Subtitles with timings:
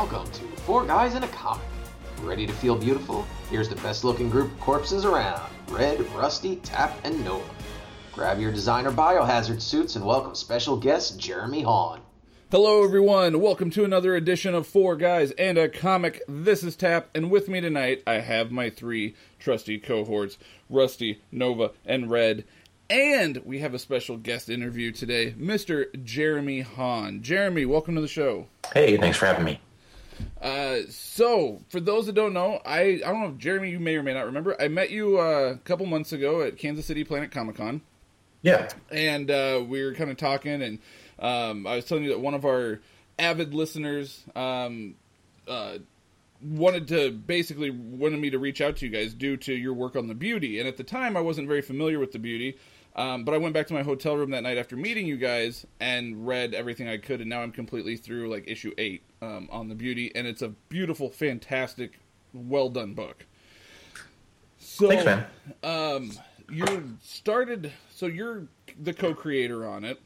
[0.00, 1.66] Welcome to Four Guys in a Comic.
[2.22, 3.26] Ready to feel beautiful?
[3.50, 7.44] Here's the best looking group of corpses around Red, Rusty, Tap, and Nova.
[8.10, 12.00] Grab your designer biohazard suits and welcome special guest Jeremy Haun.
[12.50, 13.42] Hello, everyone.
[13.42, 16.22] Welcome to another edition of Four Guys and a Comic.
[16.26, 20.38] This is Tap, and with me tonight, I have my three trusty cohorts
[20.70, 22.44] Rusty, Nova, and Red.
[22.88, 26.02] And we have a special guest interview today, Mr.
[26.02, 27.20] Jeremy Haun.
[27.20, 28.46] Jeremy, welcome to the show.
[28.72, 29.60] Hey, thanks for having me.
[30.40, 33.96] Uh, so, for those that don't know, I, I don't know if Jeremy, you may
[33.96, 37.04] or may not remember, I met you uh, a couple months ago at Kansas City
[37.04, 37.82] Planet Comic Con.
[38.42, 38.68] Yeah.
[38.90, 40.78] And uh, we were kind of talking, and
[41.18, 42.80] um, I was telling you that one of our
[43.18, 44.94] avid listeners um,
[45.46, 45.78] uh,
[46.42, 49.94] wanted to basically wanted me to reach out to you guys due to your work
[49.94, 50.58] on the beauty.
[50.58, 52.56] And at the time, I wasn't very familiar with the beauty.
[52.96, 55.64] Um, but I went back to my hotel room that night after meeting you guys
[55.78, 59.68] and read everything I could, and now I'm completely through like issue eight um, on
[59.68, 61.98] the beauty, and it's a beautiful, fantastic,
[62.32, 63.26] well done book.
[64.58, 65.26] So, Thanks, man.
[65.62, 66.12] Um,
[66.50, 68.46] you started, so you're
[68.80, 70.00] the co-creator on it.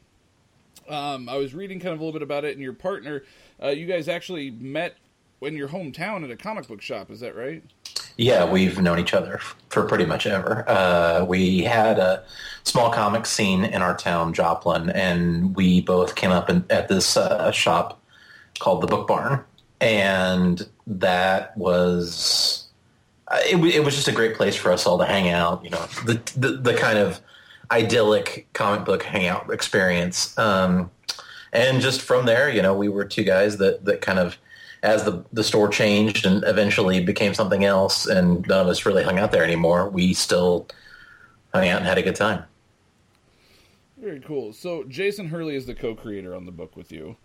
[0.87, 3.23] Um, I was reading kind of a little bit about it, and your partner,
[3.61, 4.95] uh, you guys actually met
[5.41, 7.09] in your hometown at a comic book shop.
[7.09, 7.63] Is that right?
[8.17, 10.63] Yeah, we've known each other for pretty much ever.
[10.69, 12.23] Uh, we had a
[12.63, 17.17] small comic scene in our town, Joplin, and we both came up in, at this
[17.17, 18.01] uh, shop
[18.59, 19.43] called the Book Barn,
[19.81, 22.67] and that was
[23.27, 25.63] uh, it, it, was just a great place for us all to hang out.
[25.63, 27.19] You know, the the, the kind of
[27.71, 30.37] idyllic comic book hangout experience.
[30.37, 30.91] Um,
[31.51, 34.37] and just from there, you know, we were two guys that that kind of
[34.85, 39.03] as the, the store changed and eventually became something else and none of us really
[39.03, 40.67] hung out there anymore, we still
[41.53, 42.43] hung out and had a good time.
[43.97, 44.53] Very cool.
[44.53, 47.17] So Jason Hurley is the co-creator on the book with you.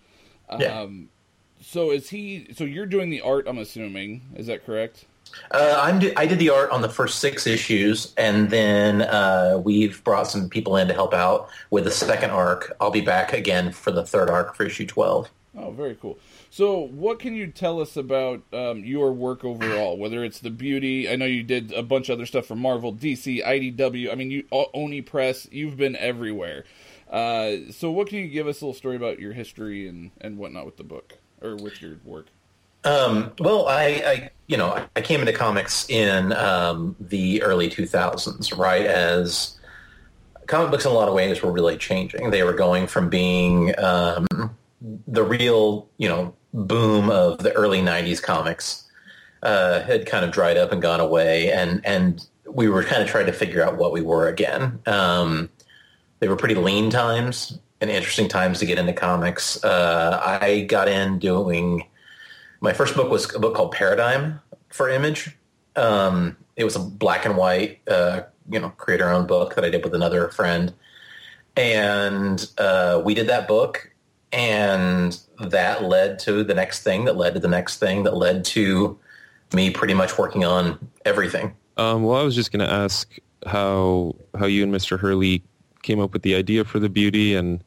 [0.58, 0.86] Yeah.
[1.60, 2.48] So is he?
[2.56, 3.46] So you're doing the art?
[3.46, 4.22] I'm assuming.
[4.34, 5.04] Is that correct?
[5.50, 10.02] Uh, I'm I did the art on the first six issues, and then uh, we've
[10.04, 12.76] brought some people in to help out with the second arc.
[12.80, 15.30] I'll be back again for the third arc for issue twelve.
[15.56, 16.18] Oh, very cool.
[16.50, 19.98] So, what can you tell us about um, your work overall?
[19.98, 22.94] Whether it's the beauty, I know you did a bunch of other stuff for Marvel,
[22.94, 24.12] DC, IDW.
[24.12, 25.48] I mean, you Oni Press.
[25.50, 26.64] You've been everywhere.
[27.10, 30.38] Uh, so, what can you give us a little story about your history and and
[30.38, 32.26] whatnot with the book or with your work?
[32.84, 38.56] Um, well, I, I, you know, I came into comics in um, the early 2000s,
[38.56, 38.86] right?
[38.86, 39.58] As
[40.46, 42.30] comic books in a lot of ways were really changing.
[42.30, 44.26] They were going from being um,
[45.06, 48.88] the real, you know, boom of the early 90s comics
[49.42, 51.52] uh, had kind of dried up and gone away.
[51.52, 54.80] And, and we were kind of trying to figure out what we were again.
[54.86, 55.50] Um,
[56.18, 59.62] they were pretty lean times and interesting times to get into comics.
[59.64, 61.86] Uh, I got in doing
[62.60, 65.36] my first book was a book called Paradigm for Image.
[65.76, 69.70] Um, it was a black and white, uh, you know, creator owned book that I
[69.70, 70.74] did with another friend.
[71.56, 73.90] And uh, we did that book
[74.32, 78.44] and that led to the next thing that led to the next thing that led
[78.44, 78.98] to
[79.52, 81.54] me pretty much working on everything.
[81.76, 83.16] Um, well, I was just going to ask
[83.46, 84.98] how how you and Mr.
[84.98, 85.42] Hurley
[85.82, 87.64] came up with the idea for the beauty and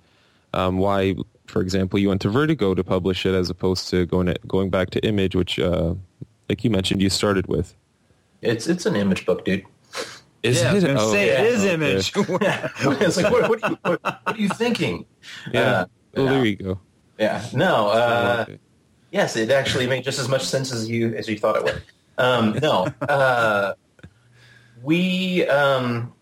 [0.54, 1.16] um, why,
[1.48, 4.70] for example, you went to Vertigo to publish it as opposed to going to, going
[4.70, 5.96] back to Image, which, uh,
[6.50, 7.76] like you mentioned, you started with.
[8.42, 9.64] It's it's an image book, dude.
[10.44, 10.84] Is yeah, it?
[10.84, 11.42] I was Oh, say yeah.
[11.42, 11.74] it is Okay.
[11.74, 12.12] image.
[13.02, 15.06] it's like, what, what, are you, what, what are you thinking?
[15.54, 15.62] Yeah.
[15.62, 16.32] Uh, well, yeah.
[16.32, 16.80] there you go.
[17.18, 17.46] Yeah.
[17.54, 17.88] No.
[17.90, 18.60] Uh, Okay.
[19.12, 21.84] Yes, it actually made just as much sense as you as you thought it would.
[22.18, 23.76] Um, no, uh,
[24.82, 26.14] we, um,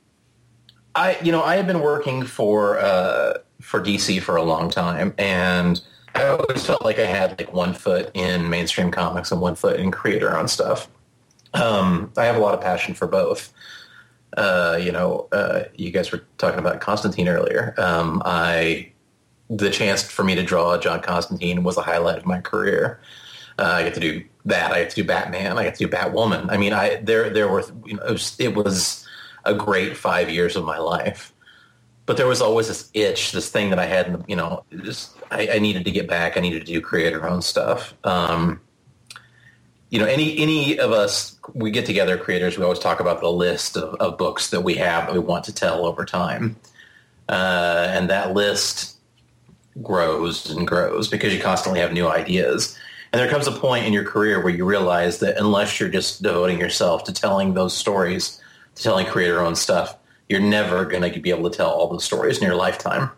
[0.94, 5.14] I, you know, I have been working for uh, for DC for a long time,
[5.18, 5.82] and
[6.16, 9.80] I always felt like I had like one foot in mainstream comics and one foot
[9.80, 10.90] in creator on stuff.
[11.54, 13.53] Um, I have a lot of passion for both.
[14.38, 17.74] Uh, you know, uh, you guys were talking about Constantine earlier.
[17.78, 18.91] Um, I
[19.50, 23.02] the chance for me to draw John Constantine was a highlight of my career.
[23.59, 24.72] Uh, I get to do that.
[24.72, 25.58] I get to do Batman.
[25.58, 26.50] I get to do Batwoman.
[26.50, 29.08] I mean, I there there were you know it was, it was
[29.44, 31.31] a great five years of my life.
[32.06, 35.48] But there was always this itch, this thing that I had, you know, just I,
[35.53, 36.36] I needed to get back.
[36.36, 37.94] I needed to do creator own stuff.
[38.03, 38.59] Um,
[39.90, 42.58] you know, any any of us, we get together, creators.
[42.58, 45.46] We always talk about the list of, of books that we have that we want
[45.46, 46.56] to tell over time,
[47.30, 48.97] uh, and that list
[49.82, 52.78] grows and grows because you constantly have new ideas.
[53.14, 56.24] And there comes a point in your career where you realize that unless you're just
[56.24, 58.42] devoting yourself to telling those stories,
[58.76, 59.97] to telling creator-owned stuff,
[60.32, 63.12] you're never going to be able to tell all those stories in your lifetime.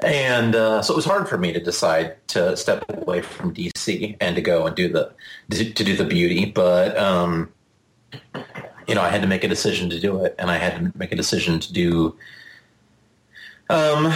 [0.00, 4.16] and uh, so it was hard for me to decide to step away from DC
[4.20, 5.12] and to go and do the
[5.50, 6.46] to, to do the beauty.
[6.46, 7.52] But um,
[8.86, 10.98] you know, I had to make a decision to do it, and I had to
[10.98, 12.16] make a decision to do
[13.68, 14.12] um,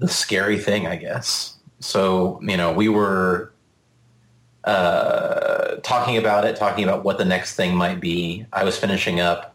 [0.00, 1.56] the scary thing, I guess.
[1.78, 3.52] So you know, we were
[4.64, 8.44] uh, talking about it, talking about what the next thing might be.
[8.52, 9.53] I was finishing up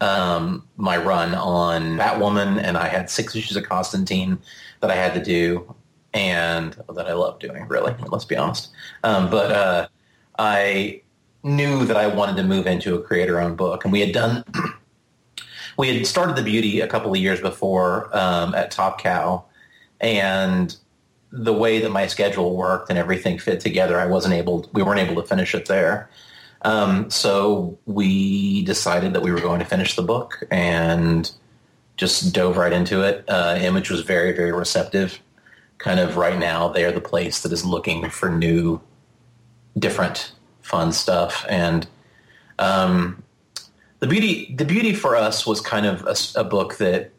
[0.00, 4.38] um, my run on Batwoman, and I had six issues of Constantine
[4.80, 5.74] that I had to do,
[6.12, 7.66] and that I love doing.
[7.68, 8.70] Really, let's be honest.
[9.04, 9.88] Um, but uh,
[10.38, 11.02] I
[11.42, 14.44] knew that I wanted to move into a creator-owned book, and we had done.
[15.76, 19.44] we had started the beauty a couple of years before um, at Top Cow,
[20.00, 20.76] and
[21.32, 24.68] the way that my schedule worked and everything fit together, I wasn't able.
[24.72, 26.10] We weren't able to finish it there.
[26.62, 31.30] Um, so we decided that we were going to finish the book and
[31.96, 33.24] just dove right into it.
[33.28, 35.20] Uh, Image was very, very receptive.
[35.78, 38.80] Kind of right now, they're the place that is looking for new,
[39.78, 41.46] different, fun stuff.
[41.48, 41.86] And
[42.58, 43.22] um,
[44.00, 47.10] the beauty, the beauty for us was kind of a, a book that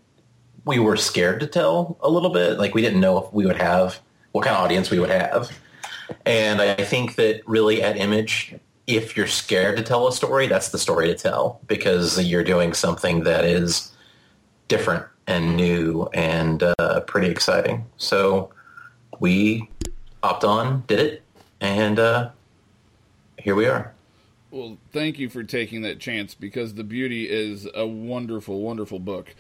[0.66, 2.60] we were scared to tell a little bit.
[2.60, 4.00] Like we didn't know if we would have
[4.32, 5.52] what kind of audience we would have.
[6.26, 8.56] And I think that really at Image,
[8.98, 12.74] if you're scared to tell a story, that's the story to tell because you're doing
[12.74, 13.92] something that is
[14.68, 17.86] different and new and uh, pretty exciting.
[17.98, 18.52] So
[19.20, 19.70] we
[20.24, 21.24] hopped on, did it,
[21.60, 22.32] and uh,
[23.38, 23.94] here we are.
[24.50, 29.34] Well, thank you for taking that chance because The Beauty is a wonderful, wonderful book.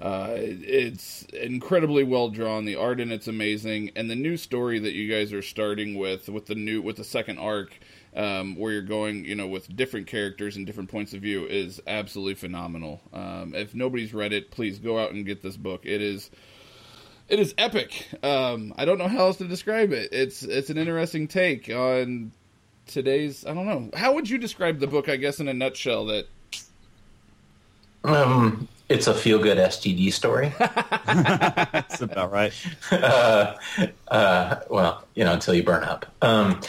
[0.00, 2.64] Uh, it's incredibly well drawn.
[2.64, 6.28] The art in it's amazing, and the new story that you guys are starting with,
[6.28, 7.78] with the new, with the second arc,
[8.14, 11.80] um, where you're going, you know, with different characters and different points of view, is
[11.86, 13.00] absolutely phenomenal.
[13.12, 15.82] Um, if nobody's read it, please go out and get this book.
[15.84, 16.30] It is,
[17.28, 18.08] it is epic.
[18.22, 20.10] Um, I don't know how else to describe it.
[20.12, 22.32] It's it's an interesting take on
[22.86, 23.46] today's.
[23.46, 23.90] I don't know.
[23.94, 25.08] How would you describe the book?
[25.08, 26.26] I guess in a nutshell, that.
[28.04, 30.52] Um, it's a feel good STD story.
[30.58, 32.52] That's about right.
[32.90, 33.54] uh,
[34.08, 36.06] uh, well, you know, until you burn up.
[36.22, 36.60] Um,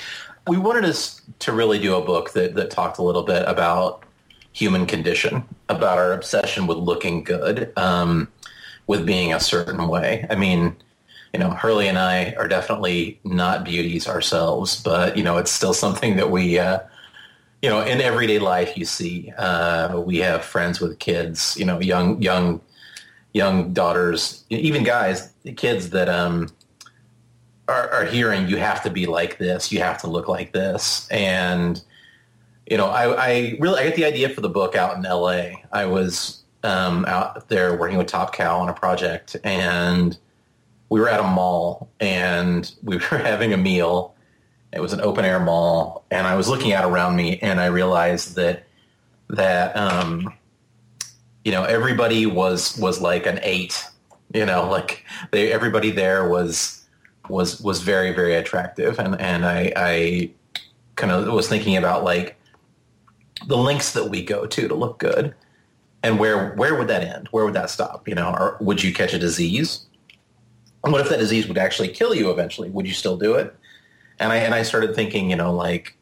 [0.49, 4.03] we wanted us to really do a book that, that talked a little bit about
[4.51, 8.27] human condition, about our obsession with looking good, um,
[8.87, 10.25] with being a certain way.
[10.27, 10.75] I mean,
[11.33, 15.75] you know, Hurley and I are definitely not beauties ourselves, but you know, it's still
[15.75, 16.79] something that we, uh,
[17.61, 19.31] you know, in everyday life, you see.
[19.37, 22.59] Uh, we have friends with kids, you know, young, young,
[23.33, 26.49] young daughters, even guys, kids that um,
[27.69, 31.07] are, are hearing you have to be like this, you have to look like this,
[31.09, 31.81] and
[32.69, 35.63] you know, I, I really I got the idea for the book out in L.A.
[35.71, 40.17] I was um, out there working with Top Cow on a project, and
[40.89, 44.15] we were at a mall, and we were having a meal.
[44.71, 47.67] It was an open air mall, and I was looking out around me, and I
[47.67, 48.65] realized that
[49.29, 50.31] that um,
[51.43, 53.83] you know everybody was was like an eight.
[54.31, 56.78] You know, like they everybody there was
[57.29, 60.31] was was very very attractive, and and I, I
[60.95, 62.35] kind of was thinking about like
[63.47, 65.33] the links that we go to to look good,
[66.03, 67.27] and where where would that end?
[67.31, 68.07] Where would that stop?
[68.07, 69.85] You know, or would you catch a disease?
[70.83, 72.69] And what if that disease would actually kill you eventually?
[72.69, 73.55] Would you still do it?
[74.19, 75.95] And I and I started thinking, you know, like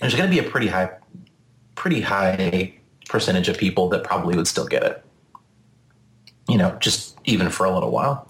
[0.00, 0.90] there's going to be a pretty high,
[1.74, 2.74] pretty high
[3.08, 5.04] percentage of people that probably would still get it.
[6.48, 8.28] You know, just even for a little while.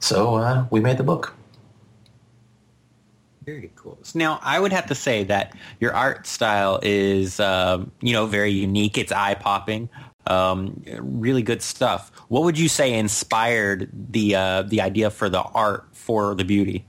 [0.00, 1.34] So uh, we made the book.
[3.44, 3.98] Very cool.
[4.02, 8.26] So now, I would have to say that your art style is, um, you know,
[8.26, 8.98] very unique.
[8.98, 9.88] It's eye popping.
[10.26, 12.12] Um, really good stuff.
[12.28, 16.84] What would you say inspired the uh, the idea for the art for the beauty?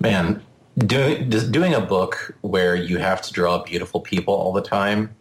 [0.00, 0.42] Man,
[0.78, 5.14] doing doing a book where you have to draw beautiful people all the time,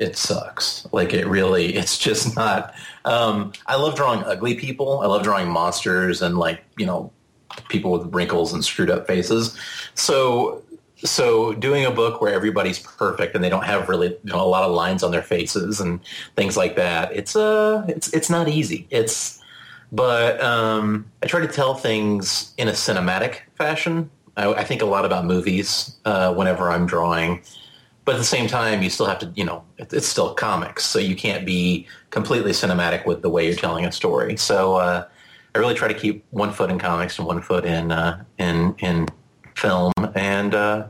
[0.00, 0.86] it sucks.
[0.92, 2.74] Like it really, it's just not.
[3.04, 5.00] Um, I love drawing ugly people.
[5.00, 7.12] I love drawing monsters and like you know
[7.68, 9.56] people with wrinkles and screwed up faces.
[9.94, 10.62] So
[10.96, 14.44] so doing a book where everybody's perfect and they don't have really you know, a
[14.44, 16.00] lot of lines on their faces and
[16.36, 18.86] things like that, it's uh it's it's not easy.
[18.90, 19.40] It's
[19.92, 24.10] but um, I try to tell things in a cinematic fashion.
[24.36, 27.42] I, I think a lot about movies uh, whenever I'm drawing.
[28.10, 30.98] But at the same time, you still have to, you know, it's still comics, so
[30.98, 34.36] you can't be completely cinematic with the way you're telling a story.
[34.36, 35.06] So uh,
[35.54, 38.74] I really try to keep one foot in comics and one foot in uh, in
[38.80, 39.06] in
[39.54, 40.88] film, and uh,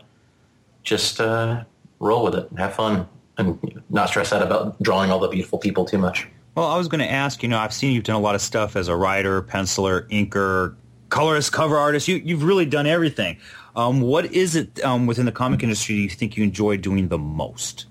[0.83, 1.65] just uh,
[1.99, 5.85] roll with it, have fun, and not stress out about drawing all the beautiful people
[5.85, 6.27] too much.
[6.55, 7.43] Well, I was going to ask.
[7.43, 10.75] You know, I've seen you've done a lot of stuff as a writer, penciler, inker,
[11.11, 12.09] colorist, cover artist.
[12.09, 13.37] You, you've really done everything.
[13.77, 17.19] Um, what is it um, within the comic industry you think you enjoy doing the
[17.19, 17.87] most?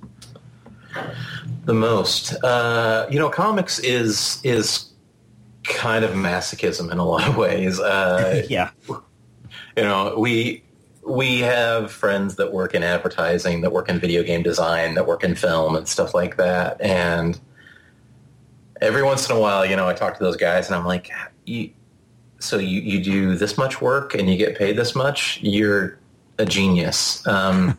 [1.66, 4.92] The most, uh, you know, comics is is
[5.64, 7.80] kind of masochism in a lot of ways.
[7.80, 10.64] Uh, yeah, you know, we
[11.06, 15.24] we have friends that work in advertising, that work in video game design, that work
[15.24, 17.40] in film and stuff like that, and
[18.82, 21.12] every once in a while, you know, I talk to those guys and I'm like,
[21.46, 21.72] you,
[22.40, 26.00] so you, you do this much work and you get paid this much, you're
[26.38, 27.26] a genius.
[27.28, 27.78] Um,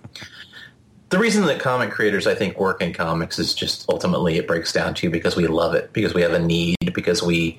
[1.10, 4.72] the reason that comic creators, I think, work in comics is just ultimately it breaks
[4.72, 7.58] down to because we love it, because we have a need, because we,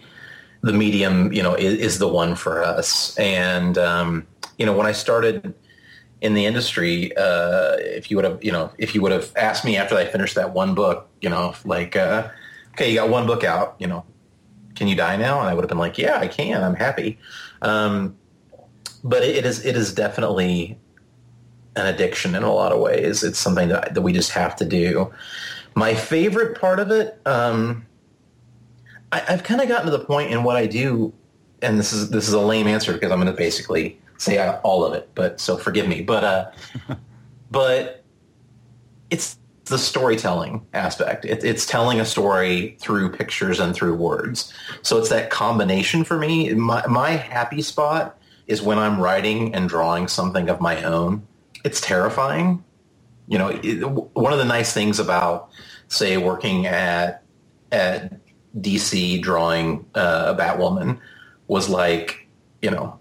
[0.62, 3.18] the medium, you know, is, is the one for us.
[3.18, 4.28] And, um,
[4.58, 5.54] you know, when I started
[6.22, 9.66] in the industry, uh, if you would have, you know, if you would have asked
[9.66, 12.30] me after I finished that one book, you know, like, uh,
[12.74, 14.06] okay, you got one book out, you know,
[14.82, 15.40] can you die now?
[15.40, 16.64] And I would have been like, yeah, I can.
[16.64, 17.20] I'm happy.
[17.62, 18.18] Um,
[19.04, 20.76] but it is it is definitely
[21.76, 23.24] an addiction in a lot of ways.
[23.24, 25.14] It's something that, that we just have to do.
[25.76, 27.86] My favorite part of it, um,
[29.12, 31.14] I, have kind of gotten to the point in what I do,
[31.62, 34.84] and this is this is a lame answer because I'm going to basically say all
[34.84, 35.12] of it.
[35.14, 36.02] But so forgive me.
[36.02, 36.52] But uh,
[37.52, 38.04] but
[39.12, 39.38] it's
[39.72, 41.26] the storytelling aspect.
[41.26, 44.54] It, it's telling a story through pictures and through words.
[44.84, 46.54] So it's that combination for me.
[46.54, 51.26] My, my happy spot is when I'm writing and drawing something of my own.
[51.64, 52.64] It's terrifying.
[53.28, 53.82] You know, it,
[54.14, 55.50] one of the nice things about,
[55.88, 57.24] say, working at
[57.72, 58.20] at
[58.60, 61.00] DC drawing uh, a Batwoman
[61.48, 62.28] was like,
[62.62, 63.00] you know,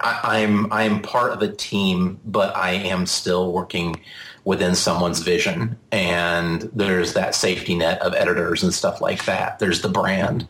[0.00, 4.00] I, I'm I'm part of a team, but I am still working
[4.46, 5.76] within someone's vision.
[5.90, 9.58] And there's that safety net of editors and stuff like that.
[9.58, 10.46] There's the brand.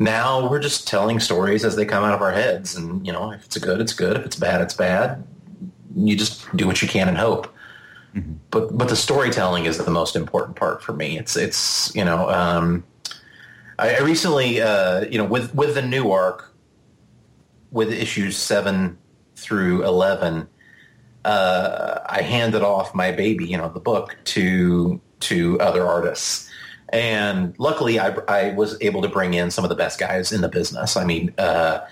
[0.00, 2.74] Now we're just telling stories as they come out of our heads.
[2.74, 4.16] And, you know, if it's good, it's good.
[4.16, 5.24] If it's bad, it's bad.
[5.94, 7.46] You just do what you can and hope.
[8.14, 8.32] Mm-hmm.
[8.50, 11.18] But but the storytelling is the most important part for me.
[11.18, 12.84] It's it's you know um,
[13.78, 16.52] I, I recently uh, you know with with the new arc
[17.70, 18.98] with issues seven
[19.36, 20.46] through eleven,
[21.24, 26.48] uh, I handed off my baby, you know, the book to to other artists.
[26.88, 30.42] And luckily, I, I was able to bring in some of the best guys in
[30.42, 30.96] the business.
[30.96, 31.86] I mean, uh,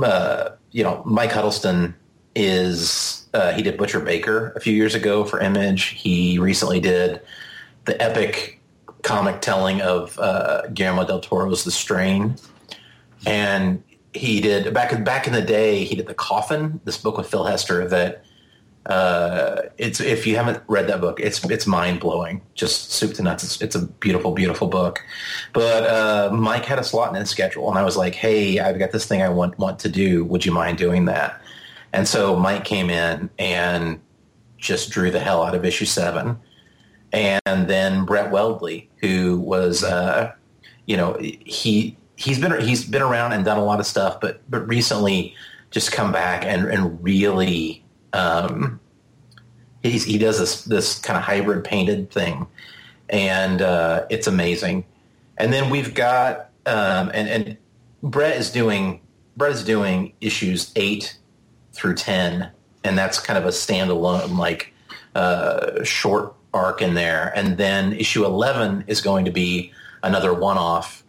[0.00, 1.94] uh, you know, Mike Huddleston
[2.36, 5.86] is uh, he did Butcher Baker a few years ago for Image.
[5.86, 7.20] He recently did
[7.86, 8.60] the epic
[9.02, 12.36] comic telling of uh, Guillermo del Toro's The Strain,
[13.26, 13.82] and
[14.12, 15.84] he did back back in the day.
[15.84, 18.24] He did the Coffin, this book with Phil Hester that
[18.86, 23.22] uh, it's if you haven't read that book, it's it's mind blowing, just soup to
[23.22, 23.44] nuts.
[23.44, 25.00] It's, it's a beautiful, beautiful book.
[25.52, 28.78] But uh, Mike had a slot in his schedule, and I was like, "Hey, I've
[28.78, 30.24] got this thing I want want to do.
[30.24, 31.40] Would you mind doing that?"
[31.92, 34.00] And so Mike came in and
[34.56, 36.38] just drew the hell out of issue seven,
[37.12, 40.32] and then Brett Weldele, who was, uh,
[40.86, 44.40] you know, he he's been he's been around and done a lot of stuff, but
[44.50, 45.34] but recently
[45.70, 48.78] just come back and and really um,
[49.82, 52.46] he's, he does this this kind of hybrid painted thing,
[53.08, 54.84] and uh, it's amazing.
[55.38, 57.56] And then we've got um, and and
[58.02, 59.00] Brett is doing
[59.36, 61.16] Brett is doing issues eight
[61.72, 62.50] through ten,
[62.84, 64.74] and that's kind of a standalone like
[65.14, 67.32] uh, short arc in there.
[67.34, 69.72] And then issue eleven is going to be
[70.02, 71.00] another one off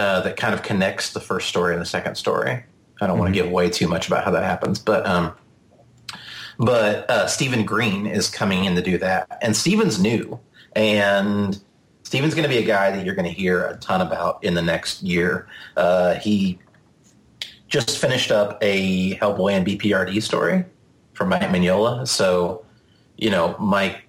[0.00, 2.52] uh, that kind of connects the first story and the second story.
[2.52, 3.18] I don't mm-hmm.
[3.18, 5.34] want to give away too much about how that happens, but um,
[6.58, 10.40] but uh, Stephen Green is coming in to do that, and Stephen's new,
[10.74, 11.60] and
[12.02, 14.54] Stephen's going to be a guy that you're going to hear a ton about in
[14.54, 15.46] the next year.
[15.76, 16.58] Uh, he
[17.68, 20.64] just finished up a Hellboy and BPRD story
[21.12, 22.64] from Mike Mignola, so
[23.18, 24.04] you know Mike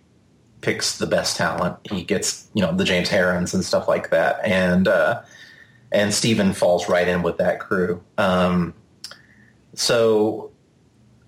[0.62, 1.76] picks the best talent.
[1.92, 5.22] He gets you know the James Harrens and stuff like that, and uh,
[5.92, 8.04] and Stephen falls right in with that crew.
[8.18, 8.74] Um,
[9.74, 10.52] so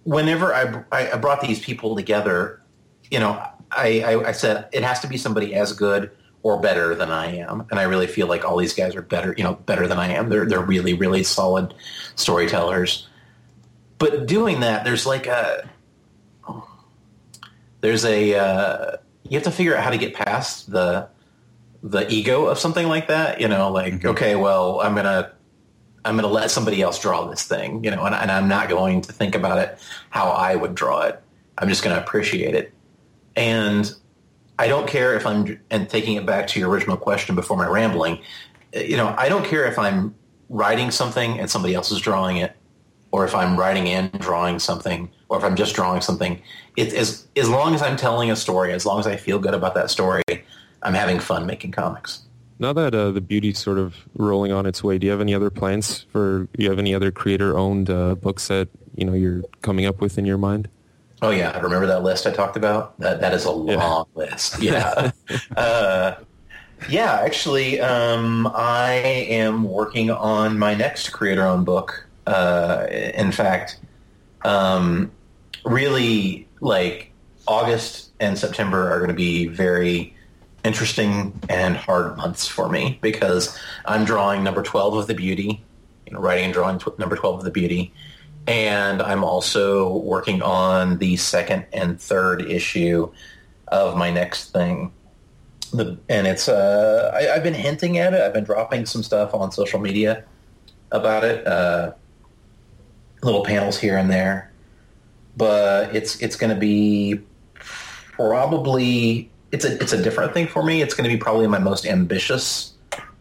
[0.04, 2.62] whenever I, I brought these people together,
[3.10, 3.42] you know,
[3.72, 6.12] I, I, I, said it has to be somebody as good
[6.44, 9.34] or better than I am, and I really feel like all these guys are better,
[9.38, 10.30] you know, better than I am.
[10.30, 11.74] They're they're really really solid
[12.16, 13.08] storytellers.
[13.98, 15.70] But doing that, there's like a
[17.82, 21.08] there's a uh, you have to figure out how to get past the
[21.84, 23.40] the ego of something like that.
[23.40, 24.08] You know, like mm-hmm.
[24.10, 25.32] okay, well, I'm gonna
[26.04, 27.84] I'm gonna let somebody else draw this thing.
[27.84, 29.78] You know, and, and I'm not going to think about it
[30.10, 31.22] how I would draw it.
[31.58, 32.74] I'm just gonna appreciate it.
[33.36, 33.94] And
[34.58, 37.68] I don't care if I'm and taking it back to your original question before my
[37.68, 38.20] rambling.
[38.74, 40.16] You know, I don't care if I'm
[40.50, 42.56] writing something and somebody else is drawing it,
[43.12, 46.42] or if I'm writing and drawing something, or if I'm just drawing something.
[46.78, 49.54] It, as as long as I'm telling a story, as long as I feel good
[49.54, 50.23] about that story,
[50.84, 52.22] I'm having fun making comics.
[52.60, 55.34] Now that uh, the beauty's sort of rolling on its way, do you have any
[55.34, 56.48] other plans for?
[56.56, 60.18] Do you have any other creator-owned uh, books that you know you're coming up with
[60.18, 60.70] in your mind?
[61.22, 62.98] Oh yeah, remember that list I talked about?
[63.00, 64.04] That that is a long Yeah.
[64.16, 64.60] list.
[64.62, 65.12] Yeah,
[65.58, 66.16] uh,
[66.90, 67.20] yeah.
[67.22, 72.06] Actually, um, I am working on my next creator-owned book.
[72.28, 73.80] Uh, in fact,
[74.44, 75.12] um,
[75.66, 77.12] really, like
[77.48, 80.16] August and September are going to be very
[80.64, 85.64] interesting and hard months for me because I'm drawing number twelve of the Beauty,
[86.06, 87.94] you know, writing and drawing tw- number twelve of the Beauty
[88.48, 93.12] and I'm also working on the second and third issue
[93.70, 94.92] of my next thing.
[95.72, 98.22] The, and it's uh, I, I've been hinting at it.
[98.22, 100.24] I've been dropping some stuff on social media
[100.92, 101.94] about it, uh,
[103.24, 104.52] little panels here and there.
[105.36, 107.22] But it's it's going to be
[107.56, 110.82] probably it's a it's a different thing for me.
[110.82, 112.74] It's going to be probably my most ambitious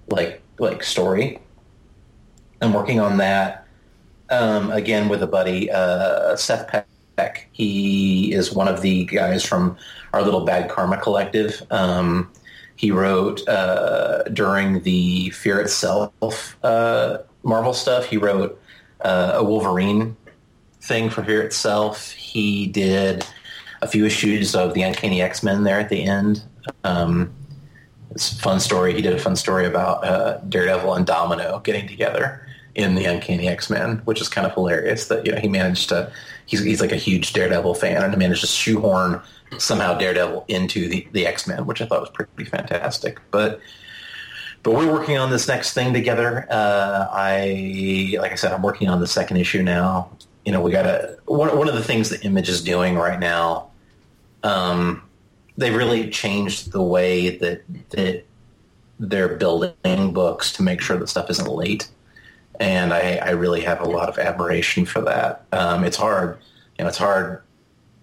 [0.08, 1.38] like like story.
[2.62, 3.66] I'm working on that
[4.30, 6.86] um, again with a buddy, uh, Seth
[7.16, 7.48] Peck.
[7.52, 9.76] He is one of the guys from
[10.14, 11.62] our little Bad Karma collective.
[11.70, 12.32] Um,
[12.76, 18.06] he wrote uh, during the Fear Itself uh, Marvel stuff.
[18.06, 18.58] He wrote
[19.02, 20.16] uh, a Wolverine
[20.80, 22.10] thing for Fear Itself.
[22.12, 23.26] He did
[23.82, 26.42] a few issues of the Uncanny X Men there at the end.
[26.84, 27.34] Um,
[28.12, 28.94] it's a fun story.
[28.94, 33.48] He did a fun story about uh, Daredevil and Domino getting together in the Uncanny
[33.48, 35.08] X Men, which is kind of hilarious.
[35.08, 36.10] That you know he managed to.
[36.46, 39.20] He's, he's like a huge Daredevil fan, and he managed to shoehorn
[39.58, 43.20] somehow Daredevil into the, the X Men, which I thought was pretty fantastic.
[43.30, 43.60] But
[44.62, 46.46] but we're working on this next thing together.
[46.50, 50.11] Uh, I like I said, I'm working on the second issue now.
[50.44, 53.18] You know, we got to one one of the things that Image is doing right
[53.18, 53.71] now.
[54.42, 55.02] Um,
[55.57, 58.24] they really changed the way that that
[58.98, 61.88] they're building books to make sure that stuff isn't late
[62.61, 65.44] and I, I really have a lot of admiration for that.
[65.52, 66.38] Um, it's hard,
[66.78, 67.42] you know, it's hard,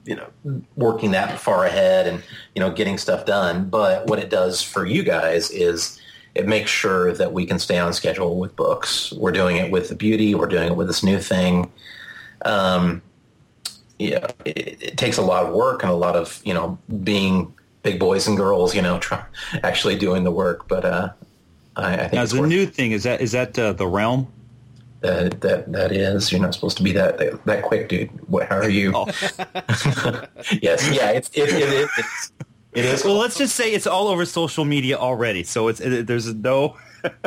[0.06, 2.24] you know, working that far ahead and
[2.56, 3.70] you know getting stuff done.
[3.70, 6.00] But what it does for you guys is
[6.36, 9.12] it makes sure that we can stay on schedule with books.
[9.14, 10.36] We're doing it with the beauty.
[10.36, 11.72] We're doing it with this new thing.
[12.44, 13.02] Um,
[14.00, 17.54] yeah, it, it takes a lot of work and a lot of you know being
[17.84, 19.24] big boys and girls, you know, try,
[19.64, 20.68] actually doing the work.
[20.68, 21.10] But uh,
[21.76, 24.32] I, I think Now, it's the new thing is that is that uh, the realm?
[25.02, 26.32] that that that is.
[26.32, 28.10] You're not supposed to be that that, that quick, dude.
[28.30, 28.92] What, how are you?
[28.96, 29.06] Oh.
[30.62, 31.12] yes, yeah.
[31.12, 32.32] It's it, it, it, it's
[32.74, 33.04] it is.
[33.04, 35.44] Well, let's just say it's all over social media already.
[35.44, 36.78] So it's it, there's no.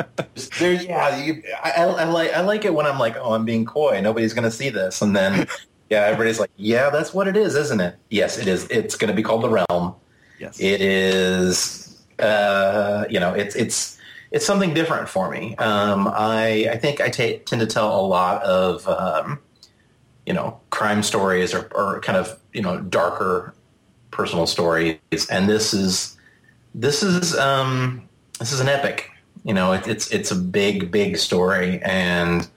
[0.59, 3.43] There, yeah, you, I, I, I like I like it when I'm like, oh, I'm
[3.43, 3.99] being coy.
[4.01, 5.47] Nobody's going to see this, and then
[5.93, 7.95] yeah, everybody's like, yeah, that's what it is, isn't it?
[8.09, 8.65] Yes, it is.
[8.69, 9.95] It's going to be called the realm.
[10.39, 10.59] Yes.
[10.59, 12.03] It is.
[12.17, 13.99] Uh, you know, it's it's
[14.31, 15.55] it's something different for me.
[15.57, 19.39] Um, I I think I ta tend to tell a lot of um,
[20.25, 23.53] you know crime stories or, or kind of you know darker
[24.09, 24.97] personal stories,
[25.29, 26.17] and this is
[26.73, 29.11] this is um, this is an epic.
[29.43, 32.47] You know, it, it's it's a big big story, and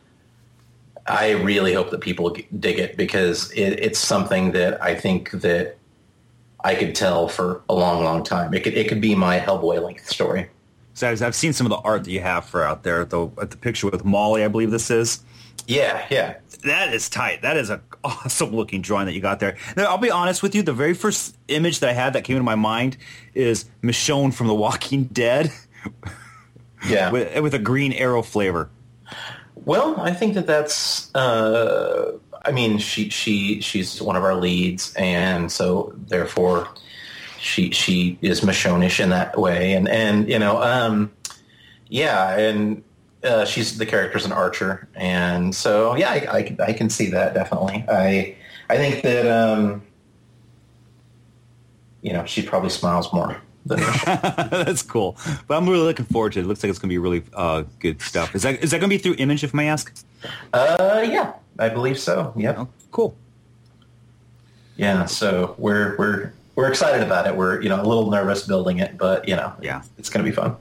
[1.08, 5.76] I really hope that people dig it because it, it's something that I think that
[6.64, 8.52] I could tell for a long, long time.
[8.54, 10.48] It could it could be my Hellboy length story.
[10.94, 13.04] So I've, I've seen some of the art that you have for out there.
[13.04, 15.20] The the picture with Molly, I believe this is.
[15.66, 16.36] Yeah, yeah.
[16.64, 17.42] That is tight.
[17.42, 19.56] That is a awesome looking drawing that you got there.
[19.76, 20.62] Now, I'll be honest with you.
[20.62, 22.96] The very first image that I had that came into my mind
[23.34, 25.52] is Michonne from The Walking Dead
[26.88, 27.10] Yeah.
[27.12, 28.70] with, with a green arrow flavor.
[29.66, 31.14] Well, I think that that's.
[31.14, 32.12] Uh,
[32.44, 36.68] I mean, she she she's one of our leads, and so therefore,
[37.40, 41.10] she she is Michonne-ish in that way, and and you know, um,
[41.88, 42.84] yeah, and
[43.24, 47.10] uh, she's the character's an archer, and so yeah, I, I can I can see
[47.10, 47.84] that definitely.
[47.88, 48.36] I
[48.70, 49.82] I think that um,
[52.02, 53.42] you know she probably smiles more.
[54.50, 55.16] That's cool.
[55.48, 56.42] But I'm really looking forward to it.
[56.44, 58.34] It looks like it's going to be really uh, good stuff.
[58.34, 59.92] Is that is that going to be through Image, if I may ask?
[60.52, 62.32] uh, yeah, I believe so.
[62.36, 62.56] Yep.
[62.58, 63.16] Oh, cool.
[64.76, 67.34] Yeah, so we're we're we're excited about it.
[67.36, 69.82] We're you know a little nervous building it, but you know Yeah.
[69.98, 70.56] it's going to be fun.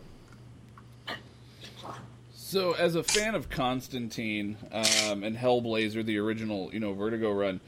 [2.34, 7.60] So, as a fan of Constantine um, and Hellblazer, the original, you know, Vertigo run,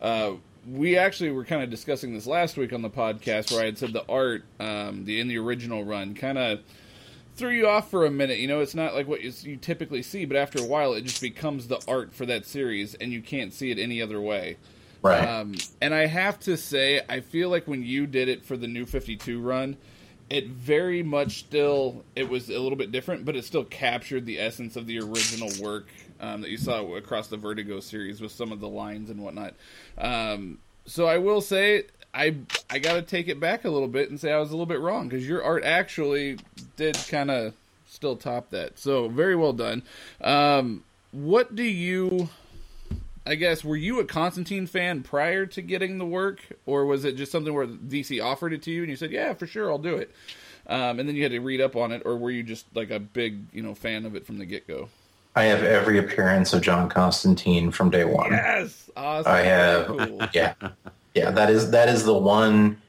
[0.00, 0.32] uh,
[0.68, 3.78] we actually were kind of discussing this last week on the podcast where I had
[3.78, 6.60] said the art, um, the in the original run, kind of
[7.36, 8.38] threw you off for a minute.
[8.38, 11.02] You know, it's not like what you, you typically see, but after a while, it
[11.02, 14.56] just becomes the art for that series, and you can't see it any other way.
[15.02, 15.24] Right.
[15.24, 18.66] Um, and I have to say, I feel like when you did it for the
[18.66, 19.76] new 52 run,
[20.28, 24.40] it very much still it was a little bit different, but it still captured the
[24.40, 25.86] essence of the original work
[26.20, 29.54] um, that you saw across the Vertigo series with some of the lines and whatnot.
[29.98, 32.36] Um, so I will say I
[32.70, 34.66] I got to take it back a little bit and say I was a little
[34.66, 36.38] bit wrong because your art actually
[36.76, 37.54] did kind of
[37.86, 38.78] still top that.
[38.78, 39.82] So very well done.
[40.20, 42.28] Um, what do you?
[43.26, 47.16] I guess were you a Constantine fan prior to getting the work, or was it
[47.16, 49.78] just something where DC offered it to you and you said, "Yeah, for sure, I'll
[49.78, 50.14] do it,"
[50.68, 52.90] um, and then you had to read up on it, or were you just like
[52.90, 54.88] a big you know fan of it from the get go?
[55.36, 58.32] I have every appearance of John Constantine from day one.
[58.32, 59.30] Yes, awesome.
[59.30, 60.28] I have, Cool.
[60.32, 60.54] yeah,
[61.14, 61.30] yeah.
[61.30, 62.80] That is that is the one.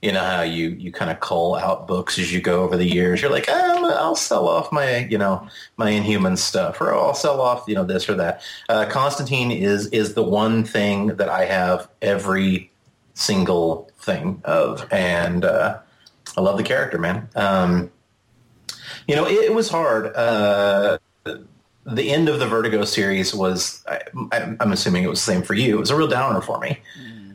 [0.00, 2.86] You know how you you kind of cull out books as you go over the
[2.86, 3.20] years.
[3.20, 7.40] You're like, oh, I'll sell off my you know my Inhuman stuff, or I'll sell
[7.42, 8.42] off you know this or that.
[8.70, 12.72] Uh, Constantine is is the one thing that I have every
[13.14, 15.78] single thing of, and uh,
[16.38, 17.28] I love the character, man.
[17.36, 17.90] Um,
[19.06, 20.06] you know, it, it was hard.
[20.16, 20.98] Uh,
[21.84, 24.00] the end of the Vertigo series was, I,
[24.60, 25.76] I'm assuming it was the same for you.
[25.76, 26.78] It was a real downer for me.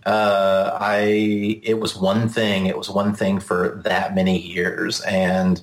[0.06, 2.66] Uh, I it was one thing.
[2.66, 5.62] It was one thing for that many years, and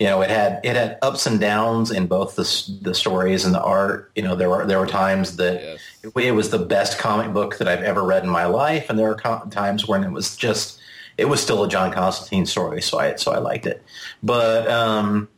[0.00, 2.42] you know it had it had ups and downs in both the
[2.82, 4.10] the stories and the art.
[4.16, 5.80] You know there were there were times that Yes.
[6.02, 8.98] it, it was the best comic book that I've ever read in my life, and
[8.98, 10.80] there were co- times when it was just
[11.16, 13.80] it was still a John Constantine story, so I so I liked it.
[14.24, 15.28] But um,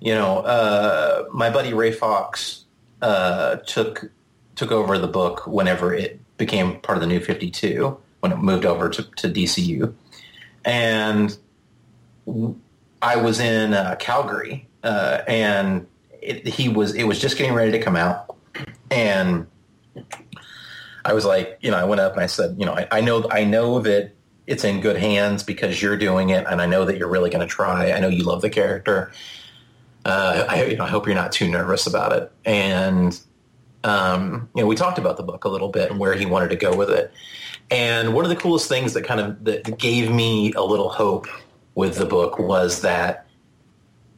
[0.00, 2.64] you know, uh, my buddy Ray Fawkes
[3.02, 4.10] uh, took
[4.54, 8.38] took over the book whenever it became part of the New Fifty Two when it
[8.38, 9.94] moved over to, to DCU,
[10.64, 11.36] and
[13.02, 15.86] I was in uh, Calgary, uh, and
[16.20, 18.36] it, he was it was just getting ready to come out,
[18.90, 19.46] and
[21.04, 23.00] I was like, you know, I went up and I said, you know, I, I
[23.00, 24.12] know I know that
[24.46, 27.46] it's in good hands because you're doing it, and I know that you're really going
[27.46, 27.92] to try.
[27.92, 29.12] I know you love the character.
[30.08, 32.32] Uh, I, you know, I hope you're not too nervous about it.
[32.46, 33.20] And
[33.84, 36.48] um, you know, we talked about the book a little bit and where he wanted
[36.48, 37.12] to go with it.
[37.70, 41.26] And one of the coolest things that kind of that gave me a little hope
[41.74, 43.26] with the book was that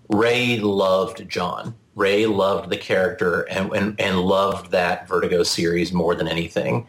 [0.09, 1.74] Ray loved John.
[1.96, 6.87] Ray loved the character and, and, and loved that Vertigo series more than anything.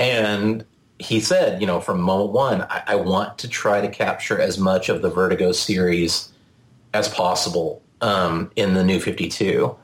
[0.00, 0.64] And
[0.98, 4.58] he said, you know, from moment one, I, I want to try to capture as
[4.58, 6.32] much of the Vertigo series
[6.92, 9.74] as possible um, in the new 52.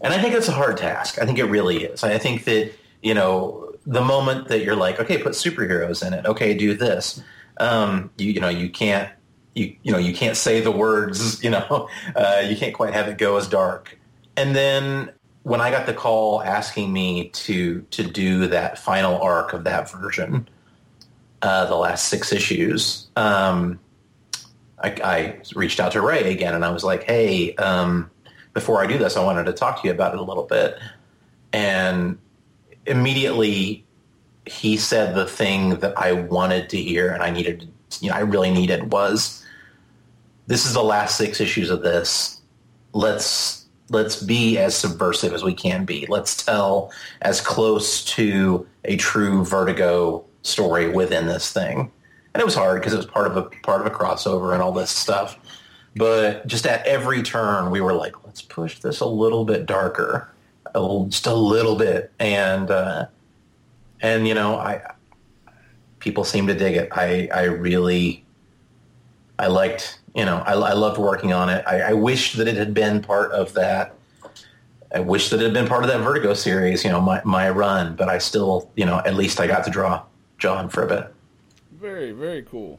[0.00, 1.20] And I think it's a hard task.
[1.20, 2.02] I think it really is.
[2.02, 6.24] I think that, you know, the moment that you're like, okay, put superheroes in it.
[6.24, 7.22] Okay, do this.
[7.58, 9.10] Um, you, you know, you can't,
[9.54, 13.08] you, you know, you can't say the words, you know, uh, you can't quite have
[13.08, 13.98] it go as dark.
[14.36, 19.52] And then when I got the call asking me to, to do that final arc
[19.52, 20.48] of that version,
[21.42, 23.80] uh, the last six issues, um,
[24.82, 28.10] I, I reached out to Ray again and I was like, hey, um,
[28.52, 30.78] before I do this, I wanted to talk to you about it a little bit.
[31.52, 32.18] And
[32.86, 33.84] immediately
[34.46, 38.20] he said the thing that I wanted to hear and I needed, you know, I
[38.20, 39.44] really needed was,
[40.48, 42.40] this is the last six issues of this.
[42.92, 46.06] Let's, let's be as subversive as we can be.
[46.08, 46.92] Let's tell
[47.22, 51.92] as close to a true Vertigo story within this thing.
[52.34, 54.62] And it was hard because it was part of a part of a crossover and
[54.62, 55.38] all this stuff.
[55.94, 60.30] But just at every turn, we were like, let's push this a little bit darker,
[60.74, 62.10] a little, just a little bit.
[62.18, 63.06] And uh,
[64.00, 64.80] and you know, I
[65.98, 66.88] people seem to dig it.
[66.92, 68.24] I I really
[69.38, 71.64] I liked you know I, I loved working on it.
[71.66, 73.94] I, I wish that it had been part of that.
[74.94, 76.84] I wish that it had been part of that Vertigo series.
[76.84, 77.96] You know, my my run.
[77.96, 80.02] But I still you know at least I got to draw
[80.38, 81.14] John for a bit.
[81.82, 82.78] Very, very cool.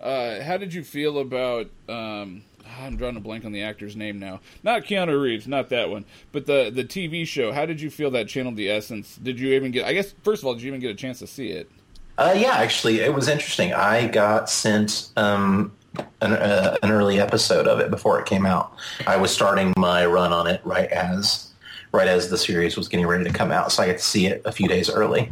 [0.00, 1.68] Uh, how did you feel about?
[1.88, 2.44] Um,
[2.78, 4.40] I'm drawing a blank on the actor's name now.
[4.62, 7.50] Not Keanu Reeves, not that one, but the the TV show.
[7.50, 9.16] How did you feel that channeled the essence?
[9.16, 9.86] Did you even get?
[9.86, 11.68] I guess first of all, did you even get a chance to see it?
[12.16, 13.74] Uh, yeah, actually, it was interesting.
[13.74, 15.72] I got sent um,
[16.20, 18.78] an, uh, an early episode of it before it came out.
[19.04, 21.50] I was starting my run on it right as
[21.90, 24.26] right as the series was getting ready to come out, so I got to see
[24.26, 25.30] it a few days early.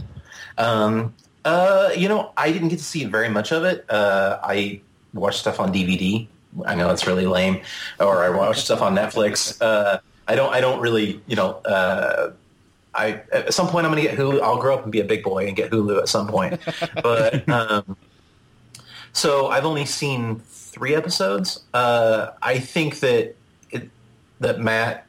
[0.59, 3.85] Um, uh, you know, I didn't get to see very much of it.
[3.89, 4.81] Uh, I
[5.13, 6.27] watched stuff on DVD.
[6.67, 7.63] I know that's really lame,
[7.99, 9.61] or I watched stuff on Netflix.
[9.61, 10.53] Uh, I don't.
[10.53, 12.33] I don't really, you know, uh,
[12.95, 14.41] I at some point I'm going to get Hulu.
[14.41, 16.61] I'll grow up and be a big boy and get Hulu at some point.
[17.03, 17.97] but um,
[19.13, 21.65] so I've only seen three episodes.
[21.75, 23.35] Uh, I think that
[23.71, 23.91] it,
[24.41, 25.07] that Matt,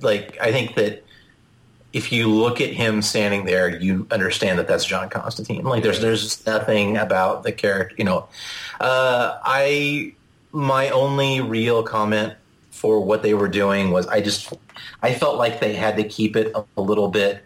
[0.00, 1.04] like, I think that
[1.96, 5.64] if you look at him standing there, you understand that that's John Constantine.
[5.64, 7.94] Like, there's there's nothing about the character.
[7.96, 8.28] You know,
[8.80, 10.12] uh, I
[10.52, 12.34] my only real comment
[12.70, 14.52] for what they were doing was I just
[15.02, 17.42] I felt like they had to keep it a, a little bit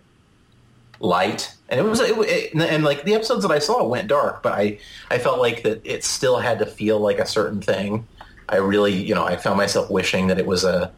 [0.98, 4.42] light and it was it, it, and like the episodes that I saw went dark
[4.42, 4.78] but I
[5.10, 8.06] I felt like that it still had to feel like a certain thing
[8.48, 10.92] I really you know I found myself wishing that it was a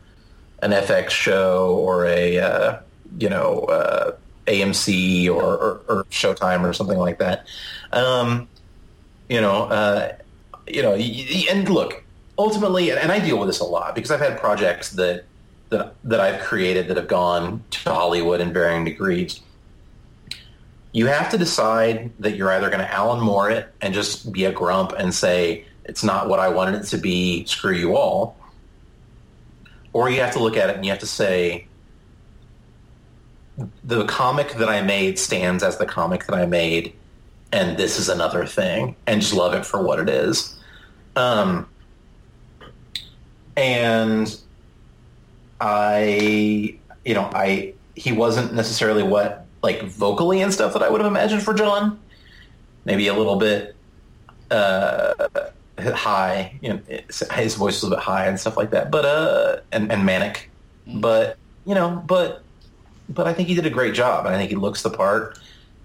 [0.61, 2.79] an FX show or a uh,
[3.19, 4.13] you know uh,
[4.47, 7.47] AMC or, or, or, Showtime or something like that
[7.93, 8.49] um,
[9.29, 10.17] you know uh,
[10.67, 12.03] you know and look
[12.39, 15.25] ultimately, and I deal with this a lot because I've had projects that
[15.71, 19.41] that that I've created that have gone to Hollywood in varying degrees.
[20.93, 24.45] You have to decide that you're either going to Alan Moore it and just be
[24.45, 27.47] a grump and say it's not what I wanted it to be.
[27.47, 28.37] Screw you all.
[29.95, 31.67] Or you have to look at it and you have to say
[33.85, 36.95] the comic that I made stands as the comic that I made,
[37.53, 40.57] and this is another thing, and just love it for what it is.
[41.17, 41.69] Um,
[43.57, 44.35] and
[45.61, 51.01] I, you know, I he wasn't necessarily what like vocally and stuff that I would
[51.01, 52.01] have imagined for John.
[52.85, 53.77] Maybe a little bit
[54.51, 55.29] uh,
[55.79, 56.81] high, you know,
[57.33, 60.51] his voice was a bit high and stuff like that, but uh, and, and manic.
[60.89, 61.01] Mm-hmm.
[61.01, 62.43] But you know, but
[63.09, 65.39] but I think he did a great job, and I think he looks the part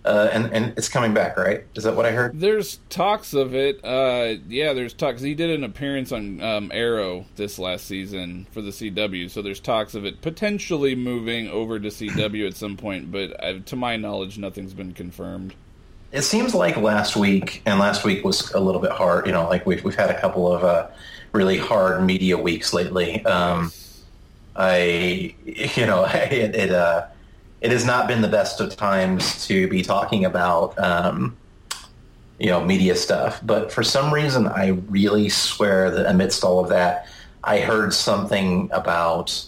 [0.08, 1.66] uh, and and it's coming back, right?
[1.76, 2.40] Is that what I heard?
[2.40, 3.84] There's talks of it.
[3.84, 5.22] Uh, yeah, there's talks.
[5.22, 9.60] He did an appearance on um, Arrow this last season for the CW, so there's
[9.60, 13.12] talks of it potentially moving over to CW at some point.
[13.12, 15.54] But uh, to my knowledge, nothing's been confirmed.
[16.14, 19.28] It seems like last week, and last week was a little bit hard.
[19.28, 20.88] You know, like we've we've had a couple of uh,
[21.34, 23.26] really hard media weeks lately.
[23.26, 23.74] Um,
[24.58, 26.56] I, you know, it.
[26.56, 27.08] it uh,
[27.62, 31.36] it has not been the best of times to be talking about um,
[32.40, 36.70] you know media stuff but for some reason i really swear that amidst all of
[36.70, 37.08] that
[37.44, 39.44] i heard something about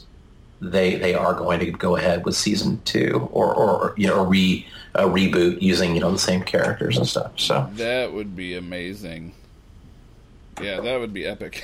[0.62, 4.26] they they are going to go ahead with season two or or you know a
[4.26, 8.56] re a reboot using you know the same characters and stuff so that would be
[8.56, 9.34] amazing
[10.60, 11.64] yeah that would be epic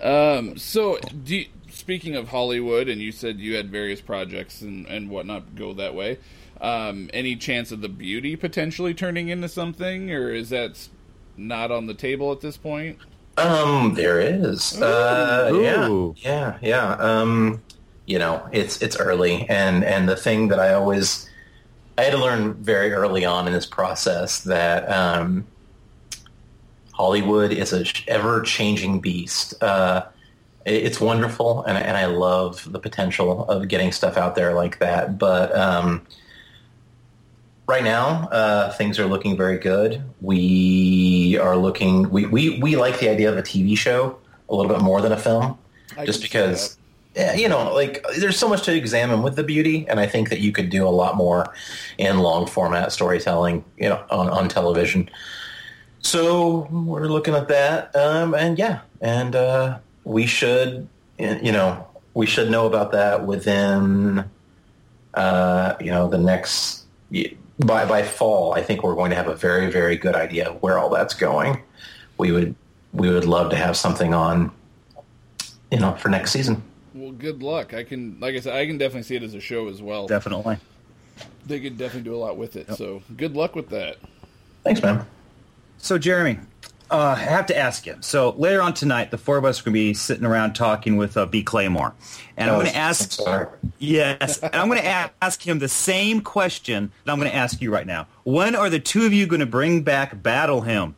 [0.02, 1.44] um so do
[1.86, 5.94] speaking of Hollywood, and you said you had various projects and, and whatnot go that
[5.94, 6.18] way.
[6.60, 10.88] Um, any chance of the beauty potentially turning into something, or is that
[11.36, 12.98] not on the table at this point?
[13.36, 14.82] Um, there is.
[14.82, 16.90] Uh, yeah, yeah, yeah.
[16.94, 17.62] Um,
[18.04, 21.30] you know, it's it's early, and and the thing that I always
[21.96, 25.46] I had to learn very early on in this process that um,
[26.94, 29.62] Hollywood is a ever changing beast.
[29.62, 30.06] Uh,
[30.66, 35.16] it's wonderful, and, and I love the potential of getting stuff out there like that.
[35.16, 36.04] But um,
[37.68, 40.02] right now, uh, things are looking very good.
[40.20, 42.10] We are looking.
[42.10, 45.12] We, we we like the idea of a TV show a little bit more than
[45.12, 45.56] a film,
[45.96, 46.76] I just because.
[47.14, 50.28] Yeah, you know, like there's so much to examine with the beauty, and I think
[50.28, 51.46] that you could do a lot more
[51.96, 55.08] in long format storytelling, you know, on, on television.
[56.00, 60.88] So we're looking at that, um, and yeah, and uh, we should,
[61.18, 64.24] you know, we should know about that within,
[65.14, 66.84] uh, you know, the next
[67.58, 68.54] by by fall.
[68.54, 71.12] I think we're going to have a very very good idea of where all that's
[71.12, 71.60] going.
[72.18, 72.54] We would
[72.92, 74.52] we would love to have something on,
[75.72, 76.62] you know, for next season.
[76.94, 77.74] Well, good luck.
[77.74, 80.06] I can, like I said, I can definitely see it as a show as well.
[80.06, 80.56] Definitely.
[81.46, 82.68] They could definitely do a lot with it.
[82.68, 82.78] Yep.
[82.78, 83.96] So good luck with that.
[84.64, 85.04] Thanks, man.
[85.78, 86.38] So, Jeremy,
[86.90, 87.96] uh, I have to ask you.
[88.00, 90.96] So later on tonight, the four of us are going to be sitting around talking
[90.96, 91.42] with uh, B.
[91.42, 91.94] Clay Moore,
[92.36, 93.20] and oh, I'm going to ask.
[93.78, 97.60] Yes, and I'm going to ask him the same question that I'm going to ask
[97.60, 98.06] you right now.
[98.24, 100.94] When are the two of you going to bring back Battle Hymn?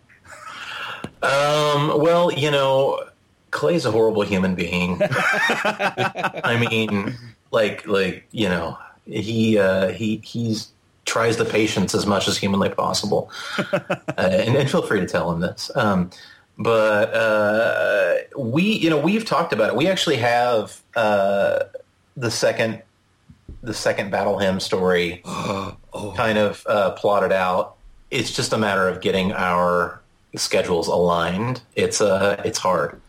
[1.23, 2.01] Um.
[2.01, 3.05] Well, you know,
[3.51, 5.01] Clay's a horrible human being.
[5.11, 7.17] I mean,
[7.51, 10.71] like, like you know, he uh, he he's
[11.09, 13.31] tries the patience as much as humanly possible.
[13.73, 15.71] uh, and, and, feel free to tell him this.
[15.75, 16.11] Um,
[16.59, 19.77] but uh, we, you know, we've talked about it.
[19.77, 21.61] We actually have uh,
[22.17, 22.83] the second,
[23.63, 25.77] the second battle hymn story oh.
[26.17, 27.77] kind of uh, plotted out.
[28.11, 30.01] It's just a matter of getting our
[30.37, 31.63] schedules aligned.
[31.75, 33.01] It's uh, it's hard.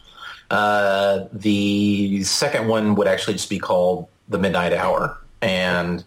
[0.51, 6.03] Uh, the second one would actually just be called the Midnight Hour and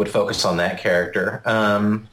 [0.00, 1.42] would focus on that character.
[1.44, 2.08] Um,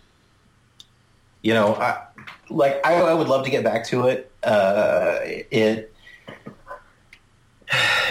[1.42, 2.04] you know, I,
[2.50, 4.30] like I, I would love to get back to it.
[4.44, 5.94] Uh, it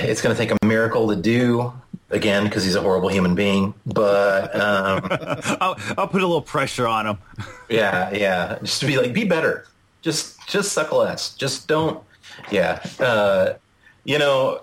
[0.01, 1.75] it's going to take a miracle to do
[2.09, 3.75] again because he's a horrible human being.
[3.85, 5.09] But um,
[5.61, 7.19] I'll, I'll put a little pressure on him.
[7.69, 9.67] yeah, yeah, just to be like, be better.
[10.01, 11.35] Just just suck less.
[11.35, 12.03] Just don't.
[12.51, 13.55] Yeah, uh,
[14.05, 14.63] you know,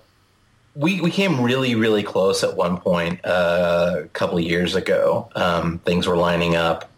[0.76, 5.30] we we came really really close at one point uh, a couple years ago.
[5.36, 6.90] Um, things were lining up,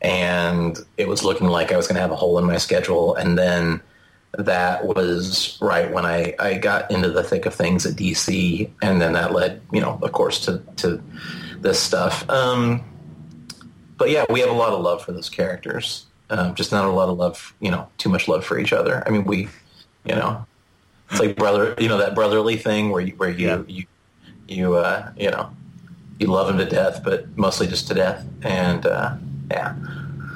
[0.00, 3.14] and it was looking like I was going to have a hole in my schedule,
[3.14, 3.80] and then
[4.38, 9.00] that was right when I, I got into the thick of things at DC, and
[9.00, 11.02] then that led, you know, of course, to to
[11.60, 12.28] this stuff.
[12.28, 12.84] Um,
[13.96, 16.06] but yeah, we have a lot of love for those characters.
[16.30, 19.02] Um, just not a lot of love, you know, too much love for each other.
[19.04, 19.48] I mean, we,
[20.04, 20.46] you know,
[21.10, 23.62] it's like brother, you know, that brotherly thing where you where you Yeah.
[23.66, 23.84] you
[24.48, 25.50] you uh, you know
[26.18, 28.24] you love him to death, but mostly just to death.
[28.42, 29.14] And uh,
[29.50, 29.74] yeah,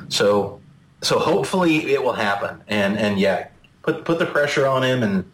[0.08, 0.60] so
[1.02, 2.62] so hopefully it will happen.
[2.68, 3.48] And and yeah,
[3.82, 5.02] put put the pressure on him.
[5.02, 5.30] And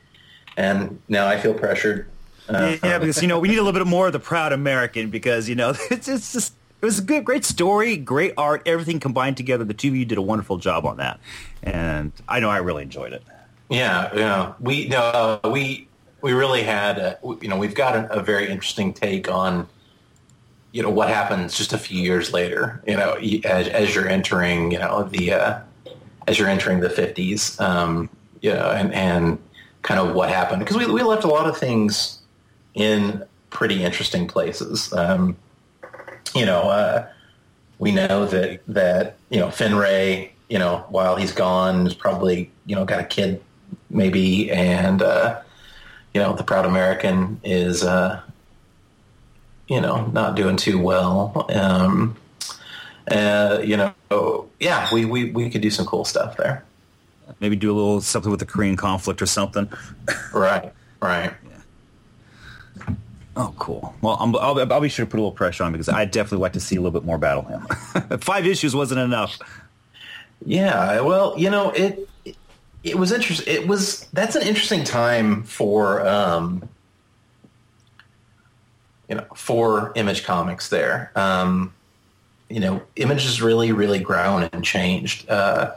[0.57, 2.07] and now I feel pressured.
[2.49, 5.09] Uh, yeah, because you know we need a little bit more of the proud American
[5.11, 8.99] because you know it's it's just it was a good, great story, great art, everything
[9.01, 9.65] combined together.
[9.65, 11.21] The two of you did a wonderful job on that,
[11.63, 13.23] and I know I really enjoyed it.
[13.71, 14.53] Yeah, yeah.
[14.61, 15.89] We no, we
[16.21, 19.67] we really had a, you know we've got a, a very interesting take on
[20.73, 22.83] you know what happens just a few years later.
[22.87, 25.61] You know, as, as you're entering you know the uh,
[26.27, 27.59] as you're entering the fifties.
[27.61, 28.11] Um,
[28.43, 29.39] you know, and and
[29.83, 32.19] kind of what happened because we we left a lot of things
[32.75, 34.93] in pretty interesting places.
[34.93, 35.37] Um,
[36.35, 37.07] you know, uh,
[37.79, 42.75] we know that that you know Finray, you know, while he's gone, is probably you
[42.75, 43.43] know got a kid
[43.91, 45.41] maybe, and uh,
[46.15, 48.21] you know the proud American is uh,
[49.69, 51.47] you know not doing too well.
[51.53, 52.17] Um,
[53.11, 56.65] uh, you know, yeah, we, we we could do some cool stuff there.
[57.41, 59.69] Maybe do a little something with the Korean conflict or something.
[60.33, 61.33] Right, right.
[61.49, 62.95] Yeah.
[63.37, 63.95] Oh, cool.
[64.03, 66.43] Well, I'm, I'll, I'll be sure to put a little pressure on because I definitely
[66.43, 68.19] like to see a little bit more Battle Hymn.
[68.21, 69.39] Five issues wasn't enough.
[70.45, 72.10] Yeah, well, you know, it,
[72.83, 73.53] it was interesting.
[73.53, 76.69] It was that's an interesting time for um,
[79.09, 80.69] you know for Image Comics.
[80.69, 81.75] There, um,
[82.49, 85.29] you know, Image has really, really grown and changed.
[85.29, 85.75] Uh,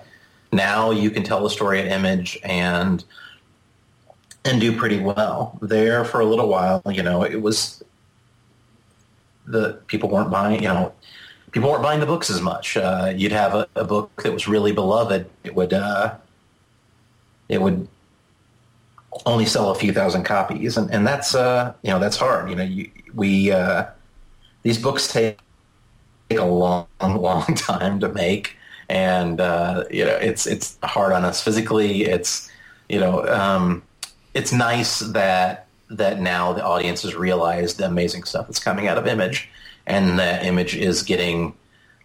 [0.52, 3.04] now you can tell the story at Image and
[4.46, 5.58] and do pretty well.
[5.62, 7.82] There for a little while, you know, it was
[9.46, 10.62] the people weren't buying.
[10.62, 10.94] You know,
[11.52, 12.76] people weren't buying the books as much.
[12.76, 15.30] Uh, you'd have a, a book that was really beloved.
[15.44, 16.16] It would uh,
[17.50, 17.88] it would
[19.26, 22.50] only sell a few thousand copies, and, and that's uh, you know that's hard.
[22.50, 23.86] You know, you, we uh,
[24.64, 25.40] these books take
[26.32, 28.58] a long, long time to make,
[28.90, 32.04] and uh, you know it's it's hard on us physically.
[32.04, 32.50] It's
[32.90, 33.84] you know um,
[34.34, 38.98] it's nice that that now the audience has realized the amazing stuff that's coming out
[38.98, 39.50] of Image,
[39.86, 41.54] and that Image is getting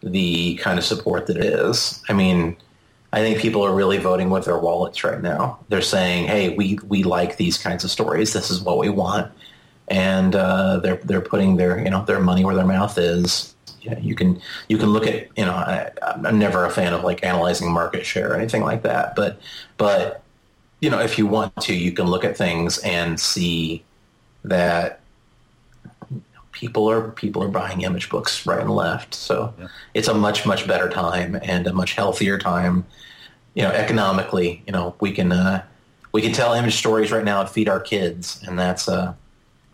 [0.03, 2.03] the kind of support that it is.
[2.09, 2.57] I mean,
[3.13, 5.59] I think people are really voting with their wallets right now.
[5.69, 8.33] They're saying, "Hey, we we like these kinds of stories.
[8.33, 9.33] This is what we want,"
[9.89, 13.55] and uh, they're they're putting their you know their money where their mouth is.
[13.81, 16.93] You, know, you can you can look at you know I, I'm never a fan
[16.93, 19.41] of like analyzing market share or anything like that, but
[19.79, 20.23] but
[20.81, 23.85] you know if you want to, you can look at things and see
[24.45, 25.01] that
[26.59, 29.15] people are people are buying image books right and left.
[29.15, 29.55] So
[29.95, 32.85] it's a much much better time and a much healthier time.
[33.55, 35.65] You know, economically, you know, we can uh,
[36.13, 39.15] we can tell image stories right now and feed our kids, and that's uh,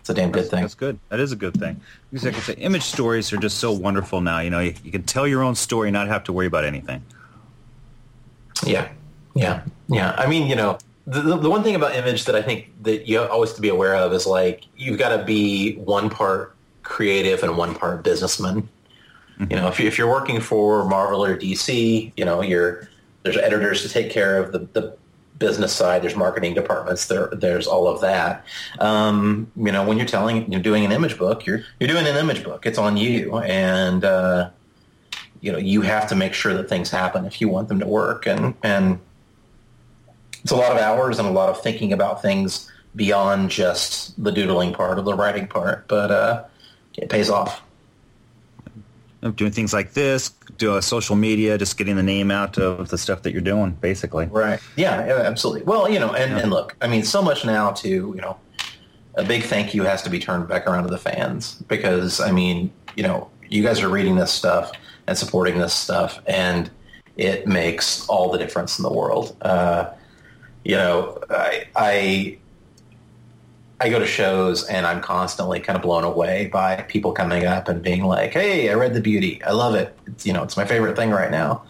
[0.01, 0.61] it's a damn good thing.
[0.61, 0.99] That's good.
[1.09, 1.81] That is a good thing.
[2.11, 4.41] Because like I say, image stories are just so wonderful now.
[4.41, 6.65] You know, you, you can tell your own story, and not have to worry about
[6.65, 7.03] anything.
[8.67, 8.89] Yeah,
[9.35, 10.15] yeah, yeah.
[10.19, 13.09] I mean, you know, the, the the one thing about image that I think that
[13.09, 16.54] you always to be aware of is like you've got to be one part
[16.85, 18.69] creative and one part businessman.
[19.51, 22.89] You know, if, you, if you're working for Marvel or DC, you know, you're
[23.25, 24.97] there's editors to take care of the, the
[25.39, 26.03] business side.
[26.03, 27.07] There's marketing departments.
[27.07, 28.45] There, there's all of that.
[28.79, 32.17] Um, you know, when you're telling, you're doing an image book, you're you're doing an
[32.17, 32.65] image book.
[32.65, 34.51] It's on you, and uh,
[35.41, 37.87] you know, you have to make sure that things happen if you want them to
[37.87, 38.27] work.
[38.27, 39.01] And and
[40.43, 44.31] it's a lot of hours and a lot of thinking about things beyond just the
[44.31, 46.45] doodling part or the writing part, but uh,
[46.97, 47.63] it pays off.
[49.37, 50.29] Doing things like this,
[50.59, 53.71] do a social media, just getting the name out of the stuff that you're doing,
[53.73, 54.27] basically.
[54.27, 54.61] Right.
[54.77, 55.63] Yeah, yeah, absolutely.
[55.63, 58.37] Well, you know, and, and look, I mean, so much now to, you know,
[59.15, 62.33] a big thank you has to be turned back around to the fans because I
[62.33, 64.73] mean, you know, you guys are reading this stuff
[65.07, 66.71] and supporting this stuff, and
[67.17, 69.37] it makes all the difference in the world.
[69.41, 69.91] Uh,
[70.65, 72.39] you know, I, I
[73.85, 77.69] I go to shows and I'm constantly kind of blown away by people coming up
[77.69, 79.45] and being like, "Hey, I read The Beauty.
[79.45, 79.95] I love it.
[80.07, 81.63] It's, you know, it's my favorite thing right now."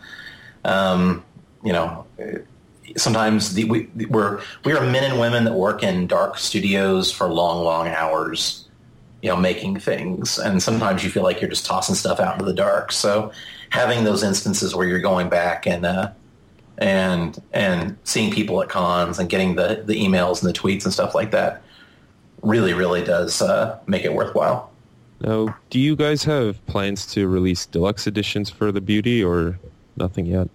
[0.65, 1.25] Um,
[1.65, 2.07] you know,
[2.97, 7.27] sometimes the, we, we're we are men and women that work in dark studios for
[7.27, 8.69] long, long hours,
[9.21, 12.45] you know, making things, and sometimes you feel like you're just tossing stuff out into
[12.45, 12.93] the dark.
[12.93, 13.33] So,
[13.71, 16.12] having those instances where you're going back and uh,
[16.79, 20.93] and and seeing people at cons and getting the the emails and the tweets and
[20.93, 21.64] stuff like that
[22.45, 24.70] really, really does uh, make it worthwhile.
[25.20, 29.59] Now, do you guys have plans to release deluxe editions for the Beauty, or
[29.97, 30.49] nothing yet?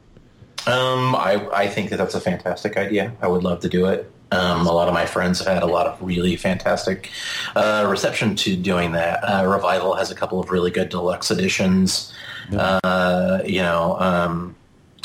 [0.67, 3.13] Um, I, I think that that's a fantastic idea.
[3.21, 4.11] I would love to do it.
[4.31, 7.09] Um, a lot of my friends have had a lot of really fantastic
[7.55, 9.23] uh, reception to doing that.
[9.23, 12.13] Uh, Revival has a couple of really good deluxe editions.
[12.51, 14.55] Uh, you know, um,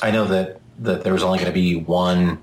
[0.03, 2.43] I know that, that there was only going to be one,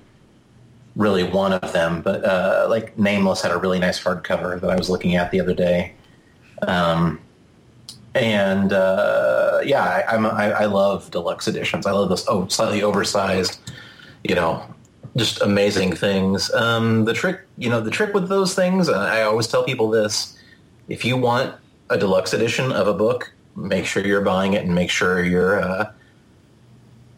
[0.96, 4.76] really one of them, but uh, like Nameless had a really nice hardcover that I
[4.76, 5.94] was looking at the other day.
[6.66, 7.20] Um,
[8.14, 11.86] and uh, yeah, I, I'm I, I love deluxe editions.
[11.86, 13.58] I love those oh slightly oversized,
[14.24, 14.62] you know,
[15.16, 16.52] just amazing things.
[16.52, 20.38] Um, the trick, you know, the trick with those things, I always tell people this:
[20.88, 21.54] if you want
[21.88, 25.60] a deluxe edition of a book, make sure you're buying it and make sure you're
[25.62, 25.90] uh,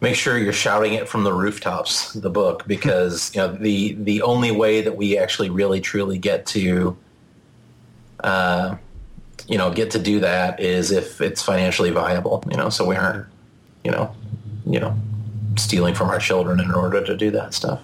[0.05, 2.13] make sure you're shouting it from the rooftops.
[2.13, 6.45] The book, because you know the the only way that we actually really truly get
[6.47, 6.95] to.
[8.23, 8.77] Uh,
[9.47, 12.95] you know, get to do that is if it's financially viable, you know, so we
[12.95, 13.27] aren't,
[13.83, 14.15] you know,
[14.65, 14.97] you know,
[15.55, 17.79] stealing from our children in order to do that stuff.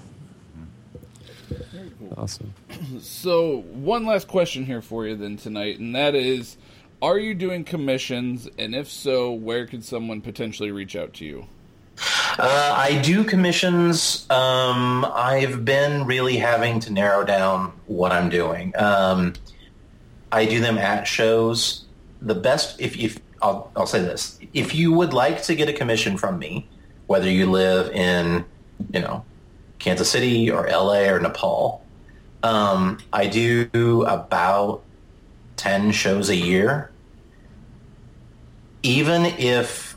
[2.17, 2.53] Awesome.
[2.99, 6.57] So, one last question here for you then tonight, and that is
[7.01, 8.47] Are you doing commissions?
[8.57, 11.47] And if so, where could someone potentially reach out to you?
[11.97, 14.25] Uh, I do commissions.
[14.29, 18.73] Um, I've been really having to narrow down what I'm doing.
[18.77, 19.33] Um,
[20.31, 21.85] I do them at shows.
[22.21, 25.73] The best, if, if I'll, I'll say this, if you would like to get a
[25.73, 26.67] commission from me,
[27.07, 28.45] whether you live in,
[28.93, 29.25] you know,
[29.79, 31.83] Kansas City or LA or Nepal,
[32.43, 34.83] um, I do about
[35.57, 36.91] 10 shows a year.
[38.83, 39.90] Even if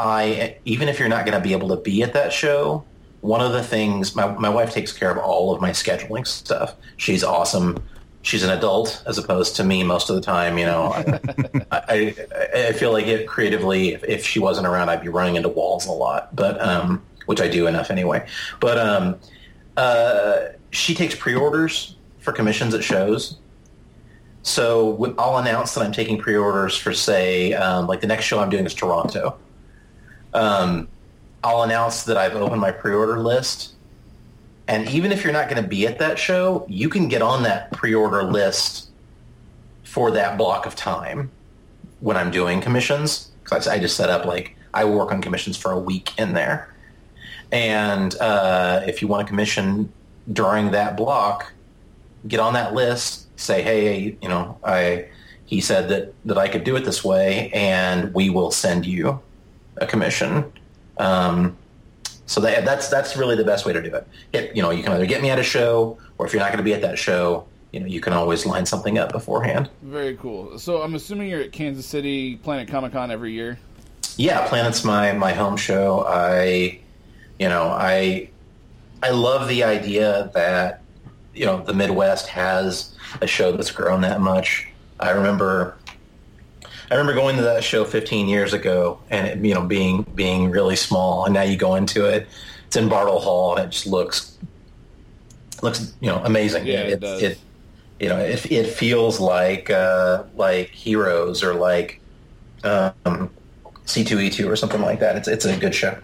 [0.00, 2.84] I, even if you're not going to be able to be at that show,
[3.20, 6.74] one of the things, my, my wife takes care of all of my scheduling stuff.
[6.96, 7.82] She's awesome
[8.22, 10.58] she's an adult as opposed to me most of the time.
[10.58, 10.92] You know,
[11.70, 12.14] I, I,
[12.68, 15.86] I feel like it creatively, if, if, she wasn't around, I'd be running into walls
[15.86, 18.26] a lot, but, um, which I do enough anyway.
[18.60, 19.18] But, um,
[19.76, 23.38] uh, she takes pre-orders for commissions at shows.
[24.42, 28.50] So I'll announce that I'm taking pre-orders for, say, um, like the next show I'm
[28.50, 29.38] doing is Toronto.
[30.32, 30.88] Um,
[31.42, 33.74] I'll announce that I've opened my pre-order list
[34.70, 37.42] and even if you're not going to be at that show, you can get on
[37.42, 38.90] that pre-order list
[39.82, 41.32] for that block of time
[41.98, 43.32] when I'm doing commissions.
[43.42, 46.72] Because I just set up like I work on commissions for a week in there.
[47.50, 49.92] And uh, if you want a commission
[50.32, 51.52] during that block,
[52.28, 53.26] get on that list.
[53.40, 55.08] Say, hey, you know, I
[55.46, 59.20] he said that that I could do it this way, and we will send you
[59.76, 60.52] a commission.
[60.98, 61.56] Um,
[62.26, 64.06] so that, that's that's really the best way to do it.
[64.32, 64.56] it.
[64.56, 66.58] You know, you can either get me at a show, or if you're not going
[66.58, 69.68] to be at that show, you know, you can always line something up beforehand.
[69.82, 70.58] Very cool.
[70.58, 73.58] So I'm assuming you're at Kansas City Planet Comic Con every year.
[74.16, 76.04] Yeah, Planet's my my home show.
[76.06, 76.80] I,
[77.38, 78.30] you know, I
[79.02, 80.82] I love the idea that
[81.34, 84.68] you know the Midwest has a show that's grown that much.
[84.98, 85.76] I remember
[86.90, 90.50] I remember going to that show 15 years ago, and it, you know being being
[90.50, 92.26] really small, and now you go into it.
[92.66, 94.36] It's in Bartle Hall, and it just looks
[95.62, 96.66] looks you know amazing.
[96.66, 97.22] Yeah, it, it does.
[97.22, 97.38] It,
[98.00, 102.00] you know, it, it feels like uh, like Heroes or like
[102.64, 103.30] um,
[103.84, 105.16] C2E2 or something like that.
[105.16, 105.96] It's it's a good show.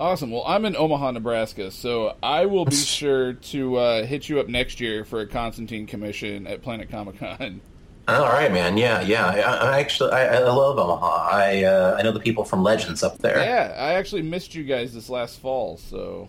[0.00, 0.32] Awesome.
[0.32, 4.48] Well, I'm in Omaha, Nebraska, so I will be sure to uh, hit you up
[4.48, 7.60] next year for a Constantine commission at Planet Comic Con.
[8.06, 8.76] All right, man.
[8.76, 9.26] Yeah, yeah.
[9.26, 11.28] I, I actually, I, I, love Omaha.
[11.30, 13.38] I uh, I know the people from Legends up there.
[13.38, 15.78] Yeah, I actually missed you guys this last fall.
[15.78, 16.28] So.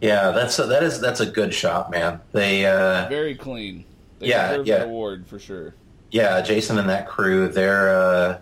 [0.00, 2.20] Yeah, that's a, that is that's a good shop, man.
[2.32, 3.84] They uh, very clean.
[4.18, 4.82] They yeah, yeah.
[4.82, 5.74] award for sure.
[6.10, 7.48] Yeah, Jason and that crew.
[7.48, 8.38] They're uh,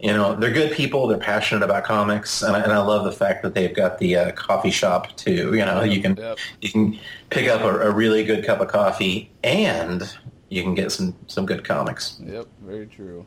[0.00, 1.06] you know they're good people.
[1.06, 4.16] They're passionate about comics, and I, and I love the fact that they've got the
[4.16, 5.54] uh, coffee shop too.
[5.54, 6.38] You know, you can yep.
[6.60, 6.98] you can
[7.30, 10.02] pick up a, a really good cup of coffee and
[10.50, 12.20] you can get some some good comics.
[12.22, 13.24] Yep, very true.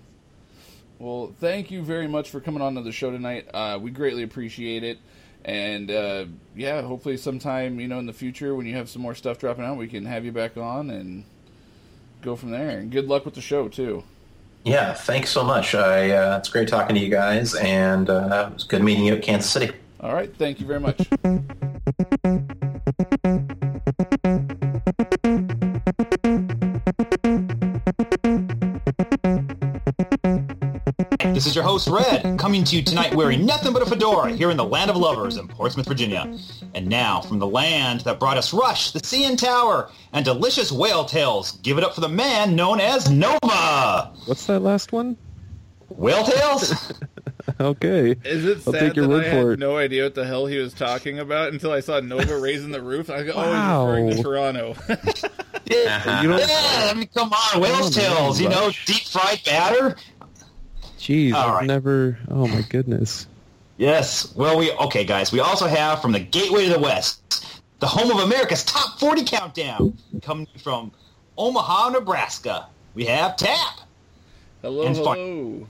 [0.99, 3.47] Well, thank you very much for coming on to the show tonight.
[3.53, 4.99] Uh, we greatly appreciate it.
[5.45, 9.15] And uh, yeah, hopefully sometime you know in the future when you have some more
[9.15, 11.25] stuff dropping out, we can have you back on and
[12.21, 12.77] go from there.
[12.77, 14.03] And good luck with the show too.
[14.63, 15.75] Yeah, thanks so much.
[15.75, 19.15] I uh, it's great talking to you guys, and uh, it was good meeting you
[19.15, 19.73] at Kansas City.
[19.99, 21.07] All right, thank you very much.
[31.23, 34.51] This is your host, Red, coming to you tonight wearing nothing but a fedora here
[34.51, 36.37] in the land of lovers in Portsmouth, Virginia.
[36.75, 41.05] And now, from the land that brought us Rush, the CN Tower, and delicious whale
[41.05, 44.11] tails, give it up for the man known as Nova!
[44.25, 45.15] What's that last one?
[45.89, 46.93] Whale tails?
[47.59, 48.15] Okay.
[48.23, 49.59] Is it I'll sad take your that word I for had it.
[49.59, 52.81] no idea what the hell he was talking about until I saw Nova raising the
[52.81, 53.09] roof?
[53.09, 53.89] I go, Wow.
[53.89, 54.75] oh, he's referring to Toronto.
[55.65, 59.97] yeah, You don't- yeah, I mean, come on, whale tails, you know, deep fried batter?
[61.03, 61.65] Jeez, All I've right.
[61.67, 62.17] never.
[62.29, 63.27] Oh my goodness.
[63.77, 64.33] Yes.
[64.35, 65.33] Well, we okay, guys.
[65.33, 69.25] We also have from the Gateway to the West, the home of America's top 40
[69.25, 70.93] countdown, coming from
[71.37, 72.67] Omaha, Nebraska.
[72.93, 73.81] We have Tap.
[74.61, 75.67] hello, And fun- hello.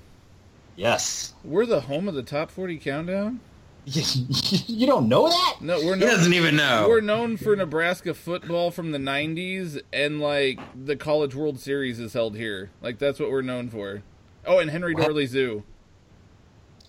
[0.76, 1.34] Yes.
[1.44, 3.40] We're the home of the top 40 countdown?
[3.86, 5.58] you don't know that?
[5.62, 6.86] No, we're He doesn't even know.
[6.88, 12.14] We're known for Nebraska football from the 90s, and like the College World Series is
[12.14, 12.70] held here.
[12.84, 14.04] Like that's what we're known for.
[14.46, 15.06] Oh, and Henry What?
[15.06, 15.64] Doorly Zoo.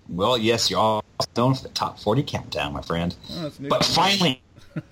[0.08, 1.04] Well, yes, you're all
[1.36, 3.14] known for the top 40 countdown, my friend.
[3.32, 3.50] Oh.
[3.60, 4.42] But finally,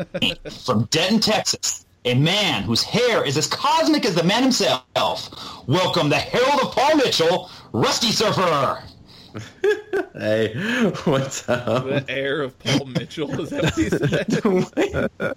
[0.64, 5.66] from Denton, Texas, a man whose hair is as cosmic as the man himself.
[5.68, 8.82] Welcome the Herald of Paul Mitchell, Rusty Surfer.
[10.14, 10.52] Hey,
[11.04, 11.84] what's up?
[11.84, 15.34] the air of Paul Mitchell is that what he said?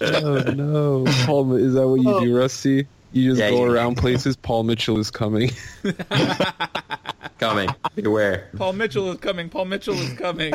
[0.02, 1.54] Oh no, Paul.
[1.54, 2.38] Is that what you do, oh.
[2.38, 2.86] Rusty?
[3.12, 4.36] You just Yeah, go you- around places.
[4.36, 5.50] Paul Mitchell is coming.
[7.38, 7.68] Coming.
[7.96, 8.48] Beware.
[8.56, 9.48] Paul Mitchell is coming.
[9.48, 10.52] Paul Mitchell is coming.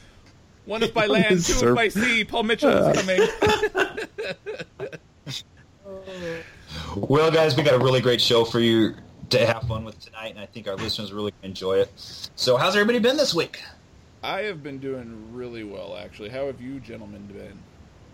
[0.64, 2.24] One is by land, two is Surf- by sea.
[2.24, 3.00] Paul Mitchell is uh.
[3.00, 3.20] coming.
[6.96, 8.94] Well, guys, we got a really great show for you
[9.30, 11.90] to have fun with tonight, and I think our listeners really enjoy it.
[12.36, 13.62] So, how's everybody been this week?
[14.22, 16.30] I have been doing really well, actually.
[16.30, 17.58] How have you gentlemen been?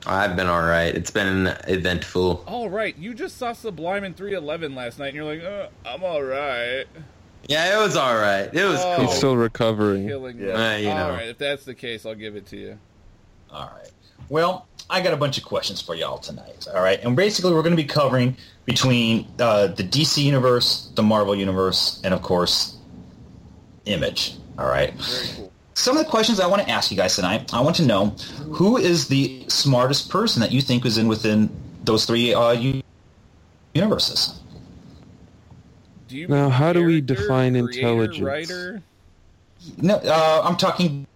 [0.07, 0.94] I've been all right.
[0.94, 2.44] It's been eventful.
[2.46, 6.03] All right, you just saw Sublime in 311 last night, and you're like, uh, I'm
[6.03, 6.84] all right.
[7.48, 8.53] Yeah, it was all right.
[8.53, 8.94] It was Oh.
[8.96, 9.07] cool.
[9.07, 10.07] He's still recovering.
[10.07, 10.46] Killing me.
[10.48, 11.05] Yeah, you know.
[11.07, 12.78] All right, if that's the case, I'll give it to you.
[13.50, 13.90] All right.
[14.28, 16.66] Well, I got a bunch of questions for y'all tonight.
[16.74, 21.03] All right, and basically, we're going to be covering between uh, the DC universe, the
[21.03, 22.76] Marvel universe, and of course,
[23.84, 24.34] Image.
[24.59, 24.92] All right.
[24.94, 25.51] Very cool.
[25.74, 28.06] Some of the questions I want to ask you guys tonight, I want to know
[28.52, 31.48] who is the smartest person that you think is in within
[31.84, 32.82] those three uh, u-
[33.74, 34.38] universes.
[36.08, 38.20] Do you Now, how do we define creator, intelligence?
[38.20, 38.82] Writer?
[39.78, 41.06] No, uh, I'm talking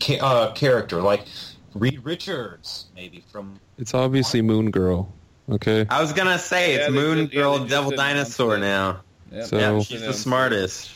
[0.00, 1.26] ca- uh, character, like
[1.74, 3.60] Reed Richards, maybe from.
[3.78, 5.12] It's obviously Moon Girl.
[5.48, 5.86] Okay.
[5.88, 9.00] I was gonna say it's Yeah, they Moon just- yeah, Girl, they Devil Dinosaur now.
[9.32, 9.44] Yep.
[9.46, 10.90] So- Yeah, she's the smartest.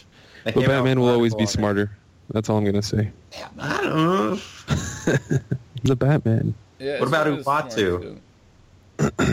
[0.44, 1.96] But Batman will always be article on smarter.
[2.30, 3.10] That's all I'm gonna say.
[3.32, 3.44] it.
[3.58, 4.38] I don't know.
[5.84, 6.54] The Batman.
[6.78, 8.18] Yeah, What about far Uatu?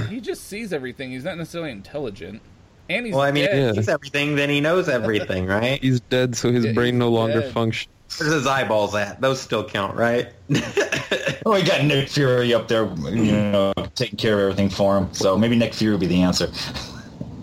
[0.10, 1.12] he just sees everything.
[1.12, 2.42] He's not necessarily intelligent.
[2.90, 3.56] And he's Well, I mean, dead.
[3.56, 3.70] if Yeah.
[3.72, 5.82] he sees everything, then he knows everything, right?
[5.82, 7.54] He's dead, so his Yeah, brain he's no longer dead.
[7.54, 7.88] functions.
[8.20, 9.22] Where's his eyeballs at?
[9.22, 10.30] Those still count, right?
[11.44, 15.10] Oh, we got Nick Fury up there, you know, taking care of everything for him.
[15.12, 16.50] So maybe Nick Fury would be the answer.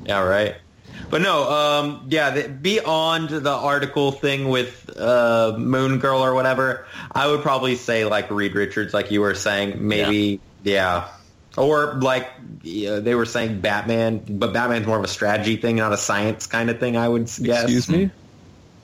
[0.06, 0.54] Yeah, right.
[1.10, 6.86] But no, um, yeah, the, beyond the article thing with uh, Moon Girl or whatever,
[7.12, 11.08] I would probably say like Reed Richards, like you were saying, maybe, yeah.
[11.56, 12.28] Or like
[12.62, 16.46] yeah, they were saying Batman, but Batman's more of a strategy thing, not a science
[16.46, 16.96] kind of thing.
[16.96, 17.62] I would guess.
[17.62, 18.10] Excuse me.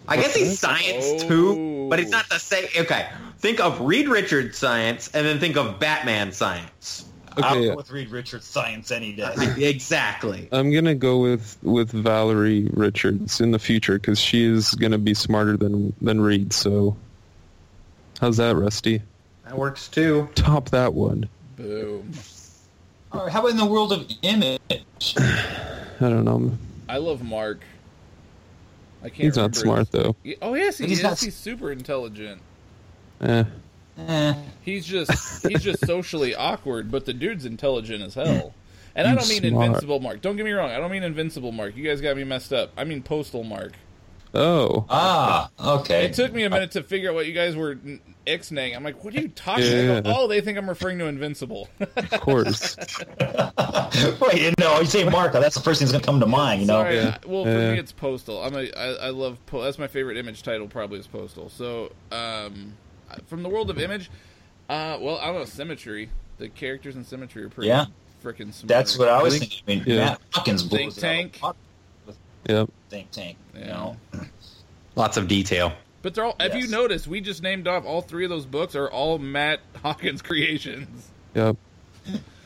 [0.09, 2.67] I guess he's science too, but it's not the same.
[2.77, 3.07] Okay,
[3.39, 7.05] think of Reed Richards science, and then think of Batman science.
[7.37, 7.69] I'll Okay.
[7.69, 9.35] go with Reed Richards science any day.
[9.59, 10.49] Exactly.
[10.53, 15.15] I'm gonna go with with Valerie Richards in the future because she is gonna be
[15.15, 16.53] smarter than than Reed.
[16.53, 16.97] So,
[18.21, 19.03] how's that, Rusty?
[19.45, 20.29] That works too.
[20.35, 21.29] Top that one.
[21.57, 22.11] Boom.
[23.13, 24.61] All right, how about in the world of image?
[25.19, 26.53] I don't know.
[26.89, 27.61] I love Mark.
[29.03, 30.17] I can't He's not smart his- though.
[30.41, 31.03] Oh yes, he He's is.
[31.05, 32.41] not- He's super intelligent.
[33.21, 33.45] Eh.
[33.99, 38.53] Eh, He's just he's just socially awkward, but the dude's intelligent as hell.
[38.97, 39.67] And I don't mean smart.
[39.67, 40.21] invincible Mark.
[40.21, 40.71] Don't get me wrong.
[40.71, 41.77] I don't mean invincible Mark.
[41.77, 42.73] You guys got me messed up.
[42.77, 43.73] I mean postal Mark.
[44.37, 46.07] Oh, Ah, okay.
[46.07, 48.75] It took me a minute to figure out what you guys were n- ixnaying.
[48.75, 50.07] I'm like, what are you talking Yeah, about?
[50.07, 50.15] yeah.
[50.19, 51.69] Oh, they think I'm referring to Invincible.
[51.79, 52.77] of course.
[53.21, 56.63] Wait, you know, you say Marco, that's the first thing that's gonna come to mind.
[56.63, 56.97] You know, Sorry.
[56.97, 57.17] Yeah.
[57.23, 57.73] I- well, for Yeah.
[57.75, 58.43] me, it's Postal.
[58.43, 59.39] I'm a, I, I love.
[59.47, 60.67] Po- that's my favorite image title.
[60.67, 61.49] Probably is Postal.
[61.49, 62.75] So, um,
[63.27, 64.11] from the world of image,
[64.69, 65.45] uh, well, I don't know.
[65.45, 66.11] Symmetry.
[66.39, 67.87] The characters in Symmetry are pretty Yeah.
[68.23, 68.69] freaking smart.
[68.69, 69.61] that's what I was thinking.
[69.67, 70.05] I mean, yeah.
[70.05, 71.57] Matt Hawkins blows Think it out
[72.07, 72.17] tank.
[72.49, 72.71] Yep.
[72.91, 73.37] Think tank.
[73.55, 73.67] You Yeah.
[73.69, 73.97] know,
[74.97, 75.73] Lots of detail.
[76.03, 76.37] But they're all.
[76.39, 76.71] If you Yes.
[76.71, 81.09] notice, we just named off all three of those books are all Matt Hawkins creations.
[81.35, 81.57] Yep.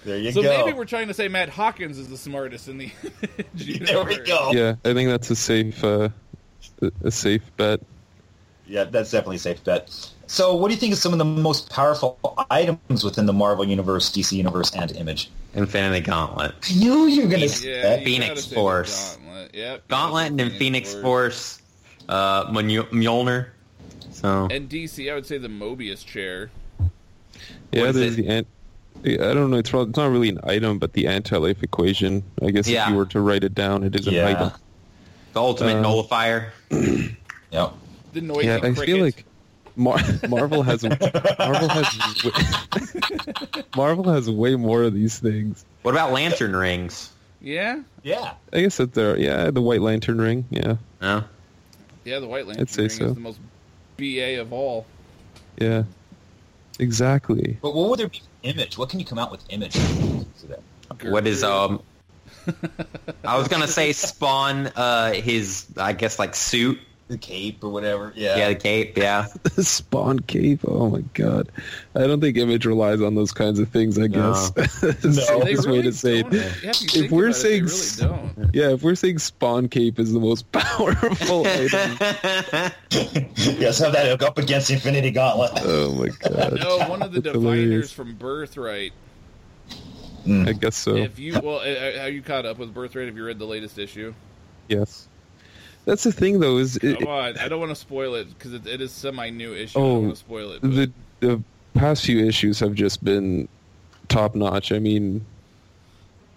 [0.05, 0.49] there you So go.
[0.65, 2.91] maybe we're trying to say Matt Hawkins is the smartest in the
[3.55, 4.53] there we go.
[4.53, 6.09] Yeah, I think that's a safe, uh,
[6.81, 7.81] a- a safe bet.
[8.67, 10.11] Yeah, that's definitely a safe bet.
[10.31, 12.19] So, what do you think is some of the most powerful
[12.51, 15.31] items within the Marvel Universe, DC Universe, and Image?
[15.55, 16.55] Infinity Gauntlet.
[16.71, 18.05] I knew you were going to say that.
[18.05, 19.17] Phoenix gotta say the Force.
[19.17, 19.55] Gauntlet.
[19.55, 19.89] Yep.
[19.89, 21.63] Gauntlet and Phoenix Force.
[22.11, 23.47] Uh, Mjolnir.
[24.13, 26.51] So And DC, I would say the Mobius chair.
[27.73, 28.47] Yeah, there's the ant.
[29.07, 29.57] I don't know.
[29.59, 32.23] It's, it's not really an item, but the anti-life equation.
[32.43, 32.85] I guess Yeah.
[32.85, 34.29] if you were to write it down, it is an Yeah.
[34.29, 34.53] item.
[35.35, 36.53] the ultimate Uh, nullifier.
[37.51, 37.73] Yep.
[38.13, 38.85] The noisy Yeah, I cricket.
[38.85, 39.25] feel like
[39.79, 39.99] Mar-
[40.29, 45.65] Marvel has Marvel has way, Marvel has way more of these things.
[45.83, 47.11] What about lantern rings?
[47.41, 48.33] Yeah, Yeah.
[48.53, 49.17] I guess that there.
[49.17, 50.45] Yeah, the White Lantern ring.
[50.51, 51.23] Yeah, No.
[52.05, 52.19] yeah.
[52.19, 53.05] The White Lantern I'd say ring so.
[53.07, 53.39] is the most
[53.97, 54.85] BA of all.
[55.59, 55.85] yeah,
[56.81, 57.57] exactly.
[57.63, 58.77] But what would there be for Image?
[58.77, 59.77] What can you come out with Image?
[61.05, 61.81] What is um?
[63.25, 64.69] I was gonna say Spawn.
[64.75, 66.79] Uh, his I guess like suit.
[67.09, 68.13] The cape or whatever.
[68.15, 68.37] Yeah.
[68.37, 68.97] Yeah, the cape.
[68.99, 69.29] Yeah.
[69.55, 70.61] the Spawn cape.
[70.69, 71.51] Oh my god,
[71.95, 73.99] I don't think Image relies on those kinds of things.
[73.99, 75.41] I guess the No.
[75.43, 76.35] safest way to say don't.
[76.35, 76.53] it.
[76.63, 78.51] Yeah, if If we're about it, saying really don't.
[78.55, 81.97] Yeah, if we're saying Spawn cape is the most powerful item,
[83.59, 85.53] yes, have that hook up against Infinity Gauntlet.
[85.65, 87.93] oh my god, No, one of the That's diviners hilarious.
[87.93, 88.93] from Birthright.
[90.27, 90.95] I guess so.
[90.95, 93.07] If you well, uh, have you caught up with Birthright?
[93.07, 94.13] Have you read the latest issue?
[94.69, 95.08] Yes.
[95.89, 96.59] That's the thing, though.
[96.59, 99.31] Is it, Come on, I don't want to spoil it because it, it is semi
[99.31, 99.79] new issue.
[99.79, 100.61] I Oh, don't want to spoil it.
[100.61, 103.49] But the the past few issues have just been
[104.09, 104.71] top notch.
[104.71, 105.25] I mean,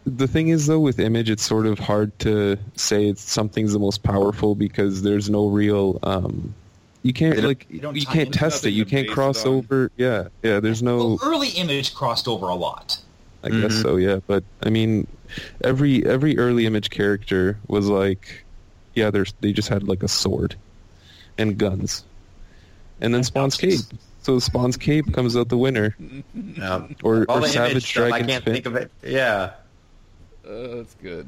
[0.05, 3.79] the thing is, though, with Image, it's sort of hard to say it's something's the
[3.79, 5.99] most powerful because there's no real.
[6.03, 6.55] Um,
[7.03, 8.71] you can't They like you you, don't tie can't test it.
[8.71, 9.91] You can't cross over.
[9.97, 10.61] Yeah, yeah.
[10.61, 10.97] There's no.
[10.97, 12.97] Well, early Image crossed over a lot.
[13.43, 13.81] I guess Mhm.
[13.81, 14.19] so, yeah.
[14.27, 15.07] But I mean,
[15.61, 18.45] every every early image character was like,
[18.95, 20.55] yeah, there's they just had like a sword
[21.37, 22.03] and guns,
[22.99, 23.79] and then Spawn's cape.
[24.23, 25.95] So Spawn's cape comes out the winner,
[26.33, 26.87] No.
[27.03, 28.53] or, or the Savage image stuff, I can't fin.
[28.53, 28.91] think of it.
[29.03, 29.51] Yeah.
[30.47, 31.25] uh, that's good.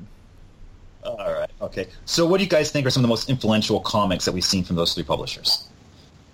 [1.03, 1.49] All right.
[1.61, 1.88] Okay.
[2.05, 4.43] So, what do you guys think are some of the most influential comics that we've
[4.45, 5.68] seen from those three publishers?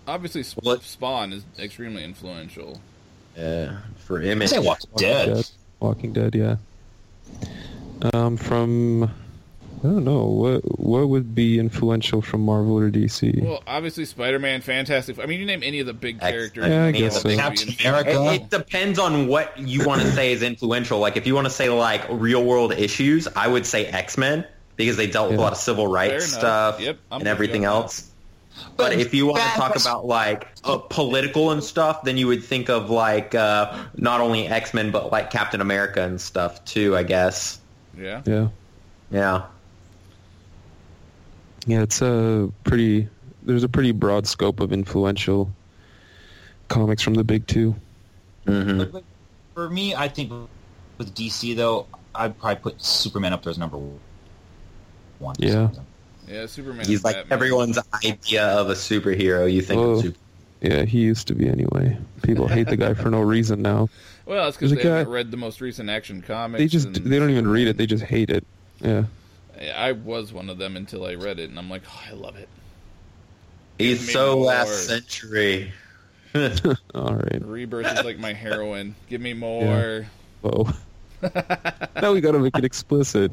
[0.07, 2.79] Obviously, Sp- What- Spawn is extremely influential.
[3.37, 3.77] Yeah.
[4.05, 4.49] For I image.
[4.49, 5.33] say Walking Walking Dead.
[5.33, 5.49] Dead.
[5.79, 6.55] Walking Dead, yeah.
[8.13, 9.09] Um, from
[9.79, 13.41] I don't know what what would be influential from Marvel or DC.
[13.41, 15.19] Well, obviously, Spider Man, Fantastic.
[15.19, 16.67] I mean, you name any of the big characters.
[16.67, 17.33] Yeah, I guess so.
[17.33, 17.73] Captain.
[17.79, 18.33] America.
[18.33, 20.99] It, it depends on what you want to say is influential.
[20.99, 24.45] Like if you want to say like real world issues, I would say X Men
[24.75, 28.09] because they dealt with a lot of civil rights stuff Yep, and everything else.
[28.75, 32.43] But if you want to talk about like uh, political and stuff, then you would
[32.43, 36.97] think of like uh, not only X Men but like Captain America and stuff too.
[36.97, 37.59] I guess.
[37.97, 38.21] Yeah.
[38.25, 38.47] yeah,
[39.09, 39.45] Yeah.
[41.69, 43.07] Yeah, it's a pretty.
[43.43, 45.51] There's a pretty broad scope of influential
[46.67, 47.75] comics from the big two.
[48.45, 49.03] hmm But- but
[49.55, 50.31] For me, I think
[50.97, 53.77] with DC though, I'd probably put Superman up there as number
[55.19, 55.35] one.
[55.39, 55.69] Yeah.
[56.27, 56.85] Yeah, Superman.
[56.85, 57.33] He's like Batman.
[57.35, 59.51] everyone's idea of a superhero.
[59.51, 59.89] You think Whoa.
[59.91, 60.17] of super-
[60.61, 61.97] Yeah, he used to be anyway.
[62.21, 63.89] People hate the guy for no reason now.
[64.25, 66.59] Well, it's because There's they a haven't guy- read the most recent Action Comics.
[66.59, 67.77] They just and they don't even read it.
[67.77, 68.43] They just hate it.
[68.79, 69.05] Yeah.
[69.59, 72.37] I was one of them until I read it, and I'm like, oh, I love
[72.37, 72.47] it.
[73.77, 74.45] He's Give me so more.
[74.45, 75.73] last century.
[76.95, 77.41] All right.
[77.41, 78.95] Rebirth is like my heroine.
[79.09, 80.07] Give me more.
[80.41, 80.69] Whoa.
[82.01, 83.31] now we got to make it explicit.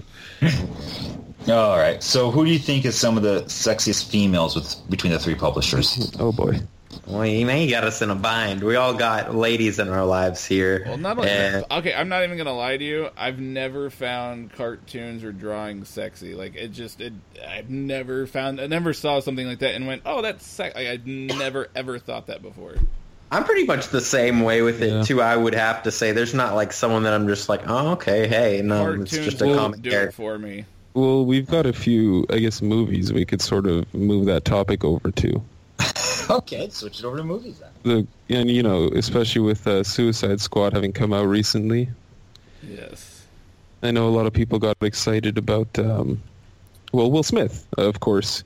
[1.49, 2.03] All right.
[2.03, 5.35] So, who do you think is some of the sexiest females with between the three
[5.35, 6.13] publishers?
[6.19, 6.59] Oh boy.
[7.07, 8.63] Well, you man, you got us in a bind.
[8.65, 10.83] We all got ladies in our lives here.
[10.87, 11.95] Well, not only And- okay.
[11.95, 13.11] I'm not even gonna lie to you.
[13.17, 16.35] I've never found cartoons or drawings sexy.
[16.35, 17.13] Like it just, it.
[17.49, 18.61] I've never found.
[18.61, 21.99] I never saw something like that and went, "Oh, that's sex." Like, I'd never ever
[22.01, 22.75] thought that before.
[23.31, 25.03] I'm pretty much the same way with it Yeah.
[25.03, 25.21] too.
[25.23, 28.29] I would have to say, there's not like someone that I'm just like, oh, okay,
[28.29, 30.13] hey, no, um, Cartoons it's just a won't comic do it character.
[30.13, 30.65] for me.
[30.95, 34.85] Well, we've got a few, I guess, movies we could sort of move that topic
[34.85, 35.43] over to.
[36.31, 38.07] Okay, switch it over to movies then.
[38.29, 41.89] The and you know, especially with uh, Suicide Squad having come out recently,
[42.63, 43.25] Yes.
[43.83, 46.21] I know a lot of people got excited about, um,
[46.93, 48.43] well, Will Smith, of course,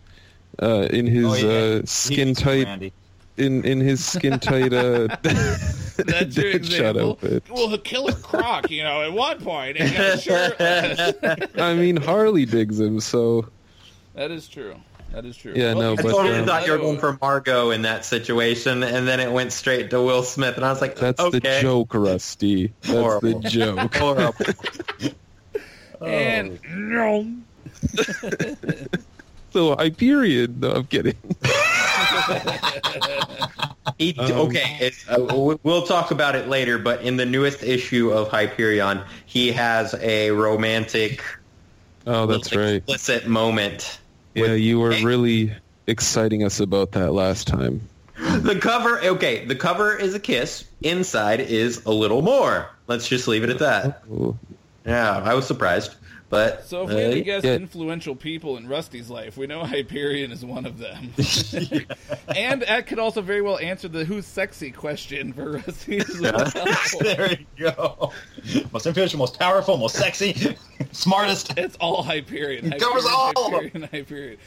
[0.61, 1.79] uh, in his Oh, yeah.
[1.79, 2.93] uh, skin tight,
[3.39, 7.11] in in his skin tight uh, That's your Deadshot example.
[7.13, 7.45] outfit.
[7.51, 9.89] Well, Killer Croc, you know, at one point, he
[10.27, 11.59] got.
[11.59, 13.49] I mean, Harley digs him, so
[14.15, 14.75] that is true.
[15.13, 15.53] That is true.
[15.57, 18.83] Yeah, no, I but, totally um, thought you were going for Margot in that situation,
[18.83, 21.39] and then it went straight to Will Smith, and I was like, that's okay.
[21.39, 22.73] the joke, Rusty.
[22.83, 23.41] That's Horrible.
[23.41, 23.95] the joke.
[23.97, 24.35] Horrible.
[26.03, 27.27] And no.
[29.53, 30.61] So Hyperion.
[30.61, 31.17] No, I'm kidding.
[33.99, 37.63] He, Um, okay, it's, uh, we- we'll talk about it later, but in the newest
[37.63, 41.23] issue of Hyperion, he has a romantic,
[42.07, 42.77] Oh, that's right.
[42.77, 43.99] explicit moment.
[44.35, 45.53] Yeah, you were really
[45.87, 47.83] exciting us about that last time.
[48.17, 50.65] The cover, okay, the cover is a kiss.
[50.83, 52.69] Inside is a little more.
[52.87, 54.03] Let's just leave it at that.
[54.07, 54.39] Cool.
[54.87, 55.95] Yeah, I was surprised,
[56.31, 59.65] but So if we had to uh, guess influential people in Rusty's life, we know
[59.65, 61.13] Hyperion is one of them.
[62.37, 66.51] and that could also very well answer the who's sexy question for Rusty as well.
[67.01, 68.13] there you go.
[68.73, 70.57] Most influential, most powerful, most sexy,
[70.93, 71.59] smartest.
[71.59, 72.73] It's all Hyperion.
[72.73, 73.33] It covers all.
[73.35, 74.39] Hyperion, Hyperion.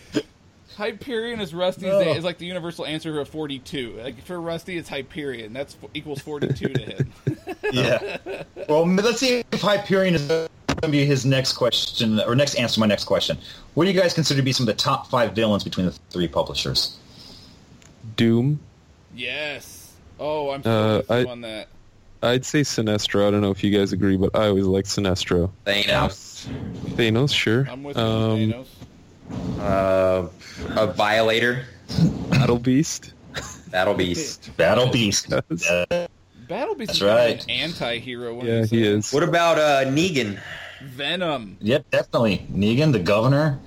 [0.78, 4.00] Hyperion is Rusty's day is like the universal answer for 42.
[4.02, 5.52] Like for Rusty, it's Hyperion.
[5.52, 7.14] That's equals 42 to him.
[7.72, 8.18] Yeah.
[8.70, 10.50] Well, let's see if Hyperion is
[10.84, 13.38] going to be his next question, or next answer to my next question.
[13.74, 15.94] What do you guys consider to be some of the top five villains between the
[16.10, 16.98] three publishers?
[18.18, 18.60] Doom.
[19.16, 19.94] yes.
[20.20, 21.68] Oh, I'm so Uh, I- on that.
[22.22, 23.28] I'd say Sinestro.
[23.28, 25.50] I don't know if you guys agree, but I always like Sinestro.
[25.66, 26.46] Thanos,
[26.96, 27.68] Thanos, sure.
[27.70, 28.54] I'm with you, um,
[29.60, 29.60] Thanos.
[29.60, 30.28] uh,
[30.82, 31.66] a Violator,
[32.30, 33.12] Battle Beast.
[33.72, 34.52] Battle Beast.
[34.58, 35.30] Battle Beast.
[35.30, 37.44] Battle Beast That's is right.
[37.44, 38.42] an anti-hero.
[38.44, 39.12] Yeah, he is.
[39.12, 40.40] What about uh, Negan?
[40.84, 41.58] Venom.
[41.62, 42.46] yep, definitely.
[42.52, 43.60] Negan, the governor.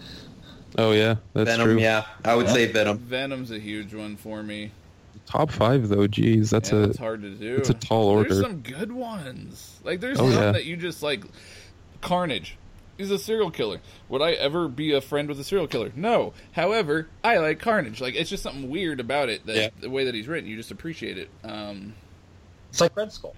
[0.79, 1.79] Oh yeah, that's Venom, true.
[1.79, 2.53] yeah, I would Yeah.
[2.53, 2.99] say Venom.
[2.99, 4.73] Venom's a huge one for me.
[5.27, 6.07] Top five though.
[6.07, 7.57] Geez, that's yeah, a it's hard to do.
[7.57, 8.29] that's a tall order.
[8.29, 9.81] There's some good ones.
[9.85, 10.53] Like there's Oh, some yeah.
[10.53, 11.25] that you just like.
[12.03, 12.57] Carnage.
[12.99, 13.81] He's a serial killer.
[14.09, 15.91] Would I ever be a friend with a serial killer?
[15.97, 16.33] No.
[16.53, 18.01] However, I like Carnage.
[18.01, 19.45] Like it's just something weird about it.
[19.47, 19.69] That Yeah.
[19.81, 21.29] the way that he's written, you just appreciate it.
[21.43, 21.95] Um,
[22.71, 23.35] It's like Red Skull.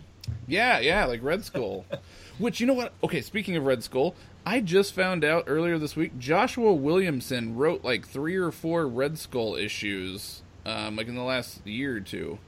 [0.46, 1.86] yeah, yeah, like Red Skull.
[2.38, 2.92] Which you know what?
[3.02, 4.14] Okay, speaking of Red Skull,
[4.46, 9.18] I just found out earlier this week Joshua Williamson wrote like three or four Red
[9.18, 12.38] Skull issues, um, like in the last year or two.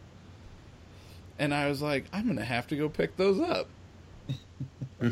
[1.39, 3.69] And I was like, I'm gonna have to go pick those up.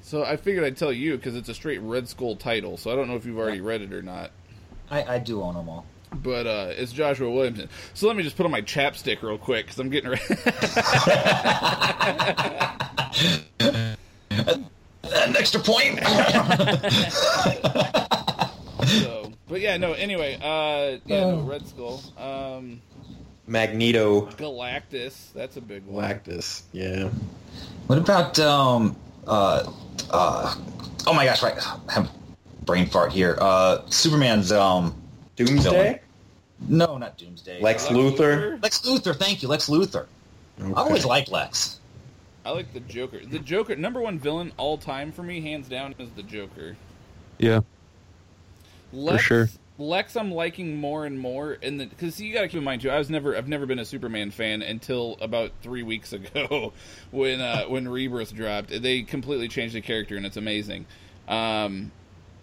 [0.00, 2.76] so I figured I'd tell you because it's a straight Red Skull title.
[2.76, 4.30] So I don't know if you've already read it or not.
[4.90, 5.84] I, I do own them all.
[6.12, 7.68] But uh, it's Joshua Williamson.
[7.94, 10.22] So let me just put on my chapstick real quick because I'm getting ready.
[15.02, 15.98] An extra point.
[18.86, 19.92] so, but yeah, no.
[19.92, 21.40] Anyway, uh, yeah, no.
[21.40, 22.80] Red Skull, um,
[23.46, 25.32] Magneto, Galactus.
[25.32, 26.04] That's a big one.
[26.04, 27.08] Galactus, yeah.
[27.86, 28.96] what about um
[29.26, 29.70] uh
[30.10, 30.54] uh
[31.06, 31.56] oh my gosh right
[31.88, 32.10] I have
[32.64, 34.94] brain fart here uh Superman's um
[35.46, 35.98] Doomsday, Villain.
[36.68, 38.62] no not Doomsday Lex Uh, Luthor.
[38.62, 40.06] Lex Luthor thank you Lex Luthor
[40.60, 41.78] I always liked Lex
[42.44, 43.20] I like the Joker.
[43.24, 46.74] The Joker, number one villain all time for me, hands down, is the Joker.
[47.38, 47.60] Yeah,
[48.94, 49.48] Lex, sure.
[49.78, 52.90] Lex, I'm liking more and more, and because you got to keep in mind too,
[52.90, 56.72] I was never, I've never been a Superman fan until about three weeks ago,
[57.10, 58.70] when uh, when Rebirth dropped.
[58.70, 60.86] They completely changed the character, and it's amazing.
[61.28, 61.92] Um,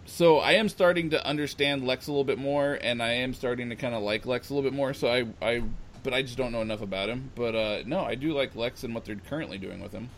[0.08, 3.68] so I am starting to understand Lex a little bit more, and I am starting
[3.70, 4.94] to kind of like Lex a little bit more.
[4.94, 5.62] So I, I,
[6.02, 7.30] but I just don't know enough about him.
[7.34, 10.08] But uh, no, I do like Lex and what they're currently doing with him.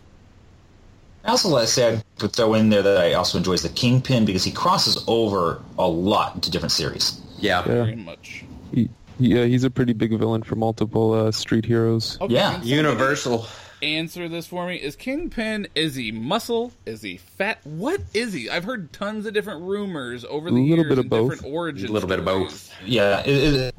[1.25, 4.25] I also let's say I could throw in there that I also enjoys the Kingpin
[4.25, 7.59] because he crosses over a lot into different series Yeah.
[7.67, 7.85] Yeah.
[7.85, 8.45] Very much.
[8.73, 8.89] he,
[9.19, 12.17] yeah, he's a pretty big villain for multiple uh, street heroes.
[12.23, 12.53] Okay, Yeah.
[12.53, 13.47] can somebody Universal.
[13.83, 14.77] Answer this for me.
[14.77, 16.73] Is Kingpin is he muscle?
[16.85, 17.59] Is he fat?
[17.65, 18.51] What is he?
[18.51, 21.31] I've heard tons of different rumors over the A little years bit of both.
[21.33, 21.89] different origins.
[21.91, 22.71] A little bit of both.
[22.85, 23.75] yeah it, it,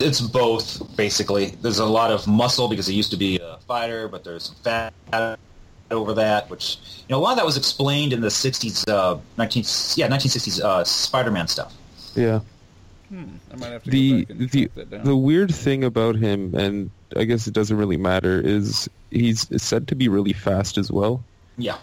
[0.00, 4.08] it's both basically there's a lot of muscle because he used to be a fighter
[4.08, 5.38] but there's some fat
[5.90, 6.78] over that which
[7.08, 9.62] you know a lot of that was explained in the 60s uh 19
[9.98, 11.74] yeah 1960s uh Spider-Man stuff
[12.14, 12.40] Yeah.
[13.12, 15.04] I might have to the go back and the that down.
[15.04, 19.88] the weird thing about him, and I guess it doesn't really matter, is he's said
[19.88, 21.22] to be really fast as well.
[21.58, 21.78] yeah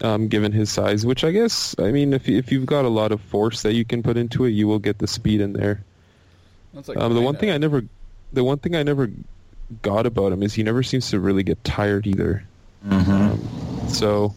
[0.00, 1.06] um, given his size.
[1.06, 3.84] Which I guess, I mean, if if you've got a lot of force that you
[3.84, 5.82] can put into it, you will get the speed in there.
[6.74, 7.84] That's like Um, the one thing I never,
[8.32, 9.10] the one thing I never
[9.82, 12.44] got about him is he never seems to really get tired either.
[12.90, 13.40] Um,
[13.88, 14.34] so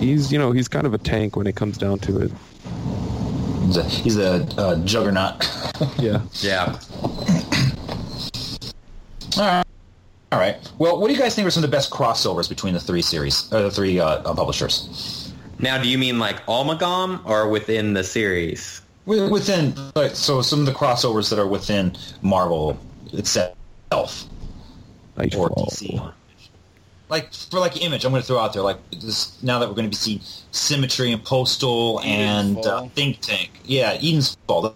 [0.00, 2.32] he's you know he's kind of a tank when it comes down to it.
[3.66, 5.44] He's a, he's a uh, juggernaut.
[5.98, 6.22] Yeah.
[6.40, 6.78] Yeah.
[9.38, 9.64] All right.
[10.32, 10.56] All right.
[10.78, 13.02] Well, what do you guys think are some of the best crossovers between the three
[13.02, 17.94] series or the three uh, uh, publishers Now, do you mean like Amalgam or within
[17.94, 18.82] the series?
[19.06, 19.74] Within?
[19.94, 22.76] Like, so some of the crossovers that are within Marvel
[23.12, 23.54] itself
[23.92, 26.12] or DC.
[27.08, 29.40] Like for like Image, I'm going to throw out there like this.
[29.44, 30.20] Now that we're going to be seeing
[30.50, 34.74] Symmetry and Postal and uh, Think Tank, yeah, Eden's Fall.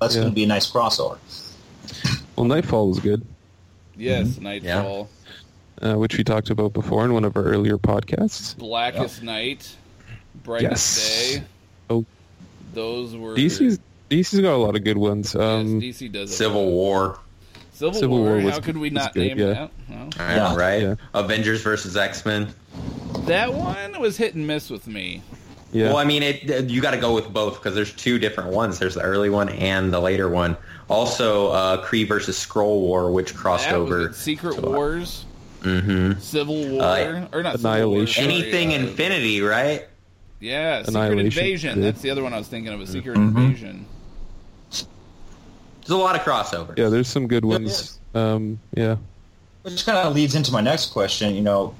[0.00, 0.22] That's Yeah.
[0.22, 1.18] going to be a nice crossover.
[2.36, 3.26] Well, Nightfall was good,
[3.96, 5.08] Yes, Nightfall,
[5.82, 8.56] uh, which we talked about before in one of our earlier podcasts.
[8.56, 9.74] Blackest Night,
[10.42, 11.34] Brightest Yes.
[11.38, 11.44] Day.
[11.90, 12.04] Oh.
[12.72, 13.78] Those were DC's
[14.10, 15.34] DC's got a lot of good ones.
[15.34, 16.36] Um, yes, DC does.
[16.36, 16.70] Civil lot.
[16.72, 17.18] War.
[17.72, 18.26] Civil, Civil War.
[18.36, 19.46] War was- How could we not good, name yeah.
[19.46, 19.70] that?
[19.88, 19.96] No.
[19.96, 20.54] All right, Yeah.
[20.56, 20.82] right?
[20.82, 20.94] Yeah.
[21.14, 22.48] Avengers versus X Men.
[23.26, 25.22] That one was hit and miss with me.
[25.74, 28.50] Yeah, Well, I mean, it, you got to go with both because there's two different
[28.50, 28.78] ones.
[28.78, 30.56] There's the early one and the later one.
[30.88, 34.06] Also, uh, Kree versus Skrull War, which crossed That over.
[34.08, 34.14] it.
[34.14, 35.24] Secret Wars,
[35.62, 36.20] Mm-hmm.
[36.20, 38.24] Civil War, Uh, or not Civil War, Annihilation.
[38.24, 39.86] Anything uh, Infinity, right?
[40.38, 41.78] Yeah, Secret Invasion.
[41.78, 41.84] yeah.
[41.86, 42.80] That's the other one I was thinking of.
[42.80, 43.36] A Secret Mhm.
[43.36, 43.86] Invasion.
[44.70, 46.78] There's a lot of crossovers.
[46.78, 46.88] yeah.
[46.88, 47.98] There's some good ones.
[48.14, 48.96] Um, yeah,
[49.62, 51.74] Which kind of leads into my next question, you know,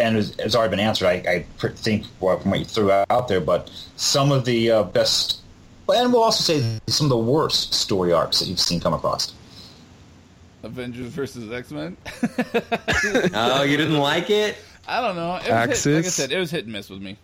[0.00, 1.06] and it's, it's already been answered.
[1.06, 4.82] I, I think what from what you threw out there, but some of the uh,
[4.84, 5.40] best,
[5.88, 9.34] and we'll also say some of the worst story arcs that you've seen come across.
[10.62, 11.96] Avengers versus X Men.
[13.32, 14.56] Oh, you didn't like it?
[14.86, 15.36] I don't know.
[15.36, 17.16] It was hit, like I said, it was hit and miss with me.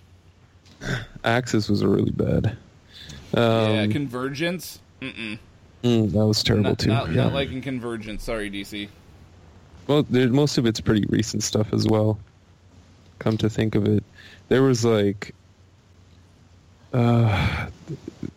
[1.25, 2.57] Axis was really bad.
[3.35, 4.81] Um, yeah, Convergence.
[5.03, 5.39] Mm-mm.
[5.83, 6.89] mm, that was terrible Not, too.
[6.89, 7.25] not, yeah.
[7.25, 8.25] not liking Convergence.
[8.25, 8.89] Sorry, DC.
[9.87, 12.19] Well, most of it's pretty recent stuff as well.
[13.19, 14.05] Come to think of it,
[14.49, 15.35] there was like,
[16.93, 17.67] uh,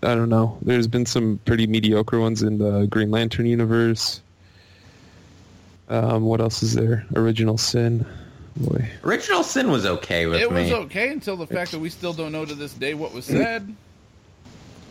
[0.03, 0.57] I don't know.
[0.61, 4.21] There's been some pretty mediocre ones in the Green Lantern universe.
[5.89, 7.05] Um, what else is there?
[7.15, 8.05] Original Sin.
[8.55, 10.61] Boy, Original Sin was okay with It me.
[10.61, 13.13] It was okay until the fact that we still don't know to this day what
[13.13, 13.73] was said.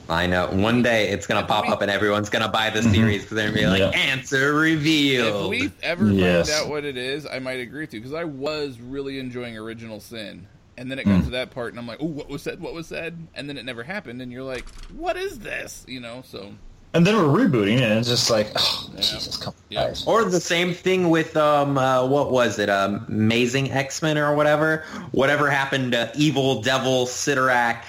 [0.08, 0.48] I know.
[0.48, 2.92] One day it's gonna pop up and everyone's gonna buy the mm-hmm.
[2.92, 4.00] series because they're gonna be like, Yeah.
[4.00, 6.50] "Answer revealed." If revealed." we ever Yes.
[6.50, 9.56] find out what it is, I might agree with you because I was really enjoying
[9.58, 10.46] Original Sin,
[10.78, 11.24] and then it got mm.
[11.24, 12.60] to that part, and I'm like, "Oh, what was said?
[12.60, 16.00] What was said?" And then it never happened, and you're like, "What is this?" You
[16.00, 16.22] know?
[16.24, 16.54] So
[16.94, 18.96] And then we're rebooting, and it's just like, oh, Yeah.
[19.02, 19.94] Jesus, come on, Yeah.
[20.06, 22.70] Or the same thing with um, uh, what was it?
[22.70, 24.84] Um, Amazing X Men or whatever.
[25.12, 27.82] Whatever happened to Evil Devil Cyttorak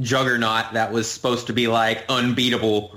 [0.00, 2.94] Juggernaut that was supposed to be like unbeatable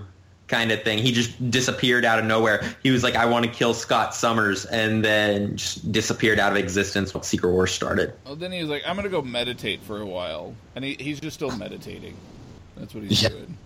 [0.48, 1.00] kind of thing.
[1.00, 2.64] He just disappeared out of nowhere.
[2.84, 6.58] He was like, "I want to kill Scott Summers," and then just disappeared out of
[6.58, 8.14] existence when Secret Wars started.
[8.26, 11.20] well, then he was like, "I'm gonna go meditate for a while," and he, he's
[11.20, 12.16] just still meditating.
[12.78, 13.30] That's what he's Yeah.
[13.30, 13.58] doing.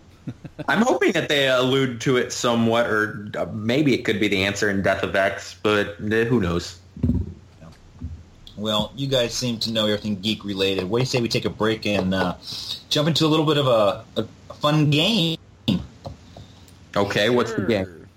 [0.68, 4.44] I'm hoping that they allude to it somewhat, or uh, maybe it could be the
[4.44, 6.80] answer in Death of X, but uh, who knows?
[8.58, 10.84] Well, you guys seem to know everything geek related.
[10.84, 12.36] What do you say we take a break and uh,
[12.90, 15.38] jump into a little bit of a, a, fun game?
[16.96, 18.08] Okay, what's the game?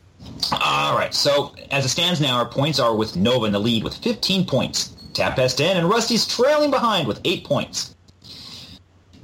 [0.53, 1.15] All right.
[1.15, 4.45] So as it stands now, our points are with Nova in the lead with 15
[4.45, 4.95] points.
[5.15, 7.95] Tap past 10, and Rusty's trailing behind with 8 points.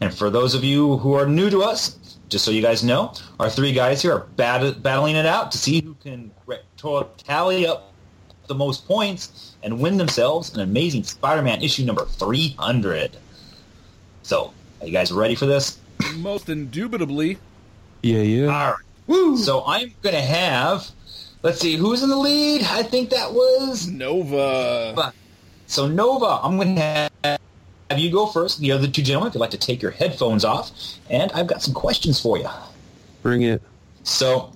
[0.01, 1.99] And for those of you who are new to us,
[2.31, 5.59] just so you guys know, our three guys here are bat- battling it out to
[5.59, 7.93] see who can re- to- tally up
[8.47, 13.16] the most points and win themselves an amazing Spider-Man issue number 300.
[14.22, 15.78] So, are you guys ready for this?
[16.16, 17.39] Most indubitably,
[18.03, 18.47] yeah, yeah.
[18.47, 18.74] All right.
[19.07, 19.37] Woo!
[19.37, 20.89] So I'm going to have,
[21.43, 22.62] let's see, who's in the lead?
[22.62, 25.12] I think that was Nova.
[25.66, 27.41] So Nova, I'm going to have
[27.91, 28.61] have you go first.
[28.61, 30.70] The other two gentlemen, if you'd like to take your headphones off,
[31.11, 32.49] and I've got some questions for you.
[33.22, 33.61] Bring it.
[34.05, 34.53] So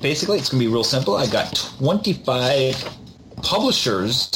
[0.00, 1.16] basically, it's going to be real simple.
[1.16, 2.88] I've got 25
[3.42, 4.30] publishers,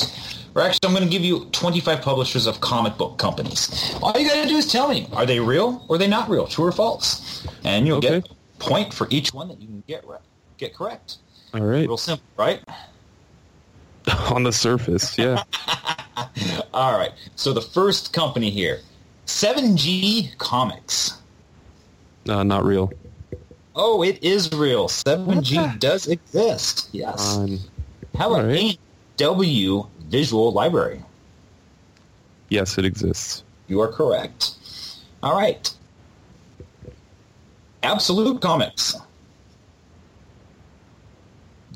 [0.54, 3.94] or actually, I'm going to give you 25 publishers of comic book companies.
[4.02, 6.28] All you got to do is tell me, are they real or are they not
[6.28, 7.46] real, true or false?
[7.64, 10.20] And you'll get a point for each one that you can get right,
[10.58, 11.16] get correct.
[11.54, 11.88] All right.
[11.88, 12.60] Real simple, right?
[14.30, 15.42] On the surface, yeah.
[16.74, 17.12] All right.
[17.36, 18.80] So the first company here,
[19.26, 21.14] 7G Comics.
[22.28, 22.92] Uh, not real.
[23.74, 24.88] Oh, it is real.
[24.88, 26.88] 7G does exist.
[26.92, 27.36] Yes.
[27.36, 27.58] Um,
[28.16, 28.78] How about right.
[29.22, 31.02] AW Visual Library?
[32.50, 33.44] yes, it exists.
[33.66, 34.52] You are correct.
[35.22, 35.70] All right.
[37.82, 38.96] Absolute Comics.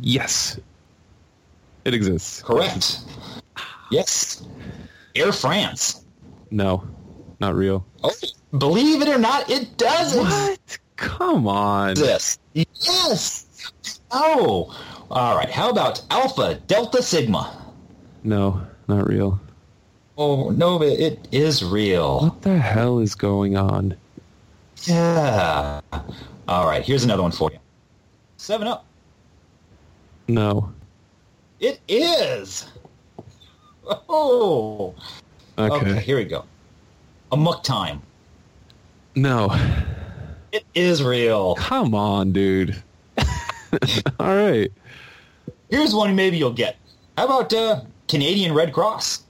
[0.01, 0.59] Yes.
[1.85, 2.43] It exists.
[2.43, 3.01] Correct.
[3.91, 4.45] Yes.
[5.15, 6.05] Air France.
[6.51, 6.85] No,
[7.41, 7.85] not real.
[8.03, 8.13] Oh,
[8.59, 10.79] believe it or not, it does What?
[10.97, 11.91] Come on.
[11.91, 12.41] exist.
[12.55, 13.47] Yes.
[14.11, 14.75] Oh.
[15.11, 15.51] All right.
[15.51, 17.57] How about Alpha Delta Sigma?
[18.23, 19.41] No, not real.
[20.17, 22.21] Oh no, it, it is real.
[22.21, 23.97] What the hell is going on?
[24.85, 25.81] Yeah.
[26.49, 26.85] All right.
[26.85, 27.59] Here's another one for you.
[28.37, 28.85] Seven Up.
[30.29, 30.73] No.
[31.63, 32.67] It is.
[34.09, 34.95] Oh.
[35.57, 35.75] Okay.
[35.93, 36.01] Okay.
[36.01, 36.45] Here we go.
[37.31, 38.03] Amok Time.
[39.15, 39.57] No.
[40.51, 41.55] It is real.
[41.55, 42.83] Come on, dude.
[44.19, 44.73] All right.
[45.71, 46.77] Here's one maybe you'll get.
[47.17, 49.23] How about uh, Canadian Red Cross?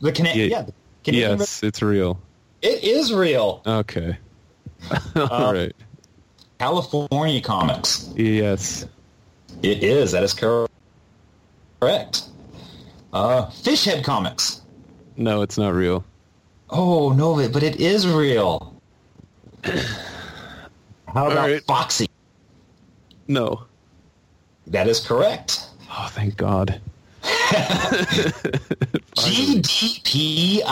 [0.00, 0.44] The Cana- Yeah.
[0.44, 0.62] yeah.
[0.62, 2.20] the Canadian Yes, it's real.
[2.60, 3.62] It is real.
[3.66, 4.18] Okay.
[5.16, 5.72] All right.
[6.58, 8.10] California Comics.
[8.14, 8.86] Yes.
[9.62, 10.12] It is.
[10.12, 10.68] That is cor-
[11.84, 12.24] correct.
[13.12, 14.62] Uh, Fishhead Comics.
[15.16, 16.04] No, it's not real.
[16.70, 18.74] Oh no, but it is real.
[19.64, 21.62] How about right.
[21.64, 22.08] Foxy?
[23.28, 23.64] No.
[24.66, 25.68] That is correct.
[25.90, 26.80] Oh, thank God.
[29.14, 30.64] GDPI.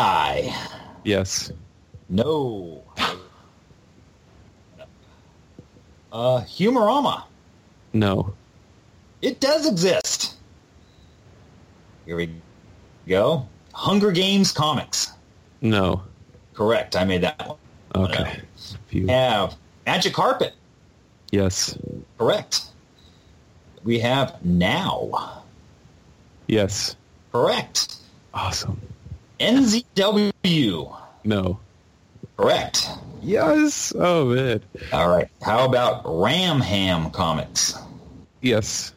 [1.05, 1.53] Yes.
[2.09, 2.83] No.
[6.11, 7.25] Uh, Humorama.
[7.93, 8.33] No.
[9.21, 10.37] It does exist.
[12.07, 12.31] Here we
[13.07, 13.47] go.
[13.73, 15.13] Hunger Games Comics.
[15.61, 16.03] No.
[16.55, 16.97] Correct.
[16.97, 17.59] I made that one.
[17.95, 18.41] Okay.
[18.93, 20.55] We have Magic Carpet.
[21.31, 21.79] Yes.
[22.19, 22.63] Correct.
[23.85, 25.43] We have Now.
[26.47, 26.97] Yes.
[27.33, 27.97] Correct.
[28.35, 28.81] Awesome.
[29.41, 30.97] NZW.
[31.25, 31.59] No.
[32.37, 32.89] Correct.
[33.23, 33.93] Yes.
[33.97, 34.63] Oh man.
[34.93, 35.29] All right.
[35.43, 37.79] How about Ram Ham Comics?
[38.41, 38.93] Yes.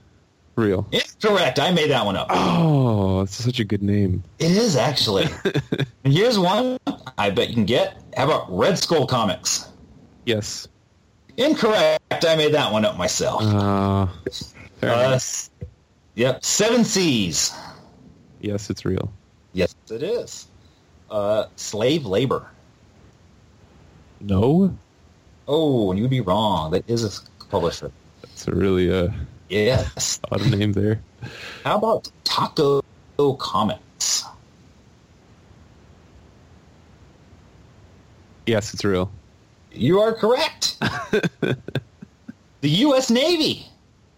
[0.56, 0.88] Real.
[0.92, 1.60] Incorrect.
[1.60, 2.28] I made that one up.
[2.30, 4.24] Oh, that's such a good name.
[4.40, 5.28] It is actually.
[6.06, 6.78] here's one
[7.18, 8.02] I bet you can get.
[8.16, 9.68] How about Red Skull Comics?
[10.26, 10.68] Yes.
[11.38, 12.26] Incorrect.
[12.26, 13.42] I made that one up myself.
[13.44, 14.08] Uh,
[14.82, 15.20] Uh,
[16.16, 16.44] yep.
[16.46, 17.54] Seven Seas.
[18.40, 19.12] Yes, it's real.
[19.54, 20.48] Yes, it is.
[21.10, 22.48] Uh, slave labor.
[24.22, 24.76] No.
[25.48, 26.72] Oh, and you'd be wrong.
[26.72, 27.92] That is a publisher.
[28.22, 29.10] That's a really uh,
[29.50, 30.20] Yes.
[30.32, 31.02] odd name there.
[31.64, 32.82] How about Taco
[33.38, 34.24] Comics?
[38.46, 39.12] Yes, it's real.
[39.72, 40.80] You are correct.
[41.42, 41.58] the
[42.62, 43.10] U.S.
[43.10, 43.68] Navy.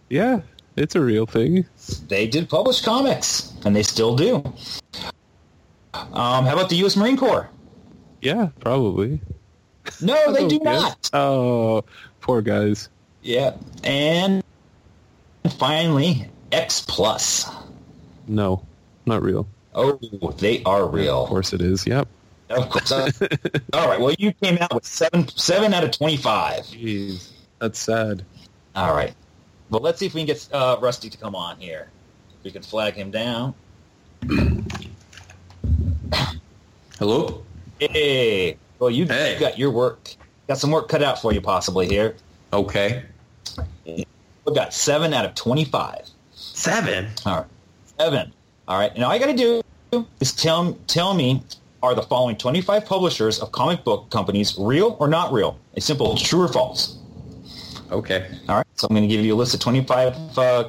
[0.08, 0.40] Yeah,
[0.76, 1.66] it's a real thing.
[2.08, 4.36] They did publish comics, and they still do.
[5.94, 6.96] Um, how about the U.S.
[6.96, 7.48] Marine Corps?
[8.20, 9.20] Yeah, probably.
[10.00, 10.64] No, they do Okay.
[10.64, 11.10] not.
[11.12, 11.84] Oh,
[12.20, 12.88] poor guys.
[13.22, 14.42] Yeah, and
[15.50, 17.48] finally, X Plus.
[18.26, 18.64] No,
[19.06, 19.46] not real.
[19.74, 19.98] Oh,
[20.38, 21.22] they are real.
[21.24, 21.86] Of course it is.
[21.86, 22.08] Yep.
[22.50, 22.90] Of course.
[22.92, 24.00] All right.
[24.00, 26.64] Well, you came out with seven seven out of twenty-five.
[26.64, 28.24] Jeez, that's sad.
[28.74, 29.14] All right.
[29.70, 31.90] Well, let's see if we can get uh, Rusty to come on here.
[32.42, 33.54] We can flag him down.
[36.98, 37.42] Hello?
[37.78, 38.56] Hey.
[38.78, 39.32] Well, you Hey.
[39.32, 40.14] have got your work.
[40.46, 42.16] Got some work cut out for you, possibly here.
[42.52, 43.02] Okay.
[44.48, 46.08] We've got seven out of twenty-five.
[46.32, 47.08] Seven.
[47.26, 47.46] All right.
[48.00, 48.32] Seven.
[48.66, 48.90] All right.
[48.94, 51.42] And all I got to do is tell tell me
[51.82, 55.58] are the following 25 publishers of comic book companies real or not real?
[55.76, 56.96] A simple true or false.
[57.92, 58.26] Okay.
[58.48, 58.66] All right.
[58.76, 60.68] So I'm going to give you a list of 25 uh,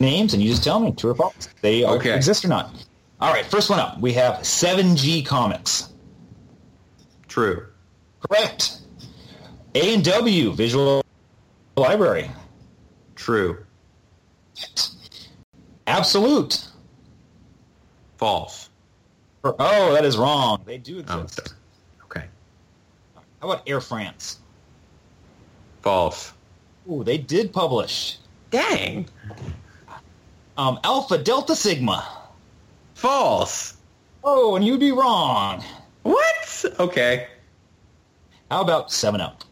[0.00, 1.48] names, and you just tell me true or false.
[1.60, 2.14] They Okay.
[2.16, 2.74] exist or not.
[3.20, 3.46] All right.
[3.46, 4.00] First one up.
[4.00, 5.90] We have 7G Comics.
[7.28, 7.66] True.
[8.28, 8.80] Correct.
[9.76, 11.02] A and W Visual
[11.76, 12.28] Library.
[13.22, 13.64] True.
[15.86, 16.66] Absolute.
[18.16, 18.68] False.
[19.44, 20.60] Oh, that is wrong.
[20.66, 21.54] They do Oh, exist.
[22.04, 22.24] okay.
[23.40, 24.40] How about Air France?
[25.82, 26.32] False.
[26.90, 28.18] Ooh, they did publish.
[28.50, 29.08] Dang.
[30.56, 32.04] Um, Alpha Delta Sigma.
[32.94, 33.74] False.
[34.24, 35.62] Oh, and you'd be wrong.
[36.02, 36.64] What?
[36.80, 37.28] Okay.
[38.50, 39.44] How about Seven Up?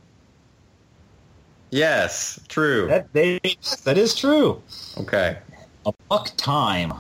[1.71, 2.41] Yes.
[2.49, 2.87] True.
[2.89, 3.41] That they
[3.85, 4.63] that is true.
[4.99, 5.39] Okay.
[5.87, 6.93] A Buck time.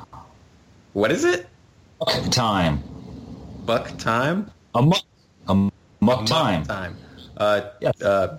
[0.92, 1.46] What is it?
[1.98, 2.82] Buck time.
[3.66, 4.50] Buck time?
[4.74, 5.02] A muck.
[5.48, 6.64] A muck time.
[6.64, 6.96] Time.
[7.36, 8.00] Uh, Yes.
[8.02, 8.38] uh,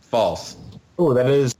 [0.00, 0.56] false.
[0.98, 1.54] Oh, that is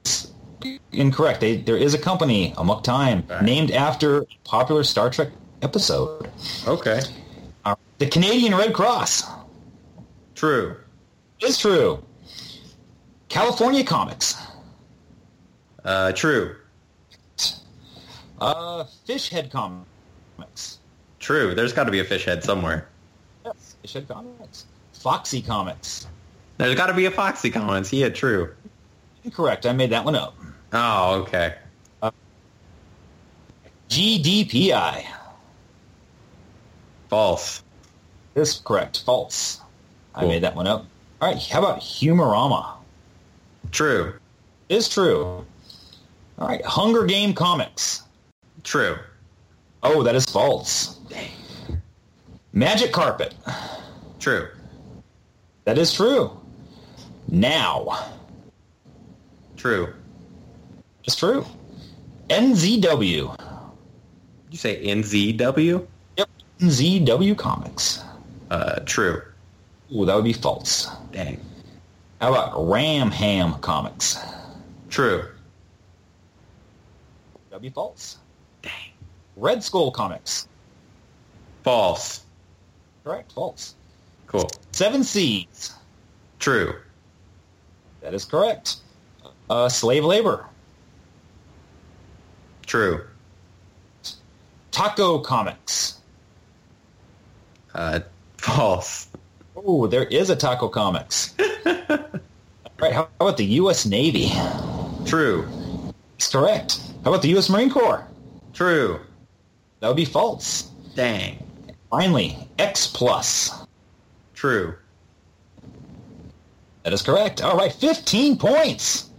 [0.93, 1.41] incorrect.
[1.41, 3.43] They, there is a company, Amok Time, Right.
[3.43, 5.29] named after a popular Star Trek
[5.62, 6.29] episode.
[6.66, 7.01] Okay.
[7.64, 9.25] Uh, the Canadian Red Cross.
[10.35, 10.77] True.
[11.41, 12.03] It's true.
[13.31, 14.37] California Comics.
[15.85, 16.57] Uh, true.
[18.41, 20.78] Uh, Fishhead Comics.
[21.20, 21.55] True.
[21.55, 22.89] There's got to be a fish head somewhere.
[23.45, 24.66] Yes, Fishhead Comics.
[24.93, 26.07] Foxy Comics.
[26.59, 27.93] There's got to be a Foxy Comics.
[27.93, 28.53] Yeah, true.
[29.24, 29.64] Incorrect.
[29.64, 30.37] I made that one up.
[30.72, 31.55] Oh, okay.
[33.89, 35.05] GDPI.
[37.09, 37.62] False.
[38.35, 39.03] Is correct.
[39.05, 39.61] False.
[40.14, 40.87] I made that one up.
[41.20, 41.43] All right.
[41.43, 42.80] How about Humorama?
[43.71, 44.14] True.
[44.68, 45.45] Is true.
[46.39, 46.64] All right.
[46.64, 48.03] Hunger Game Comics.
[48.62, 48.97] True.
[49.83, 50.99] Oh, that is false.
[52.53, 53.35] Magic Carpet.
[54.18, 54.49] True.
[55.64, 56.39] That is true.
[57.29, 58.11] Now.
[59.57, 59.93] True.
[61.05, 61.45] Is true.
[62.29, 63.37] NZW.
[63.37, 63.47] Did
[64.51, 65.87] you say NZW?
[66.16, 66.29] Yep.
[66.61, 68.03] NZW Comics.
[68.51, 69.23] Uh, true.
[69.95, 70.89] Ooh, that would be false.
[71.12, 71.41] Dang.
[72.21, 74.18] How about Ram Ham Comics?
[74.91, 75.27] True.
[77.49, 78.18] That'd be false.
[78.61, 78.73] Dang.
[79.37, 80.47] Red Skull Comics.
[81.62, 82.25] False.
[83.05, 83.33] Correct.
[83.33, 83.75] False.
[84.27, 84.51] Cool.
[84.73, 85.73] Seven Seas.
[86.39, 86.75] True.
[88.03, 88.77] That is correct.
[89.49, 90.47] Uh, slave labor.
[92.66, 93.07] True.
[94.71, 96.01] Taco Comics.
[97.75, 98.01] Uh,
[98.37, 99.09] false.
[99.65, 101.35] Oh, there is a Taco Comics.
[101.67, 101.99] All
[102.79, 102.93] right.
[102.93, 103.85] How about the U.S.
[103.85, 104.33] Navy?
[105.05, 105.47] True.
[106.17, 106.81] It's correct.
[107.05, 107.51] How about the U.S.
[107.51, 108.07] Marine Corps?
[108.55, 109.01] True.
[109.81, 110.71] That would be false.
[110.95, 111.45] Dang.
[111.91, 113.67] Finally, X Plus.
[114.35, 114.75] True.
[116.83, 117.43] That is correct.
[117.43, 119.11] All right, 15 points.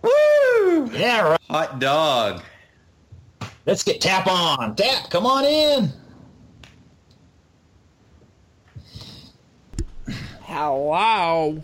[0.00, 0.90] Woo!
[0.92, 1.40] Yeah, right.
[1.50, 2.42] Hot dog.
[3.66, 4.74] Let's get tap on.
[4.74, 5.92] Tap, come on in.
[10.52, 11.62] Hello,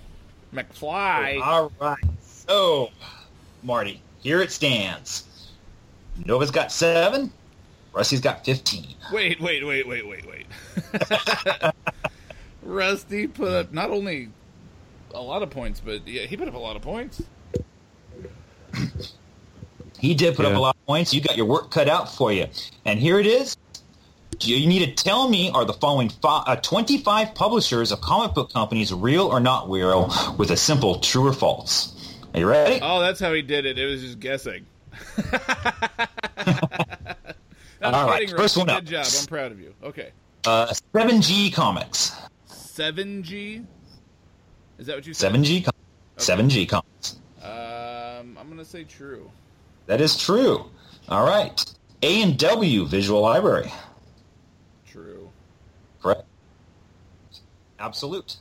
[0.54, 1.42] McFly.
[1.42, 2.02] All right.
[2.22, 2.88] So,
[3.62, 5.50] Marty, here it stands.
[6.24, 7.30] Nova's got seven.
[7.92, 8.86] Rusty's got 15.
[9.12, 10.46] Wait, wait, wait, wait, wait, wait.
[12.62, 14.30] Rusty put up not only
[15.12, 17.22] a lot of points, but yeah, he put up a lot of points.
[19.98, 21.12] He did put up a lot of points.
[21.12, 22.46] You got your work cut out for you.
[22.86, 23.54] And here it is.
[24.40, 28.52] You need to tell me are the following fi- uh, 25 publishers of comic book
[28.52, 31.94] companies real or not real with a simple true or false.
[32.34, 32.78] Are you ready?
[32.82, 33.78] Oh, that's how he did it.
[33.78, 34.66] It was just guessing.
[37.82, 38.84] All right, first one up.
[38.84, 39.06] Good job.
[39.18, 39.74] I'm proud of you.
[39.82, 40.10] Okay.
[40.44, 42.12] Uh, 7G Comics.
[42.48, 43.64] 7G?
[44.78, 45.32] Is that what you said?
[45.32, 45.74] 7G Com-
[46.16, 47.16] 7G Comics.
[47.42, 49.30] Um, I'm going to say true.
[49.86, 50.66] That is true.
[51.08, 51.64] All right.
[52.02, 53.72] A&W Visual Library.
[54.86, 55.28] True.
[56.02, 56.22] Correct.
[57.78, 58.36] Absolute.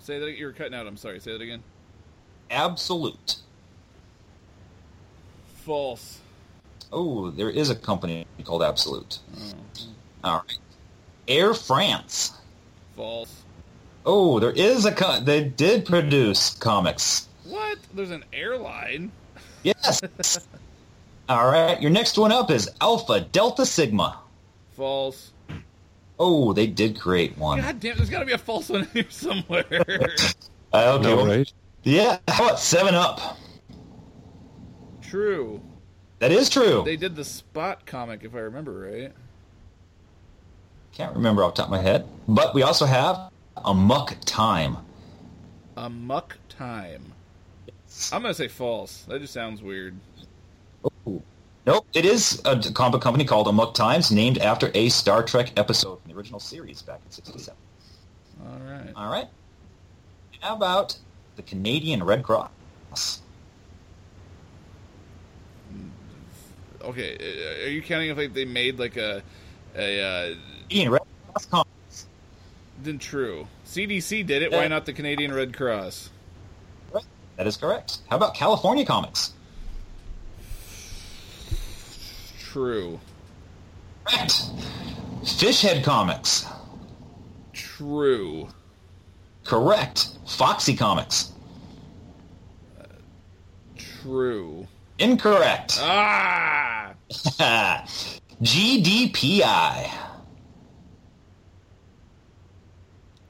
[0.00, 0.86] Say that you were cutting out.
[0.86, 1.20] I'm sorry.
[1.20, 1.62] Say that again.
[2.50, 3.36] Absolute.
[5.64, 6.20] False.
[6.92, 9.18] Oh, there is a company called Absolute.
[9.34, 9.90] Mm-hmm.
[10.24, 10.58] All right.
[11.26, 12.32] Air France.
[12.96, 13.42] False.
[14.06, 17.28] Oh, there is a co- they did produce comics.
[17.44, 17.78] What?
[17.94, 19.10] There's an airline.
[19.62, 20.02] Yes.
[21.28, 21.80] All right.
[21.80, 24.18] Your next one up is Alpha Delta Sigma.
[24.76, 25.30] False.
[26.18, 27.60] Oh, they did create one.
[27.60, 29.66] God damn, there's got to be a false one here somewhere.
[30.72, 31.08] Uh, okay.
[31.08, 31.52] No, well, right?
[31.82, 32.18] Yeah.
[32.28, 33.38] How about Seven Up?
[35.14, 35.60] true.
[36.18, 36.82] That is true.
[36.84, 39.12] They did the Spot comic, if I remember right.
[40.92, 42.04] Can't remember off the top of my head.
[42.26, 43.30] But we also have
[43.64, 44.78] a Muck Time.
[45.76, 47.12] A Muck Time.
[48.12, 49.04] I'm going to say false.
[49.08, 49.94] That just sounds weird.
[51.66, 56.00] Nope, it is a comic company called Amok Times, named after a Star Trek episode
[56.02, 57.58] from the original series back in '67.
[58.44, 58.92] All right.
[58.94, 59.28] All right.
[60.40, 60.98] How about
[61.36, 63.22] the Canadian Red Cross?
[66.82, 69.22] Okay, uh, are you counting if like they made like a
[69.74, 70.34] a uh,
[70.68, 72.06] Canadian Red Cross Comics.
[72.82, 73.46] then true.
[73.66, 74.52] CDC did it.
[74.52, 76.10] Why not the Canadian Red Cross?
[77.36, 77.98] That is correct.
[78.08, 79.32] How about California Comics?
[82.54, 83.00] True.
[84.04, 84.44] Correct.
[85.24, 86.46] Fishhead Comics.
[87.52, 88.46] True.
[89.42, 90.10] Correct.
[90.24, 91.32] Foxy Comics.
[93.76, 94.68] True.
[95.00, 95.80] Incorrect.
[95.80, 96.92] Ah!
[98.40, 99.90] GDPI.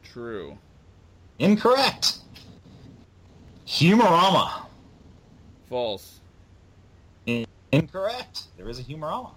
[0.03, 0.59] True.
[1.39, 2.19] Incorrect.
[3.67, 4.67] Humorama.
[5.71, 6.21] False.
[7.75, 8.45] In- Incorrect.
[8.57, 9.31] There is a Humorama.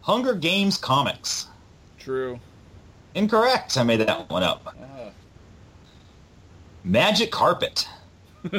[0.00, 1.46] Hunger Games Comics.
[1.98, 2.40] True.
[3.14, 3.76] Incorrect.
[3.76, 4.74] I made that one up.
[4.80, 5.10] Ah,
[6.84, 7.86] Magic Carpet.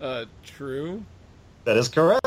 [0.00, 1.04] Uh, true.
[1.64, 2.24] That is correct.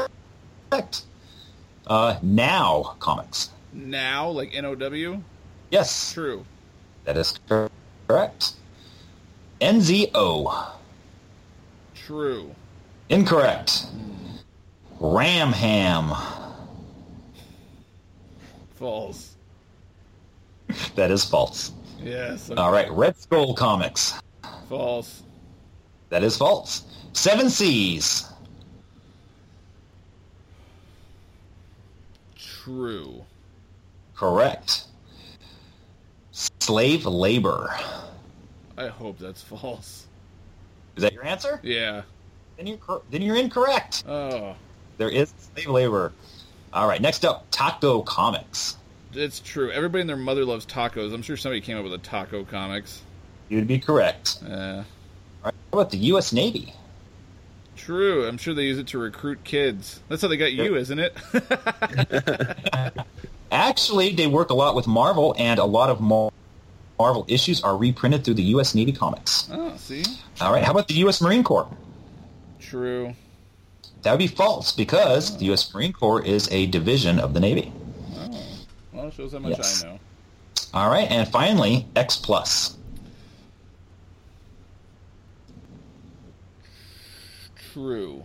[1.87, 3.49] Uh, now Comics.
[3.73, 5.19] Now, like N O W.
[5.71, 6.45] Yes, True.
[7.05, 8.51] that is correct.
[9.59, 10.67] NZO.
[11.95, 12.53] True.
[13.09, 13.87] Incorrect.
[14.99, 16.13] Ram Ham.
[18.75, 19.35] False.
[20.95, 21.71] That is false.
[22.01, 22.49] Yes.
[22.51, 24.19] All right, Red Skull Comics.
[24.69, 25.23] False.
[26.09, 26.83] That is false.
[27.13, 28.25] Seven Seas.
[32.35, 33.23] True.
[34.15, 34.85] Correct.
[36.59, 37.75] Slave Labor.
[38.77, 40.07] I hope that's false.
[40.95, 41.59] Is that your answer?
[41.63, 42.03] Yeah.
[42.57, 44.03] Then you're then you're incorrect.
[44.07, 44.55] Oh,
[45.03, 46.13] There is slave labor.
[46.71, 48.77] All right, next up, Taco Comics.
[49.13, 49.69] it's true.
[49.69, 51.13] Everybody and their mother loves tacos.
[51.13, 53.01] I'm sure somebody came up with a taco comics.
[53.49, 54.39] You'd be correct.
[54.47, 54.85] Uh, All
[55.43, 56.31] right, how about the U.S.
[56.31, 56.73] Navy?
[57.75, 58.25] true.
[58.25, 59.99] I'm sure they use it to recruit kids.
[60.07, 61.17] That's how they got you, isn't it?
[63.51, 68.23] Actually, they work a lot with Marvel, and a lot of Marvel issues are reprinted
[68.23, 68.73] through the U.S.
[68.73, 69.49] Navy Comics.
[69.51, 70.05] oh, see.
[70.39, 71.19] All right, how about the U.S.
[71.19, 71.67] Marine Corps?
[72.61, 73.13] True.
[74.03, 75.73] That would be false because the U.S.
[75.73, 77.71] Marine Corps is a division of the Navy.
[78.15, 78.43] Oh,
[78.91, 79.83] well, it shows how much Yes.
[79.83, 79.99] I know.
[80.73, 82.77] All right, and finally, X Plus.
[87.71, 88.23] True.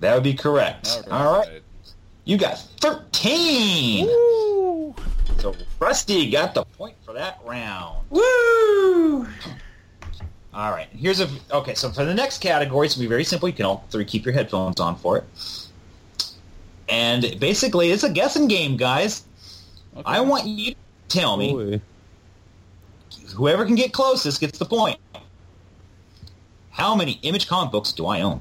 [0.00, 1.02] That would be correct.
[1.10, 1.62] All right,
[2.24, 4.06] you got 13.
[4.06, 4.94] Woo.
[5.38, 8.04] So Rusty got the point for that round.
[8.10, 9.26] Woo!
[10.54, 10.88] All right.
[10.96, 11.74] Here's a okay.
[11.74, 13.48] So for the next category, it's gonna be very simple.
[13.48, 15.24] You can all three keep your headphones on for it.
[16.88, 19.24] And basically, it's a guessing game, guys.
[19.96, 20.02] Okay.
[20.06, 20.76] I want you to
[21.08, 21.80] tell me Boy.
[23.34, 24.98] whoever can get closest gets the point.
[26.70, 28.40] How many Image comic books do I own?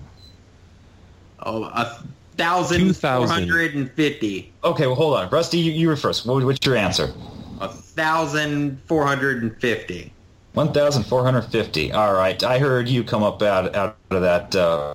[1.45, 2.03] Oh, a
[2.35, 4.51] thousand four hundred and fifty.
[4.63, 5.57] Okay, well, hold on, Rusty.
[5.57, 6.25] You, you were first.
[6.25, 7.11] What, what's your answer?
[7.59, 10.13] A thousand four hundred and fifty.
[10.53, 11.91] One thousand four hundred fifty.
[11.91, 12.41] All right.
[12.43, 14.55] I heard you come up out out of that.
[14.55, 14.93] Uh,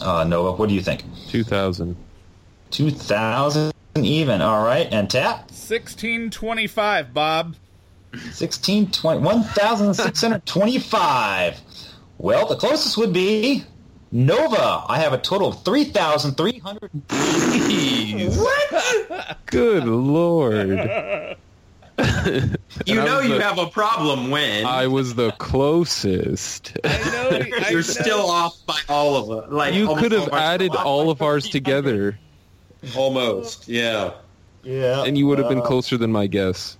[0.00, 0.52] uh, Nova.
[0.52, 1.04] What do you think?
[1.28, 1.96] 2000.
[2.70, 4.42] Two thousand even.
[4.42, 4.88] All right.
[4.90, 5.42] And tap.
[5.50, 7.54] 1625, Bob.
[8.32, 11.60] 16, 20, 1,625.
[12.18, 13.64] Well, the closest would be
[14.12, 14.84] Nova.
[14.88, 16.90] I have a total of 3,300.
[18.38, 19.36] what?
[19.46, 21.36] Good lord.
[22.86, 26.76] You know you the- have a problem when I was the closest.
[26.84, 27.28] I know.
[27.30, 27.38] I
[27.70, 27.80] you're know.
[27.82, 29.52] still off by all of it.
[29.52, 32.18] Like You could have added all of ours together,
[32.96, 34.12] Almost, yeah.
[34.64, 35.04] Yeah.
[35.04, 36.76] and you would have been closer than my guess.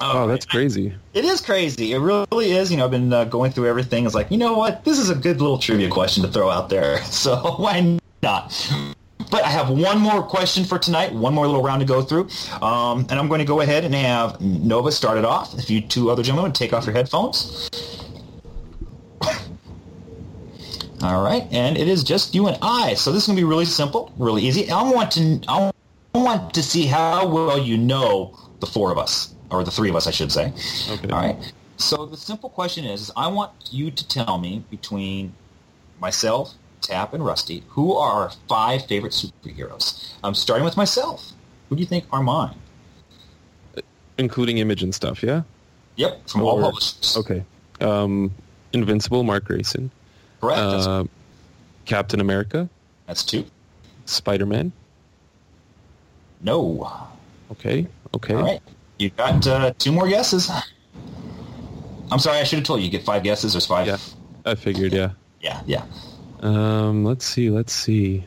[0.00, 0.92] Oh, Wow, that's crazy.
[1.14, 1.92] It is crazy.
[1.92, 2.70] It really is.
[2.70, 4.04] You know, I've been uh, going through everything.
[4.06, 4.84] It's like, you know what?
[4.84, 7.02] This is a good little trivia question to throw out there.
[7.04, 8.70] So why not?
[9.34, 11.12] But I have one more question for tonight.
[11.12, 12.28] One more little round to go through,
[12.62, 15.58] um, and I'm going to go ahead and have Nova start it off.
[15.58, 17.68] If you two other gentlemen would take off your headphones.
[21.02, 22.94] All right, and it is just you and I.
[22.94, 24.70] So this is going to be really simple, really easy.
[24.70, 25.72] I want to I
[26.14, 29.96] want to see how well you know the four of us, or the three of
[29.96, 30.52] us, I should say.
[30.88, 31.08] Okay.
[31.08, 31.52] All right.
[31.76, 35.34] So the simple question is, is I want you to tell me between
[35.98, 36.54] myself,
[36.86, 40.12] Tap, and Rusty, who are our five favorite superheroes.
[40.22, 41.32] I'm starting with myself.
[41.68, 42.54] Who do you think are mine?
[44.18, 45.42] Including image and stuff, yeah?
[45.96, 47.16] Yep, from all Or- publishers.
[47.16, 47.44] Okay.
[47.80, 48.32] Um,
[48.72, 49.90] Invincible, Mark Grayson.
[50.40, 50.58] Correct.
[50.60, 51.04] Uh,
[51.84, 52.68] Captain America,
[53.06, 53.44] that's two.
[54.06, 54.72] Spider-Man.
[56.42, 56.90] No.
[57.52, 57.86] Okay.
[58.14, 58.34] Okay.
[58.34, 58.60] All right.
[58.98, 60.50] You got uh, two more guesses.
[62.10, 62.86] I'm sorry, I should have told you.
[62.86, 63.52] You get five guesses.
[63.54, 63.86] There's five.
[63.86, 63.96] Yeah.
[64.44, 65.10] I figured, yeah.
[65.40, 65.84] Yeah, yeah.
[66.44, 68.24] Um, let's see, let's see.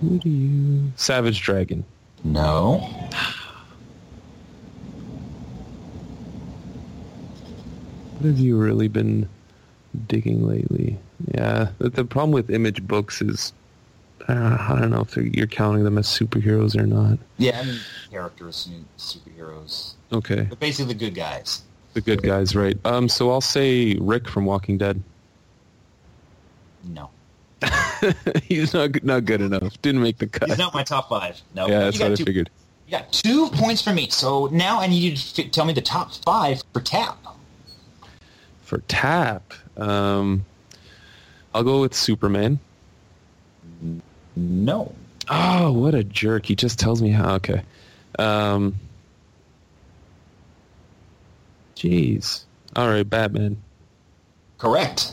[0.00, 0.92] Who do you...
[0.94, 1.84] Savage Dragon.
[2.22, 2.78] No.
[8.12, 9.28] What have you really been
[10.06, 10.96] digging lately?
[11.34, 13.52] Yeah, the, problem with image books is
[14.28, 17.18] uh, I don't know if you're counting them as superheroes or not.
[17.38, 17.80] Yeah, I mean,
[18.10, 19.94] characters, superheroes.
[20.12, 21.62] Okay, But basically the good guys.
[21.94, 22.76] the good guys, right?
[22.84, 25.02] Um, so I'll say Rick from Walking Dead.
[26.84, 27.10] No.
[28.44, 29.80] He's not good- not good enough.
[29.82, 30.48] Didn't make the cut.
[30.48, 31.40] He's not my top five.
[31.54, 31.66] No.
[31.66, 32.50] yeah, You that's got what I two- figured.
[32.86, 34.08] You got two points for me.
[34.10, 37.18] So now I need you to tell me the top five for Tap.
[38.62, 40.44] For Tap, um,
[41.54, 42.60] I'll go with Superman.
[44.36, 44.94] No.
[45.28, 46.46] Oh, what a jerk!
[46.46, 47.34] He just tells me how.
[47.36, 47.62] Okay.
[48.18, 48.76] Um.
[51.76, 52.44] Jeez.
[52.76, 53.56] All right, Batman.
[54.58, 55.12] Correct.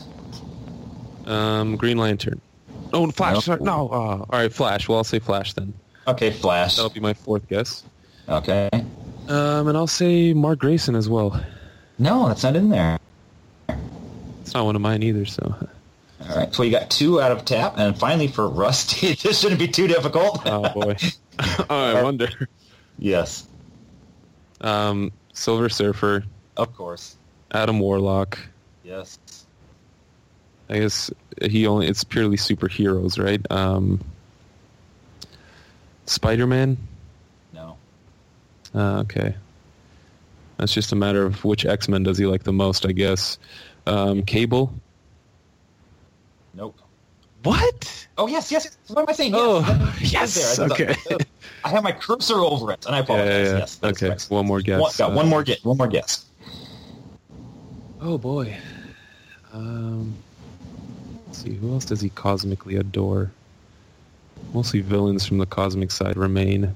[1.26, 2.40] Um, Green Lantern.
[2.92, 3.34] Oh, Flash.
[3.34, 3.40] No.
[3.40, 3.60] Sorry.
[3.62, 3.88] No.
[3.88, 4.88] Uh, all right, Flash.
[4.88, 5.72] Well, I'll say Flash then.
[6.06, 6.76] Okay, Flash.
[6.76, 7.82] That'll be my fourth guess.
[8.28, 8.68] Okay.
[9.28, 11.40] Um, and I'll say Mark Grayson as well.
[11.98, 12.98] No, that's not in there.
[14.42, 15.24] It's not one of mine either.
[15.24, 15.54] So,
[16.28, 16.54] All right.
[16.54, 19.86] So you got two out of tap, and finally for Rusty, this shouldn't be too
[19.86, 20.42] difficult.
[20.46, 20.96] oh boy.
[21.70, 22.28] oh, I wonder.
[22.98, 23.46] yes,
[24.60, 26.24] Um, Silver Surfer,
[26.56, 27.16] of course.
[27.52, 28.38] Adam Warlock.
[28.84, 29.18] Yes.
[30.68, 31.10] I guess
[31.42, 31.86] he only.
[31.88, 33.40] It's purely superheroes, right?
[33.50, 34.00] Um,
[36.06, 36.76] Spider Man.
[37.52, 37.76] No.
[38.74, 39.34] Uh, okay.
[40.58, 43.38] That's just a matter of which X Men does he like the most, I guess.
[43.86, 44.72] Um, Cable.
[46.54, 46.78] Nope.
[47.42, 48.06] What?
[48.16, 48.64] Oh yes, yes.
[48.64, 48.78] yes.
[48.88, 49.32] What am I saying?
[49.34, 49.40] Yes.
[49.42, 50.66] Oh, that- yes, there.
[50.70, 50.94] okay.
[51.64, 53.46] I have my cursor over it, and I Yeah, apologize.
[53.46, 53.58] yeah, yeah.
[53.58, 53.80] Yes.
[53.82, 54.26] okay, correct.
[54.30, 54.80] one more guess.
[54.80, 55.64] One, got Uh, one more guess.
[55.64, 56.24] One more guess.
[58.00, 58.56] Oh boy.
[59.52, 60.14] Um,
[61.34, 61.54] let's see.
[61.56, 63.32] Who else does he cosmically adore?
[64.52, 66.74] Mostly villains from the cosmic side remain.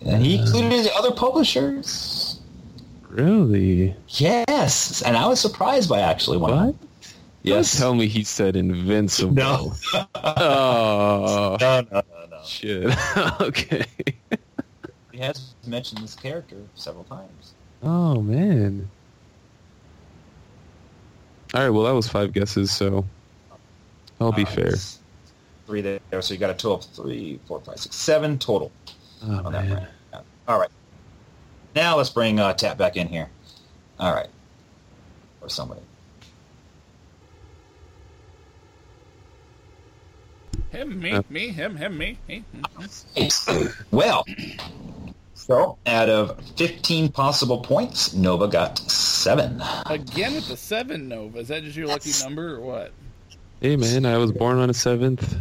[0.00, 2.40] And he uh, included other publishers.
[3.08, 3.94] Really?
[4.08, 6.66] Yes, and I was surprised by actually one.
[6.66, 6.74] What?
[7.42, 7.72] Yes.
[7.72, 9.32] Don't tell me he said Invincible.
[9.32, 9.72] No.
[10.14, 12.42] oh no, no, no, no.
[12.44, 12.94] shit.
[13.40, 13.86] okay.
[15.12, 17.54] He has mentioned this character several times.
[17.82, 18.90] Oh man.
[21.54, 21.70] All right.
[21.70, 23.04] Well, that was five guesses, so
[24.20, 24.72] I'll be Uh, fair.
[25.66, 28.70] Three there, so you got a total of three, four, five, six, seven total
[29.24, 29.88] Oh on that man.
[30.12, 30.24] round.
[30.46, 30.70] All right.
[31.74, 33.28] Now let's bring uh, Tap back in here.
[33.98, 34.28] All right.
[35.40, 35.80] Or somebody.
[40.70, 41.22] Him, me, Uh.
[41.28, 42.18] me, him, him, me.
[42.28, 42.44] me.
[43.90, 44.24] well,
[45.46, 49.62] so out of 15 possible points, Nova got seven.
[49.86, 51.38] Again with the seven Nova.
[51.38, 52.92] Is that just your lucky number or what?
[53.60, 55.36] Hey man, I was born on a seventh.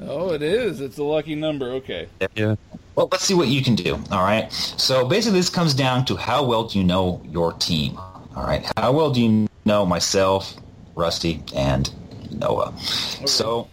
[0.00, 0.80] Oh, it is.
[0.80, 1.70] It's a lucky number.
[1.72, 2.08] Okay.
[2.36, 2.54] Yeah.
[2.94, 3.94] Well, let's see what you can do.
[4.12, 4.52] All right.
[4.52, 7.98] So basically, this comes down to how well do you know your team.
[8.36, 8.64] All right.
[8.76, 10.54] How well do you know myself,
[10.94, 11.90] Rusty, and
[12.30, 12.78] Noah?
[13.26, 13.68] So,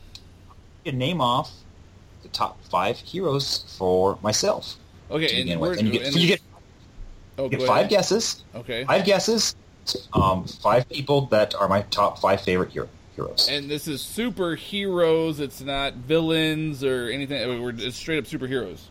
[0.83, 1.51] you can name off
[2.23, 4.77] the top five heroes for myself
[5.11, 5.27] Okay.
[5.27, 6.41] to And, begin with, and you get, you get,
[7.37, 7.89] oh, you get five ahead.
[7.89, 8.43] guesses.
[8.55, 8.85] Okay.
[8.85, 9.55] Five guesses.
[10.13, 13.47] Um, five people that are my top five favorite hero, heroes.
[13.49, 15.39] And this is superheroes.
[15.39, 17.61] It's not villains or anything.
[17.61, 18.81] We're it's straight up superheroes.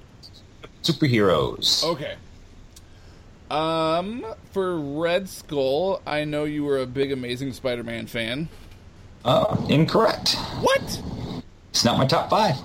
[0.85, 1.83] Superheroes.
[1.83, 2.15] Okay.
[3.51, 8.49] Um, for Red Skull, I know you were a big Amazing Spider-Man fan.
[9.25, 10.37] Uh, incorrect.
[10.61, 11.03] What?
[11.71, 12.57] It's not my top five.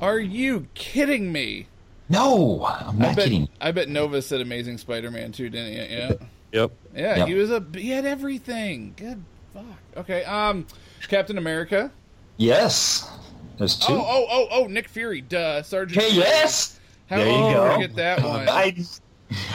[0.00, 1.68] Are you kidding me?
[2.12, 3.48] No, I'm I not bet kidding.
[3.60, 5.94] I bet Nova said Amazing Spider-Man too, didn't he?
[5.96, 6.12] Yeah.
[6.52, 6.72] Yep.
[6.94, 7.28] Yeah, Yep.
[7.28, 8.92] he was a he had everything.
[8.96, 9.22] Good
[9.54, 9.64] fuck.
[9.96, 10.22] Okay.
[10.24, 10.66] Um,
[11.08, 11.90] Captain America.
[12.36, 13.10] Yes.
[13.58, 13.92] There's two.
[13.92, 15.20] Oh, oh, oh, oh, Nick Fury.
[15.22, 15.98] Duh, Sergeant.
[15.98, 16.26] Okay, Fury.
[16.26, 16.78] yes.
[17.08, 17.72] How There you did go.
[17.74, 18.48] forget that one?
[18.48, 18.84] I,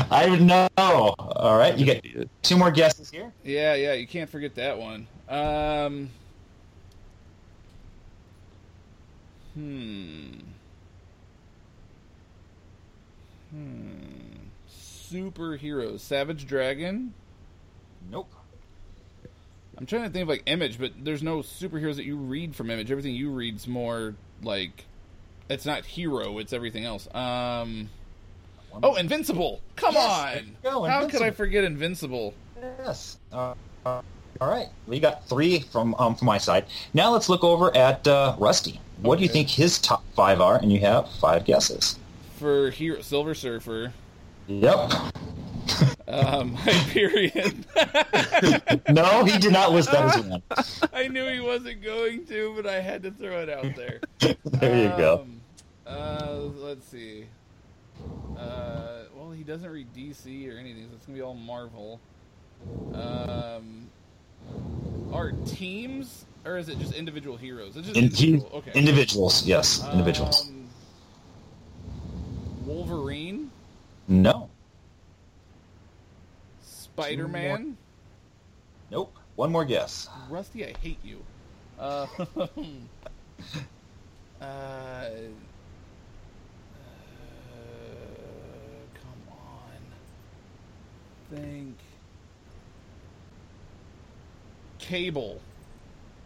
[0.10, 0.68] I know.
[0.78, 2.06] All right, you get
[2.42, 3.32] two more guesses here.
[3.44, 5.08] Yeah, yeah, you can't forget that one.
[5.30, 6.10] Um,
[9.54, 10.32] hmm.
[13.58, 14.38] Hmm.
[14.70, 16.02] Superheroes.
[16.02, 17.14] Savage Dragon.
[18.12, 18.32] Nope.
[19.78, 22.70] I'm trying to think of like Image, but there's no superheroes that you read from
[22.72, 22.92] Image.
[22.92, 24.86] Everything you read's more like
[25.50, 27.08] it's not hero, it's everything else.
[27.14, 27.90] Um
[28.84, 29.62] Oh, Invincible.
[29.76, 30.58] Come Yes, on.
[30.62, 32.34] go, How could I forget Invincible?
[32.62, 33.18] Yes.
[33.32, 33.54] Uh,
[33.86, 34.02] uh,
[34.40, 34.68] all right.
[34.88, 36.66] We got three from um, from my side.
[36.94, 38.80] Now let's look over at uh, Rusty.
[39.02, 40.58] What do you think his top five are?
[40.58, 41.98] And you have five guesses.
[42.38, 43.92] For Hero Silver Surfer,
[44.48, 44.92] Yep.
[46.08, 47.66] um Hyperion.
[48.90, 50.44] no, he did not list that as one.
[50.94, 54.00] I knew he wasn't going to, but I had to throw it out there.
[54.46, 55.22] there you go.
[55.24, 55.42] Um,
[55.88, 57.26] Uh, let's see.
[58.38, 62.00] Uh, well, he doesn't read DC or anything, so it's gonna be all Marvel.
[62.94, 63.90] Um,
[65.12, 67.76] are teams or is it just individual heroes?
[67.76, 68.50] It's just In- individual.
[68.54, 68.72] Okay.
[68.74, 69.44] Individuals.
[69.46, 70.50] Yes, individuals.
[70.50, 70.54] Um,
[72.78, 73.50] Wolverine,
[74.08, 74.50] no.
[76.62, 77.76] Spider Man.
[78.92, 79.16] Nope.
[79.36, 80.08] One more guess.
[80.30, 81.24] Rusty, I hate you.
[81.80, 82.06] Uh,
[82.38, 82.48] uh,
[84.42, 85.10] uh,
[88.94, 89.82] come on.
[91.36, 91.76] Think.
[94.78, 95.42] Cable.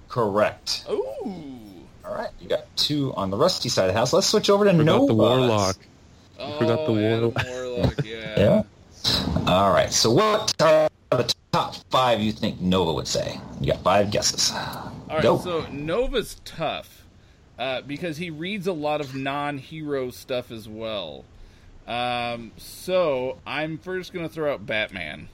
[0.10, 0.84] Correct.
[0.90, 1.34] Ooh.
[2.04, 4.12] All right, you got two on the Rusty side of the house.
[4.12, 5.06] Let's switch over to Forgot Nova.
[5.08, 5.78] the Warlock.
[6.60, 7.48] Forgot the Oh, Adam Warlock.
[7.48, 8.36] Warlock, yeah.
[8.38, 8.64] Yeah.
[9.48, 9.92] All right.
[9.92, 13.40] So what are the top five you think Nova would say?
[13.60, 14.52] You got five guesses.
[14.54, 15.38] All right, Go.
[15.40, 17.06] so Nova's tough
[17.60, 21.26] uh, because he reads a lot of non-hero stuff as well.
[21.88, 25.28] Um, so I'm first going to throw out Batman.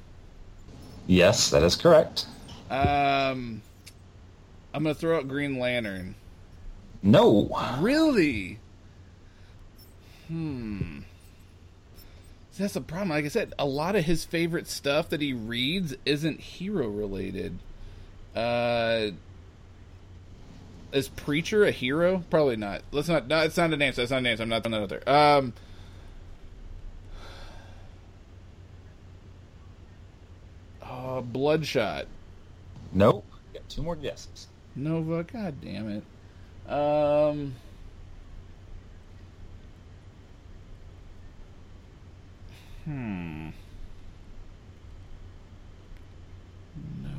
[1.06, 2.26] Yes, that is correct.
[2.70, 3.62] Um,
[4.74, 6.16] I'm going to throw out Green Lantern.
[7.04, 7.50] No.
[7.80, 8.60] Really?
[10.28, 11.00] Hmm.
[12.52, 13.10] See, that's the problem.
[13.10, 17.60] Like I said, a lot of his favorite stuff that he reads isn't hero related.
[18.36, 19.12] Uh,
[20.92, 22.24] is Preacher a hero?
[22.30, 22.82] Probably not.
[22.92, 23.28] Let's not.
[23.28, 24.02] No, it's not an answer.
[24.02, 24.44] It's not an answer.
[24.44, 25.10] I'm not throwing that out there.
[25.10, 25.54] Um.
[30.82, 32.08] Uh, Bloodshot.
[32.94, 33.26] Nope.
[33.54, 34.48] Got two more guesses.
[34.76, 35.24] Nova.
[35.24, 36.72] God damn it.
[36.72, 37.54] Um.
[42.88, 43.50] Hmm.
[47.04, 47.18] Nova.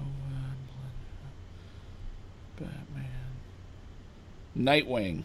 [2.56, 3.04] Batman.
[4.56, 5.24] Nightwing.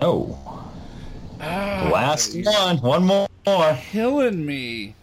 [0.00, 0.36] No.
[1.40, 2.78] Ah, Last one.
[2.78, 3.78] One more.
[3.92, 4.96] Killing me.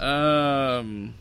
[0.00, 1.14] Um.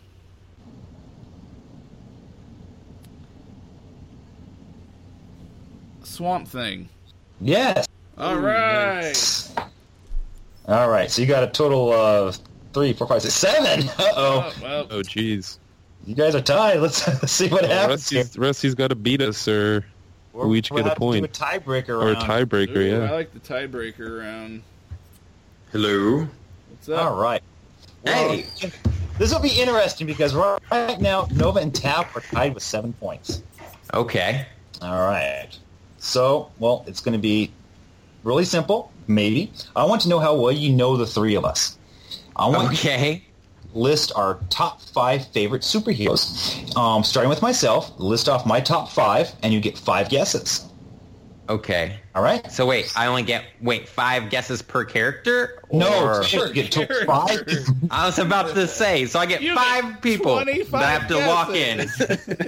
[6.01, 6.89] Swamp Thing.
[7.39, 7.87] Yes.
[8.17, 9.13] All right.
[10.67, 11.09] All right.
[11.11, 12.39] So you got a total of
[12.73, 13.87] three, four, five, six, seven.
[13.99, 14.53] Uh oh.
[14.57, 15.59] Oh, well, Oh, jeez.
[16.05, 16.79] You guys are tied.
[16.79, 18.09] Let's see what Oh, happens.
[18.09, 18.21] here.
[18.21, 19.85] Rusty's, Rusty's got to beat us, or
[20.33, 21.25] We're- we each we'll get a have to do point.
[21.25, 22.75] a tiebreaker or a tiebreaker.
[22.77, 24.61] ooh, I like the tiebreaker round.
[25.71, 26.27] Hello.
[26.69, 27.05] What's up?
[27.11, 27.41] All right.
[28.03, 28.45] Well, Hey.
[29.17, 32.91] This will be interesting because right right now Nova and Tap are tied with seven
[32.93, 33.41] points.
[33.93, 34.45] Okay.
[34.81, 35.47] All right.
[35.99, 37.49] So, well, it's going to be
[38.23, 39.51] really simple, maybe.
[39.75, 41.77] I want to know how well you know the three of us.
[42.35, 43.23] I want you Okay.
[43.73, 46.75] to list our top five favorite superheroes.
[46.77, 50.65] Um, starting with myself, list off my top five, and you get five guesses.
[51.47, 51.99] Okay.
[52.15, 52.51] All right?
[52.51, 55.61] So wait, I only get wait five guesses per character.
[55.71, 57.05] No, Or- you get to character.
[57.05, 57.67] five.
[57.91, 59.05] I was about to say.
[59.05, 61.87] So I get You five get people that I have to walk in.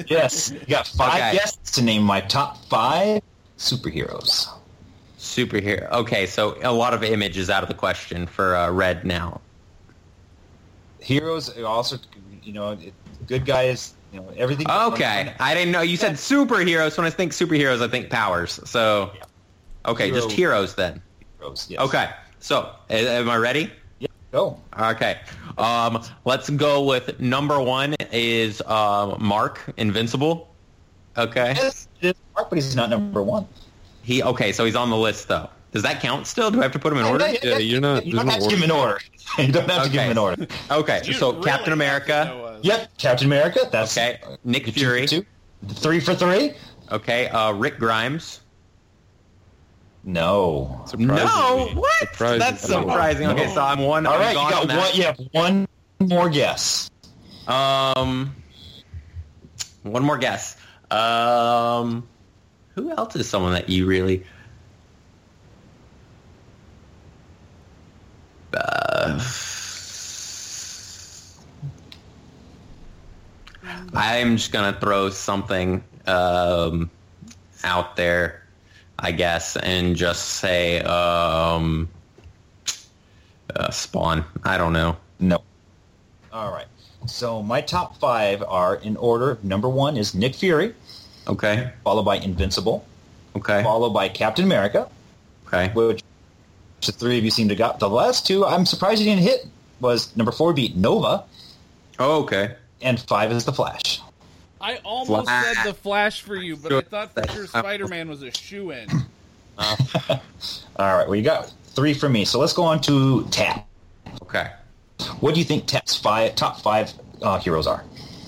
[0.07, 1.33] yes, you got five Okay.
[1.37, 3.21] guesses to name my top five
[3.59, 4.47] superheroes.
[5.37, 5.89] Superhero.
[5.91, 9.39] Okay, so a lot of image is out of the question for uh, Red now.
[10.99, 11.97] Heroes also,
[12.41, 12.93] you know, it-
[13.27, 13.93] good guys.
[14.13, 14.67] You know, everything.
[14.69, 16.97] Okay, I didn't know you said superheroes.
[16.97, 18.59] When I think superheroes, I think powers.
[18.65, 19.11] So,
[19.85, 21.01] okay, just heroes then.
[21.39, 21.67] Heroes.
[21.69, 21.81] Yes.
[21.81, 22.09] Okay,
[22.39, 23.69] so am I ready?
[23.99, 24.07] Yeah.
[24.31, 24.59] Go.
[24.79, 25.19] Okay,
[25.57, 30.47] um, let's go with number one is um, Mark Invincible.
[31.17, 31.87] Okay, Yes,
[32.33, 33.45] Mark, but he's not number one.
[34.07, 35.49] He okay, so he's on the list though.
[35.73, 36.49] Does that count still?
[36.49, 37.27] Do I have to put him in order?
[37.43, 38.99] Yeah, you're not- you don't no have to give him an order.
[39.37, 40.47] You don't have to give him an order.
[40.71, 42.59] Okay, You so really Captain America.
[42.63, 42.97] Yep.
[42.97, 43.59] Captain America.
[43.69, 45.01] That's Okay, Nick Fury.
[45.01, 45.25] for two.
[45.67, 46.53] Three for three.
[46.89, 48.39] Okay, uh, Rick Grimes.
[50.05, 50.81] No.
[50.85, 51.25] Surprisingly.
[51.25, 51.99] No, what?
[51.99, 52.39] Surprisingly.
[52.39, 53.27] That's surprising.
[53.27, 54.05] Okay, so I'm one.
[54.05, 54.95] All I'm right, you got on one.
[54.95, 55.67] You have one
[55.99, 56.89] more guess.
[57.47, 58.33] Um,
[59.83, 60.55] one more guess.
[60.89, 62.07] Um,
[62.77, 64.23] who else is someone that you really?
[68.53, 69.19] Uh,
[73.95, 76.91] I'm just gonna throw something um,
[77.63, 78.43] out there,
[78.99, 81.89] I guess, and just say um,
[83.55, 84.23] uh, Spawn.
[84.43, 84.97] I don't know.
[85.19, 85.41] No.
[86.31, 86.67] All right.
[87.07, 89.39] So my top five are in order.
[89.41, 90.75] Number one is Nick Fury,
[91.27, 91.71] Okay.
[91.83, 92.85] followed by Invincible,
[93.35, 93.61] Okay.
[93.63, 94.87] followed by Captain America,
[95.47, 95.69] Okay.
[95.73, 96.01] which
[96.85, 97.79] the three of you seem to got.
[97.79, 99.47] The last two, I'm surprised you didn't hit.
[99.79, 101.23] Was number four beat Nova,
[101.99, 102.55] Oh, okay.
[102.81, 104.01] and five is the Flash.
[104.59, 105.55] I almost Flash.
[105.55, 108.87] said the Flash for you, but I thought for sure Spider-Man was a shoe-in.
[109.59, 109.77] All
[110.77, 112.25] right, well you got three for me.
[112.25, 113.67] So let's go on to Tap.
[114.23, 114.51] Okay.
[115.19, 116.91] What do you think Tap's five top five
[117.21, 117.83] uh, heroes are?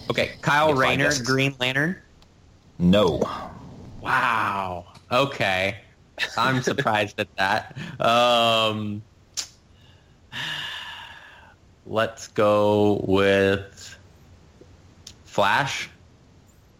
[0.09, 0.31] Okay.
[0.41, 1.11] Kyle Rayner.
[1.23, 1.95] Green Lantern.
[2.79, 3.19] No.
[4.01, 4.85] Wow.
[5.11, 5.75] Okay.
[6.37, 7.77] I'm surprised at that.
[7.99, 9.01] Um,
[11.85, 13.97] let's go with
[15.25, 15.89] Flash.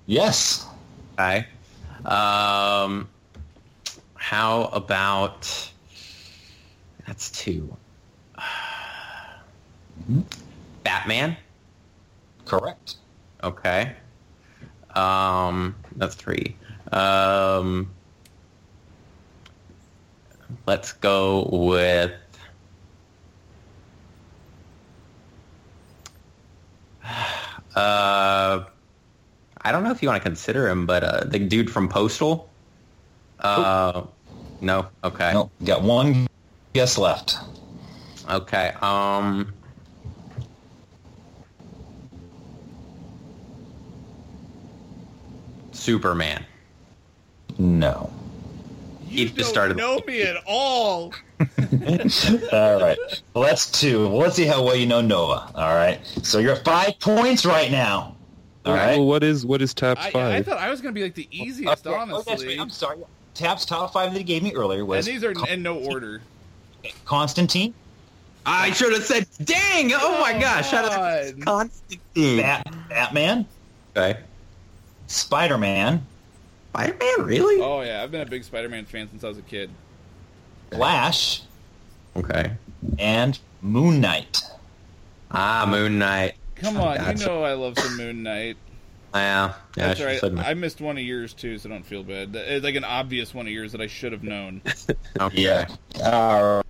[0.06, 0.66] Yes.
[1.14, 1.46] Okay.
[2.06, 3.10] Um,
[4.16, 5.72] how about
[7.06, 7.76] that's two.
[10.84, 11.36] Batman.
[12.46, 12.96] Correct.
[13.44, 13.96] Okay.
[14.96, 16.56] Um, that's three.
[16.92, 17.92] Um,
[20.66, 22.12] let's go with.
[27.76, 28.66] Uh,
[29.62, 32.50] I don't know if you want to consider him, but uh, the dude from Postal.
[33.40, 34.04] Uh,
[34.60, 34.88] no.
[35.04, 35.32] Okay.
[35.32, 36.28] No, got one
[36.74, 37.38] guess left.
[38.30, 38.74] Okay.
[38.82, 39.54] Um.
[45.80, 46.46] Superman.
[47.58, 48.12] No.
[49.08, 51.14] You just don't started- know me at all.
[51.40, 52.98] All right.
[53.34, 54.08] Well, that's two.
[54.10, 55.50] Well, let's see how well you know Nova.
[55.56, 56.00] All right.
[56.22, 58.16] So you're at five points right now.
[58.66, 58.98] All right.
[58.98, 61.16] Well, what is what is Tap's I, I thought I was going to be like
[61.16, 61.96] the easiest, Okay.
[61.96, 62.48] Oh, honestly.
[62.50, 62.60] right.
[62.60, 62.98] I'm sorry.
[63.34, 65.08] Tap's top five that he gave me earlier was.
[65.08, 66.22] and these are in no order.
[67.06, 67.74] Constantine,
[68.46, 69.92] I should have said, "Dang!
[69.94, 70.70] Oh my gosh!
[70.70, 71.42] Shout out God.
[71.46, 73.46] Constantine." Bat, Batman,
[73.96, 74.20] Okay.
[75.10, 76.06] Spider-Man,
[76.70, 77.60] Spider-Man, really?
[77.62, 79.72] Oh yeah, I've been a big Spider-Man fan since I was a kid.
[80.72, 81.42] Flash,
[82.16, 82.52] Okay.
[83.00, 84.42] and Moon Knight.
[85.32, 86.36] Ah, Moon Knight.
[86.56, 87.20] Come on, Gotcha.
[87.20, 88.58] you know I love some Moon Knight.
[89.16, 89.84] Yeah, yeah.
[89.84, 90.48] I That's should right.
[90.48, 92.36] I missed one of yours too, so don't feel bad.
[92.36, 94.62] It's like an obvious one of yours that I should have known.
[95.20, 95.66] Okay.
[96.06, 96.62] All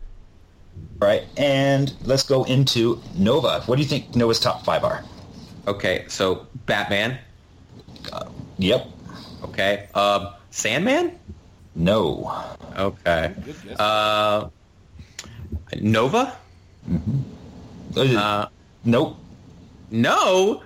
[1.02, 1.24] right.
[1.38, 3.62] And let's go into Nova.
[3.66, 5.04] What do you think Nova's top five are?
[5.68, 6.06] Okay.
[6.08, 7.20] So Batman.
[8.58, 8.88] Yep.
[9.46, 9.88] Okay.
[9.94, 11.18] Uh, Sandman.
[11.76, 12.32] No.
[12.78, 13.34] Okay.
[13.78, 14.50] Uh,
[15.80, 16.36] Nova.
[17.96, 18.48] Uh, Uh,
[18.84, 19.18] nope.
[19.92, 20.62] no.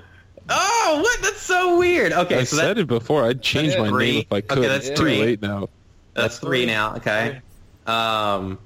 [0.49, 1.21] Oh, what?
[1.21, 2.11] That's so weird.
[2.11, 3.23] Okay, I so said that, it before.
[3.25, 4.11] I'd change my three.
[4.11, 4.51] name if I could.
[4.57, 4.69] Okay, could.
[4.71, 5.21] that's it's too three.
[5.21, 5.69] late now.
[6.13, 6.95] that's three now.
[6.97, 7.39] Okay.
[7.87, 8.57] Um,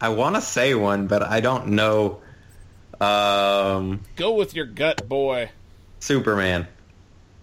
[0.00, 2.20] I want to say one, but I don't know.
[3.00, 5.50] Um, Go with your gut, boy.
[6.00, 6.66] Superman.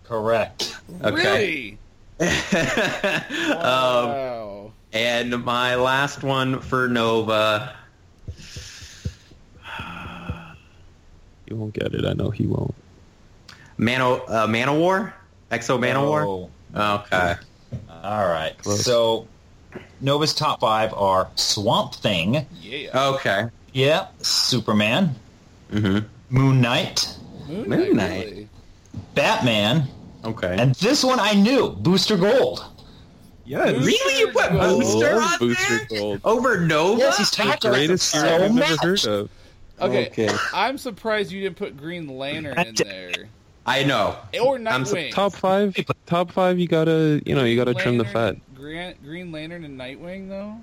[0.04, 0.78] Correct.
[1.04, 1.16] Okay.
[1.16, 1.78] Really?
[2.20, 4.72] um, Wow.
[4.94, 7.74] and my last one for Nova.
[11.48, 12.06] He won't get it.
[12.06, 12.76] I know he won't.
[13.78, 15.14] Mano, uh, Manowar?
[15.50, 16.50] X-O Manowar?
[16.74, 16.96] No.
[17.06, 17.36] Okay.
[18.04, 18.54] All right.
[18.58, 18.84] Close.
[18.84, 19.28] So
[20.02, 22.46] Nova's top five are Swamp Thing.
[22.62, 23.12] Yeah.
[23.14, 23.46] Okay.
[23.72, 24.08] Yeah.
[24.22, 25.16] Superman.
[25.72, 26.00] Hmm
[26.30, 27.16] Moon Knight.
[27.48, 28.26] Moon Moon Knight, Knight.
[28.26, 28.50] really?
[29.16, 29.88] Batman.
[30.26, 30.56] Okay.
[30.60, 31.70] And this one I knew.
[31.72, 32.66] Booster Gold.
[33.46, 33.74] Yes.
[33.86, 34.20] really?
[34.20, 34.82] You put Gold.
[34.82, 36.00] Booster on Booster there?
[36.00, 36.22] Gold.
[36.26, 37.00] Over Nova?
[37.00, 38.70] Yes, he's The greatest hero so I've much.
[38.70, 39.30] never heard of.
[39.80, 40.08] Okay.
[40.08, 40.30] Okay.
[40.54, 43.12] I'm surprised you didn't put Green Lantern in there.
[43.66, 44.18] I know.
[44.42, 45.12] Or I'm so- Nightwing.
[45.12, 45.78] Top five.
[46.06, 46.60] Top five.
[46.60, 47.22] You gotta.
[47.26, 47.44] You know.
[47.46, 48.36] You gotta trim the fat.
[48.56, 50.56] Green, Green Lantern and Nightwing, though?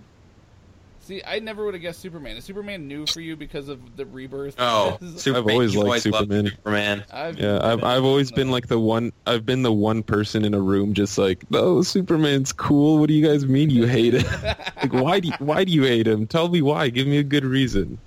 [1.04, 2.38] See, I never would have guessed Superman.
[2.38, 4.54] Is Superman new for you because of the rebirth?
[4.58, 6.46] Oh, I've, always liked loved Superman.
[6.46, 7.04] Superman.
[7.36, 9.12] Yeah, I've I've always been like the one.
[9.26, 12.96] I've been the one person in a room just like, no, Superman's cool.
[12.98, 14.24] What do you guys mean you hate him?
[14.82, 16.26] like, why do you, why do you hate him?
[16.26, 16.88] Tell me why.
[16.88, 17.98] Give me a good reason.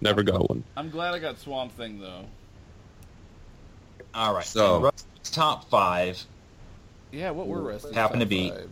[0.00, 0.64] Never got one.
[0.78, 2.24] I'm glad I got Swamp Thing, though.
[4.14, 4.44] All right.
[4.46, 6.24] So- And Rusty's top five.
[7.12, 8.70] Yeah, what were Rusty's Happened top to be- five?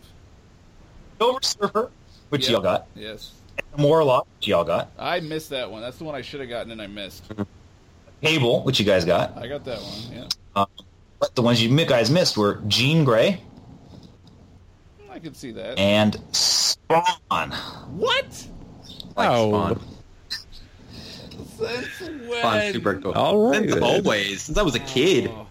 [1.19, 1.91] Silver Surfer,
[2.29, 2.51] which Yep.
[2.51, 2.87] y'all got.
[2.95, 3.31] Yes.
[3.57, 4.91] And Warlock, which y'all got.
[4.97, 5.81] I missed that one.
[5.81, 7.23] That's the one I should have gotten and I missed.
[8.21, 9.37] Cable, which you guys got.
[9.37, 10.27] I got that one, yeah.
[10.55, 10.67] Um,
[11.19, 13.41] but the ones you guys missed were Jean Grey
[15.15, 15.79] I could see that.
[15.79, 17.51] and Spawn.
[17.91, 18.47] what?
[19.15, 19.47] Like Ow.
[19.47, 19.81] Spawn.
[21.57, 22.39] Since when?
[22.39, 23.13] Spawn super cool.
[23.13, 24.41] All right, Since always.
[24.41, 25.31] Since I was a kid.
[25.33, 25.47] Oh.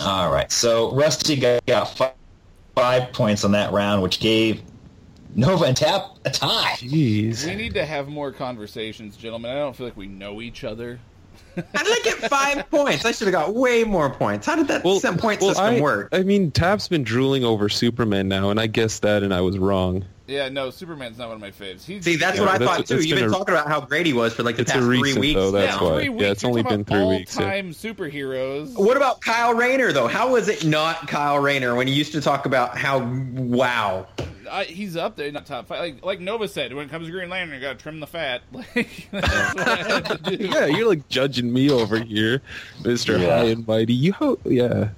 [0.00, 0.50] All right.
[0.52, 2.14] So Rusty got, got
[2.76, 4.62] five points on that round, which gave
[5.36, 6.74] Nova and Tap a tie.
[6.78, 7.44] Jeez.
[7.46, 9.50] We need to have more conversations, gentlemen.
[9.52, 10.98] I don't feel like we know each other.
[11.54, 13.04] How did I get five points?
[13.04, 14.46] I should have got way more points.
[14.46, 16.08] How did that sem- point system I, work?
[16.12, 19.58] I mean, Tap's been drooling over Superman now, and I guessed that, and I was
[19.58, 20.04] wrong.
[20.26, 21.84] Yeah, no, Superman's not one of my faves.
[21.84, 22.96] He's, See, that's Yeah, what I that's- thought too.
[22.96, 24.74] You've been been a- talking about how great he was for like the It's a
[24.74, 25.34] past three weeks.
[25.34, 25.86] though, that's now.
[25.90, 25.94] why.
[25.96, 26.24] Three Yeah, weeks.
[26.30, 27.44] it's You're only been about three weeks, yeah.
[27.44, 28.74] All-time superheroes.
[28.76, 30.08] What about Kyle Rayner though?
[30.08, 32.98] How was it not Kyle Rayner when he used to talk about how
[33.34, 34.06] wow?
[34.48, 35.80] I, he's up there, not top five.
[35.80, 38.06] Like, like Nova said, when it comes to Green Lantern, you got to trim the
[38.06, 38.42] fat.
[38.52, 40.44] Like that's what I had to do.
[40.46, 42.42] Yeah, you're like judging me over here,
[42.84, 43.38] Mister Yeah.
[43.38, 43.94] High and Mighty.
[43.94, 44.88] You ho- yeah.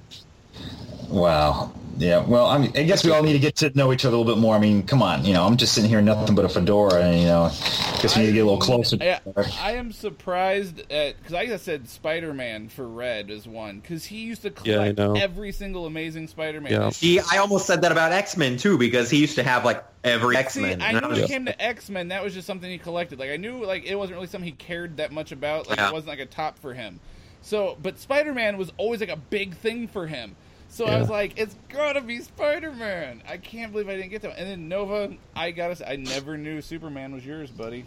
[1.09, 1.71] Wow.
[1.97, 2.23] Yeah.
[2.25, 4.17] Well, I, mean, I guess we all need to get to know each other a
[4.17, 4.55] little bit more.
[4.55, 5.25] I mean, come on.
[5.25, 8.15] You know, I'm just sitting here nothing but a fedora, and you know, I guess
[8.15, 8.97] we need to get a little closer.
[9.01, 9.19] I,
[9.59, 14.19] I am surprised at because I said Spider Man for Red is one because he
[14.19, 15.13] used to collect know.
[15.15, 16.71] every single Amazing Spider Man.
[16.71, 16.89] Yeah.
[16.91, 19.83] See, I almost said that about X Men too because he used to have like
[20.05, 20.81] every X See, Men.
[20.81, 21.23] I knew when Yeah.
[21.23, 23.19] it came to X Men, that was just something he collected.
[23.19, 25.67] Like I knew, like it wasn't really something he cared that much about.
[25.67, 25.89] Like Yeah.
[25.89, 27.01] it wasn't like a top for him.
[27.41, 30.37] So, but Spider Man was always like a big thing for him.
[30.69, 33.21] So I was like, it's gotta be Spider Man.
[33.27, 34.37] I can't believe I didn't get that.
[34.37, 37.85] And then Nova, I gotta say, I never knew Superman was yours, buddy.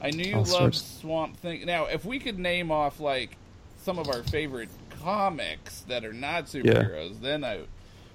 [0.00, 0.82] I knew you All loved sorts.
[1.00, 1.64] Swamp Thing.
[1.66, 3.36] Now, if we could name off like
[3.82, 4.68] some of our favorite
[5.02, 7.60] comics that are not superheroes, then I.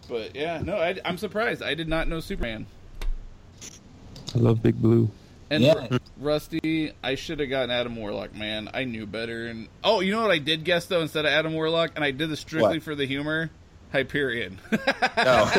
[0.10, 1.62] But yeah, no, I, I'm surprised.
[1.62, 2.66] I did not know Superman.
[4.36, 5.10] I love Big Blue.
[5.52, 5.98] And Yeah.
[6.18, 8.70] Rusty, I should have gotten Adam Warlock, man.
[8.74, 9.48] I knew better.
[9.48, 12.12] And oh, you know what I did guess though instead of Adam Warlock, and I
[12.12, 12.84] did this strictly What?
[12.84, 13.52] for the humor.
[13.92, 14.58] Hyperion.
[15.18, 15.52] Oh.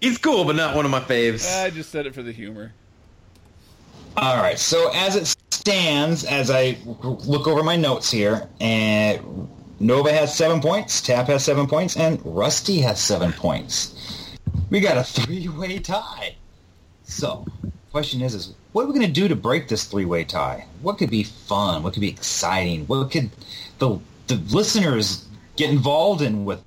[0.00, 1.50] He's cool, but not one of my faves.
[1.64, 2.72] I just said it for the humor.
[4.16, 4.58] All right.
[4.58, 9.48] So as it stands, as I look over my notes here, and
[9.80, 14.36] Nova has seven points, Tap has seven points, and Rusty has seven points.
[14.70, 16.36] We got a three-way tie.
[17.04, 17.46] So,
[17.92, 20.66] question is, is what are we going to do to break this three-way tie?
[20.82, 21.82] What could be fun?
[21.82, 22.86] What could be exciting?
[22.86, 23.30] What could
[23.78, 25.26] the the listeners
[25.56, 26.62] get involved in with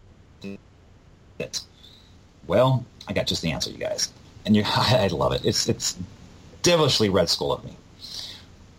[1.40, 1.62] it?
[2.46, 4.12] Well, I got just the answer, you guys,
[4.46, 5.44] and you, I love it.
[5.44, 5.98] It's it's
[6.62, 7.76] devilishly Red Skull of me.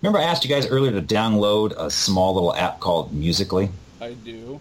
[0.02, 3.68] Remember I asked you guys earlier to download a small little app called Musical.ly?
[4.00, 4.60] I do.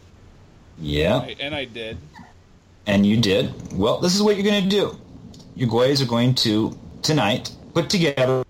[0.79, 1.17] Yeah.
[1.17, 1.97] I, and I did.
[2.87, 3.53] And you did.
[3.73, 4.97] Well, this is what you're going to do.
[5.55, 6.77] You guys are going to,
[7.07, 8.43] tonight, put together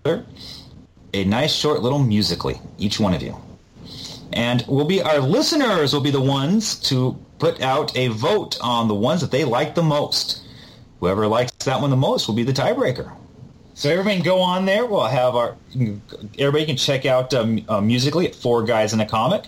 [1.14, 3.40] a nice short little Musical.ly, each one of you.
[4.32, 8.88] And we'll be our listeners will be the ones to put out a vote on
[8.88, 10.42] the ones that they like the most.
[11.00, 13.12] Whoever likes that one the most will be the tiebreaker.
[13.74, 14.84] So everybody can go on there.
[14.84, 15.56] We'll have our
[16.36, 19.44] everybody can check out um, uh, Musical.ly at Four Guys in a Comic.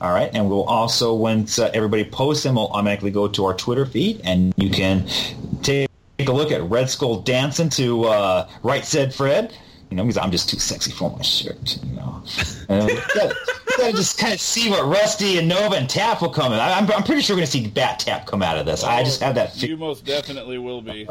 [0.00, 3.54] All right, and we'll also once uh, everybody posts them, we'll automatically go to our
[3.54, 5.08] Twitter feed, and you can
[5.62, 5.88] take
[6.28, 9.56] a look at Red Skull dancing to uh, Right Said Fred.
[9.90, 11.78] You know, because I'm just too sexy for my shirt.
[11.84, 12.22] You know,
[12.70, 13.36] and you gotta,
[13.68, 16.58] you gotta just kind of see what Rusty and Nova and Tap will come in.
[16.58, 18.84] I, I'm, I'm pretty sure we're gonna see Bat Tap come out of this.
[18.84, 19.62] I just have that.
[19.62, 21.06] You most definitely will be.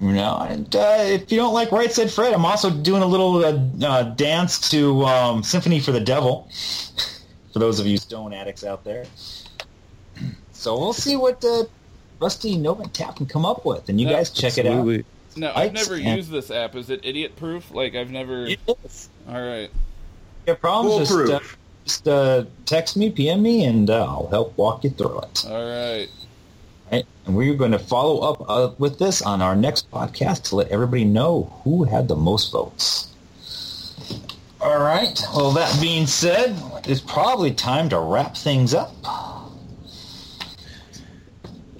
[0.00, 3.06] You know, and uh, if you don't like Right Said Fred, I'm also doing a
[3.06, 6.48] little uh, uh, dance to um, Symphony for the Devil.
[7.52, 9.04] for those of you stone addicts out there.
[10.52, 11.64] So we'll see what uh,
[12.20, 14.86] Rusty Nova and Tap can come up with, and you Yeah, guys check it out.
[15.36, 16.74] No, I've Lights never and- used this app.
[16.76, 17.70] Is it idiot proof?
[17.70, 18.48] Like I've never.
[18.48, 19.08] Yes.
[19.28, 19.70] All right.
[20.46, 21.08] You have problems?
[21.08, 21.40] Just, uh,
[21.84, 25.44] just uh, text me, PM me, and uh, I'll help walk you through it.
[25.48, 26.08] All right.
[26.90, 27.04] Right?
[27.26, 30.68] And we're going to follow up uh, with this on our next podcast to let
[30.68, 33.06] everybody know who had the most votes.
[34.60, 35.18] All right.
[35.34, 38.92] Well, that being said, it's probably time to wrap things up.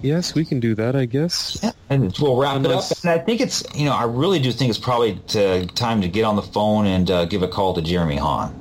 [0.02, 1.58] Yes, we can do that, I guess.
[1.62, 3.04] Yeah, and we'll wrap Unless- it up.
[3.04, 6.08] And I think it's, you know, I really do think it's probably to, time to
[6.08, 8.54] get on the phone and uh, give a call to Jeremy Haun.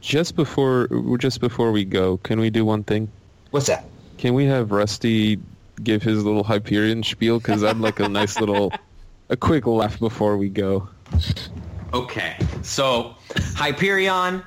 [0.00, 3.10] Just before just before we go, can we do one thing?
[3.50, 3.84] What's that?
[4.16, 5.38] Can we have Rusty
[5.82, 7.38] give his little Hyperion spiel?
[7.38, 8.72] Because I'd like a nice little,
[9.28, 10.88] a quick laugh before we go.
[11.92, 13.16] Okay, so
[13.54, 14.42] Hyperion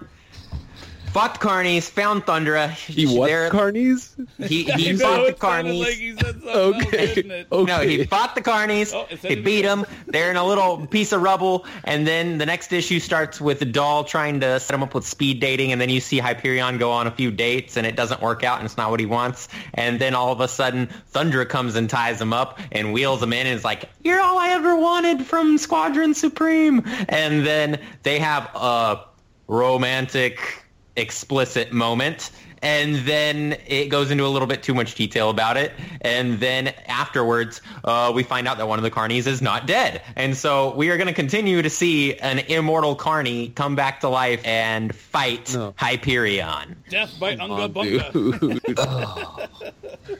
[1.12, 2.70] fought the Carnies, found Thundra.
[2.70, 4.14] He what, They're- Carnies?
[4.48, 5.80] He, I he know, fought the it sounded Carnies.
[5.80, 7.16] like he said something else, Okay.
[7.16, 7.48] didn't it?
[7.52, 7.72] okay.
[7.72, 8.94] No, he fought the Carnies.
[8.94, 9.82] Oh, he beat again.
[9.82, 9.86] them.
[10.08, 13.66] They're in a little piece of rubble, and then the next issue starts with the
[13.66, 16.92] doll trying to set him up with speed dating, and then you see Hyperion go
[16.92, 19.50] on a few dates, and it doesn't work out, and it's not what he wants.
[19.74, 23.34] And then all of a sudden, Thundra comes and ties him up and wheels him
[23.34, 28.20] in, and is like, "You're all I ever wanted from Squadron Supreme." And then they
[28.20, 29.02] have a
[29.48, 30.61] romantic,
[30.96, 32.32] explicit moment.
[32.64, 35.72] And then it goes into a little bit too much detail about it.
[36.02, 40.04] And then afterwards, uh, we find out that one of the Carnies is not dead.
[40.16, 44.10] And so we are going to continue to see an immortal Carney come back to
[44.10, 45.74] life and fight No.
[45.76, 46.76] Hyperion.
[46.88, 48.12] Death by Unga Come Bunga.
[48.14, 48.78] dude.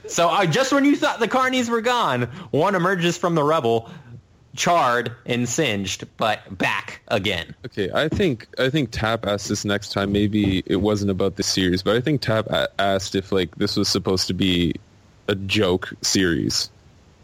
[0.08, 3.90] So uh, just when you thought the Carnies were gone, one emerges from the rubble,
[4.54, 7.54] charred and singed, but back again.
[7.66, 10.12] Okay, I think I think Tap asked this next time.
[10.12, 13.76] Maybe it wasn't about the series, but I think Tap a- asked if like this
[13.76, 14.74] was supposed to be
[15.28, 16.68] a joke series.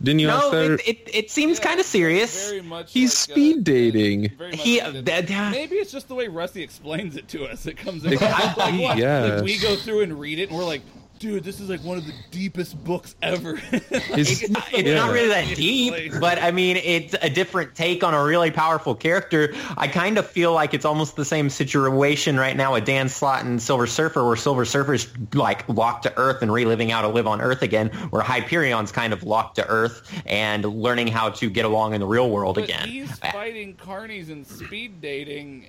[0.01, 0.81] Didn't you ask No, that?
[0.81, 2.51] it, it, it seems kind of serious.
[2.51, 2.93] Very much.
[2.93, 4.31] He's like, uh, speed dating.
[4.53, 5.05] He- like it.
[5.07, 7.67] that- that- maybe it's just the way Rusty explains it to us.
[7.67, 8.13] It comes in.
[8.57, 8.97] Like.
[8.97, 9.25] Yeah.
[9.35, 10.83] Like we go through and read it, and we're like,
[11.19, 13.57] dude, this is like one of the deepest books ever.
[13.57, 13.83] His-
[14.19, 14.95] It's, it's Yeah.
[14.95, 18.95] not really that deep, but I mean, it's a different take on a really powerful
[18.95, 19.55] character.
[19.77, 23.45] I kind of feel like it's almost the same situation right now with Dan Slott
[23.45, 27.27] and Silver Surfer, where Silver Surfer's like locked to Earth and reliving how to live
[27.27, 31.65] on Earth again, where Hyperion's kind of locked to Earth and learning how to get
[31.65, 32.89] along in the real world but again.
[32.89, 35.69] he's uh, fighting carnies and speed dating,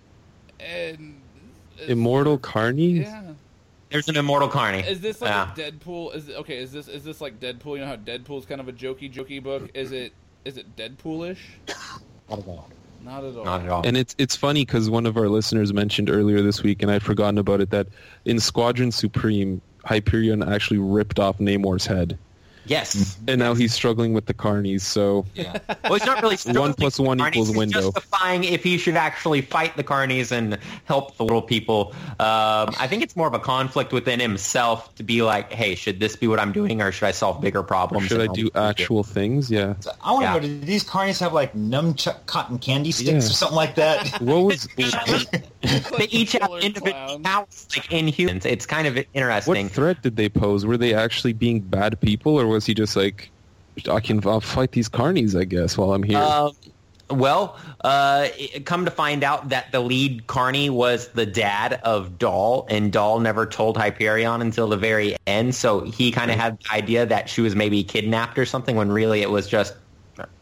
[0.59, 1.21] and
[1.87, 3.01] Immortal Carney?
[3.01, 3.23] Yeah.
[3.91, 4.79] There's an immortal Carney.
[4.79, 5.51] Is this like Yeah.
[5.51, 6.15] a Deadpool?
[6.15, 6.57] Is it, okay?
[6.57, 7.75] Is this is this like Deadpool?
[7.75, 9.69] You know how Deadpool's kind of a jokey, jokey book.
[9.73, 10.13] Is it
[10.45, 11.37] is it Deadpoolish?
[12.29, 12.69] Not at all.
[13.03, 13.45] Not at all.
[13.45, 13.81] Not at all.
[13.85, 17.01] And it's it's funny because one of our listeners mentioned earlier this week, and I'd
[17.03, 17.87] forgotten about it, that
[18.25, 22.17] in Squadron Supreme, Hyperion actually ripped off Namor's head,
[22.65, 23.17] yes.
[23.27, 24.81] and now he's struggling with the Carnies.
[24.81, 25.57] So yeah.
[25.83, 27.29] Well, he's not really struggling plus one Carnies.
[27.31, 27.91] equals He's window.
[27.91, 31.93] justifying if he should actually fight the Carnies and help the little people.
[32.19, 35.99] Um, I think it's more of a conflict within himself to be like, hey, should
[35.99, 38.07] this be what I'm doing, or should I solve bigger problems?
[38.07, 38.61] should I do help people?
[38.61, 39.49] actual things?
[39.51, 39.75] Yeah.
[40.01, 40.33] I want to Yeah.
[40.33, 43.17] know, did these carnies have like nunchuck cotton candy sticks Yeah.
[43.17, 44.21] or something like that?
[44.21, 44.67] What was
[45.61, 47.23] They each have individual clown.
[47.23, 48.45] powers, like in humans.
[48.45, 49.65] It's kind of interesting.
[49.65, 50.65] what threat did they pose?
[50.65, 53.29] Were they actually being bad people, or was he just like,
[53.89, 56.17] I can I'll fight these Carnies, I guess, while I'm here?
[56.17, 56.51] Um,
[57.09, 58.27] well, uh,
[58.65, 63.19] come to find out that the lead Carney was the dad of Doll, and Doll
[63.19, 65.55] never told Hyperion until the very end.
[65.55, 68.91] So he kind of had the idea that she was maybe kidnapped or something, when
[68.91, 69.73] really it was just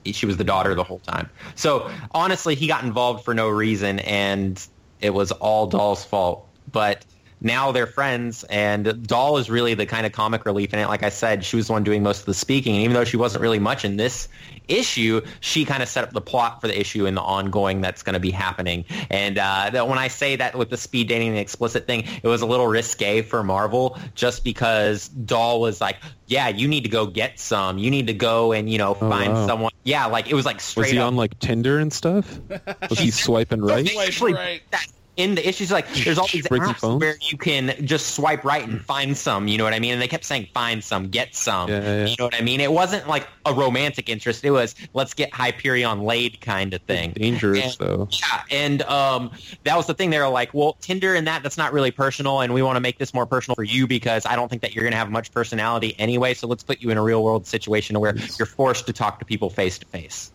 [0.06, 1.30] she was the daughter the whole time.
[1.56, 4.68] So honestly, he got involved for no reason, and
[5.02, 6.48] it was all Doll's fault.
[6.72, 7.06] But
[7.40, 10.88] now they're friends, and Doll is really the kind of comic relief in it.
[10.88, 13.04] Like I said, she was the one doing most of the speaking, and even though
[13.04, 14.28] she wasn't really much in this
[14.68, 18.04] issue, she kind of set up the plot for the issue and the ongoing that's
[18.04, 18.86] going to be happening.
[19.10, 22.28] And uh, when I say that with the speed dating and the explicit thing, it
[22.28, 26.90] was a little risque for Marvel, just because Doll was like, "Yeah, you need to
[26.90, 27.78] go get some.
[27.78, 29.48] You need to go and you know find wow.
[29.48, 31.08] someone." Yeah, like it was like was straight he up.
[31.08, 32.40] on like Tinder and stuff?
[32.90, 33.88] Was he swiping right?
[33.88, 34.62] Swipe right.
[34.72, 37.02] that in the issues like there's all these Breaking apps phones?
[37.02, 40.02] where you can just swipe right and find some you know what i mean and
[40.02, 42.06] they kept saying find some get some Yeah, yeah, yeah.
[42.06, 45.34] you know what i mean it wasn't like a romantic interest it was let's get
[45.34, 48.08] hyperion laid kind of thing Dangerous And- though.
[48.12, 49.32] yeah, and um,
[49.64, 50.10] that was the thing.
[50.12, 52.80] They were like, "Well, Tinder and that, that's not really personal, and we want to
[52.80, 55.10] make this more personal for you because I don't think that you're going to have
[55.10, 56.34] much personality anyway.
[56.34, 59.26] So let's put you in a real world situation where you're forced to talk to
[59.26, 60.32] people face to face."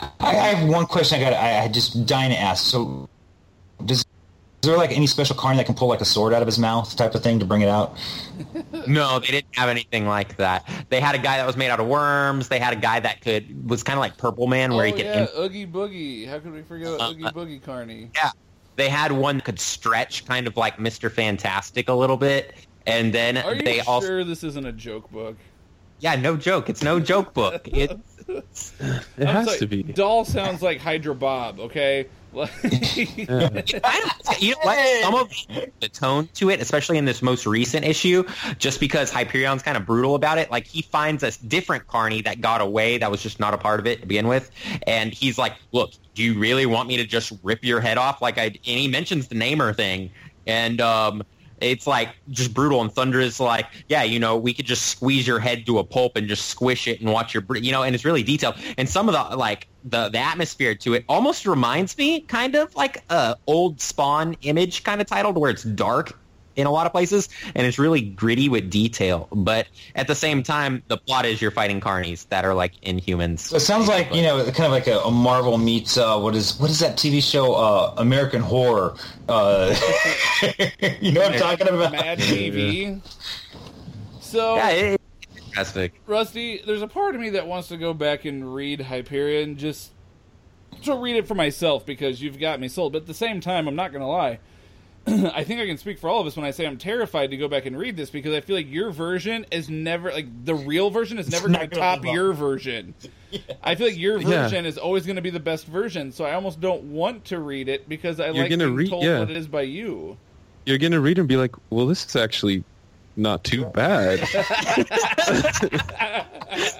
[0.00, 1.20] I, I have one question.
[1.20, 1.32] I got.
[1.34, 2.64] I, I just dying to ask.
[2.64, 3.08] So,
[3.84, 4.04] does
[4.64, 6.58] is there like any special carny that can pull like a sword out of his
[6.58, 7.98] mouth, type of thing, to bring it out?
[8.86, 10.68] No, they didn't have anything like that.
[10.90, 12.48] They had a guy that was made out of worms.
[12.48, 14.92] They had a guy that could was kind of like Purple Man, where oh, he
[14.92, 15.04] could.
[15.06, 16.28] yeah, Oogie Boogie.
[16.28, 18.10] How could we forget Uh, Oogie Boogie Carney?
[18.14, 18.30] Yeah.
[18.76, 22.54] They had one that could stretch, kind of like Mister Fantastic a little bit,
[22.86, 25.36] and then Are you they sure this isn't a joke book?
[26.00, 26.68] Yeah, no joke.
[26.68, 27.66] It's no joke book.
[27.68, 27.98] It,
[28.28, 28.44] It
[29.18, 29.82] I'm has sorry, to be.
[29.82, 31.60] Doll sounds like Hydra Bob.
[31.60, 32.06] Okay.
[32.32, 32.50] Like-
[33.06, 33.38] you know
[34.62, 35.02] what?
[35.02, 35.30] Some of
[35.80, 38.24] the tone to it, especially in this most recent issue,
[38.58, 40.50] just because Hyperion's kind of brutal about it.
[40.50, 43.78] Like he finds a different Carney that got away, that was just not a part
[43.78, 44.50] of it to begin with,
[44.86, 48.20] and he's like, "Look, do you really want me to just rip your head off?"
[48.20, 50.10] Like I, and he mentions the Namor thing,
[50.46, 51.22] and um,
[51.64, 52.80] it's like just brutal.
[52.80, 55.84] And Thundra is like, "Yeah, you know, we could just squeeze your head to a
[55.84, 58.56] pulp and just squish it and watch your, you know." And it's really detailed.
[58.78, 62.74] And some of the like the the atmosphere to it almost reminds me kind of
[62.74, 66.18] like a old Spawn image kind of titled where it's dark
[66.56, 69.28] in a lot of places and it's really gritty with detail.
[69.32, 73.40] But at the same time, the plot is you're fighting carnies that are like inhumans.
[73.40, 76.34] So it sounds like you know, kind of like a, a Marvel meets uh, what
[76.34, 77.54] is what is that TV show?
[77.54, 78.94] Uh, American Horror.
[79.28, 79.74] Uh,
[81.00, 81.92] you know what I'm talking about?
[81.92, 83.00] Mad TV.
[84.20, 85.00] So, Yeah, it,
[85.54, 86.00] fantastic.
[86.06, 89.92] Rusty, there's a part of me that wants to go back and read Hyperion just
[90.82, 92.92] to read it for myself because you've got me sold.
[92.92, 94.40] But at the same time, I'm not going to lie.
[95.06, 97.36] I think I can speak for all of us when I say I'm terrified to
[97.36, 100.54] go back and read this because I feel like your version is never like the
[100.54, 102.94] real version is never going to gonna top your version.
[103.62, 104.44] I feel like your Yeah.
[104.44, 107.38] version is always going to be the best version, so I almost don't want to
[107.38, 109.18] read it because I You're like being read- told yeah.
[109.20, 110.16] what it is by you.
[110.66, 112.64] You're gonna read it and be like, well, this is actually
[113.16, 114.20] not too bad.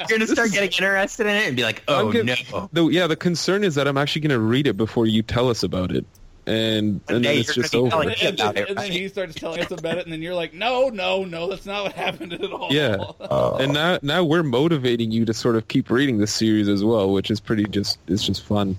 [0.09, 2.69] You're gonna start getting interested in it and be like, oh gonna- no.
[2.73, 5.63] The, yeah, the concern is that I'm actually gonna read it before you tell us
[5.63, 6.05] about it,
[6.47, 7.89] and and day then it's just over.
[7.91, 10.21] telling And, about then, it, and then he starts telling us about it, and then
[10.23, 12.97] you're like, "No, no, no, that's not what happened at all." Yeah.
[13.21, 16.85] Uh, And now now we're motivating you to sort of keep reading the series as
[16.85, 18.79] well, which is pretty just it's just fun.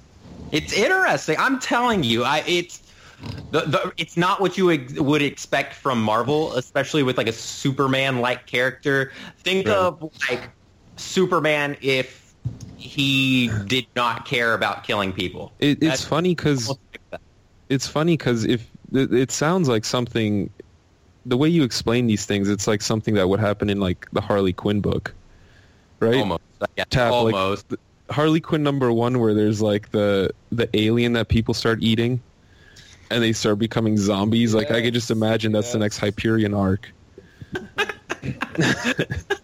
[0.51, 1.37] It's interesting.
[1.39, 2.81] I'm telling you, I it's
[3.51, 7.33] the, the it's not what you ex- would expect from Marvel, especially with like a
[7.33, 9.11] Superman like character.
[9.39, 9.75] Think Right.
[9.75, 10.49] of like
[10.97, 12.33] Superman if
[12.77, 15.51] he did not care about killing people.
[15.59, 16.77] It, it's That's- funny because
[17.69, 20.49] it's funny because if it, it sounds like something,
[21.25, 24.21] the way you explain these things, it's like something that would happen in like the
[24.21, 25.13] Harley Quinn book,
[25.99, 26.15] right?
[26.15, 26.41] Almost.
[26.77, 27.73] Yeah, Tap, like, almost.
[28.09, 32.21] Harley Quinn number one, where there's like the the alien that people start eating,
[33.09, 34.53] and they start becoming zombies.
[34.53, 36.91] Like I could just imagine that's the next Hyperion arc.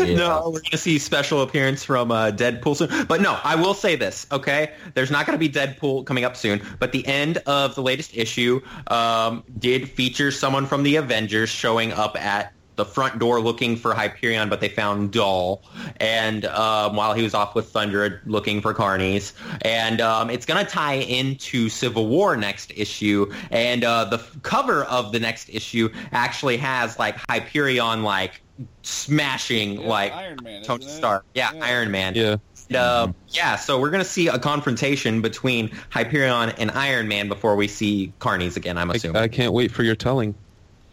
[0.00, 3.06] No, we're going to see special appearance from uh, Deadpool soon.
[3.06, 4.72] But no, I will say this, okay?
[4.94, 8.16] There's not going to be Deadpool coming up soon, but the end of the latest
[8.16, 13.76] issue um, did feature someone from the Avengers showing up at the front door looking
[13.76, 15.62] for Hyperion, but they found Doll,
[15.96, 19.32] and um, while he was off with Thundra looking for Carnies,
[19.62, 24.36] and um, it's going to tie into Civil War next issue, and uh, the f-
[24.42, 28.42] cover of the next issue actually has like Hyperion like
[28.82, 30.96] smashing Yeah, like Iron Man, Tony isn't?
[30.96, 31.64] Stark, yeah, Yeah.
[31.64, 32.36] Iron Man, Yeah.
[32.68, 37.28] and, uh, yeah, so we're going to see a confrontation between Hyperion and Iron Man
[37.28, 39.16] before we see Carnies again, I'm I, assuming.
[39.22, 40.34] I can't wait for your telling.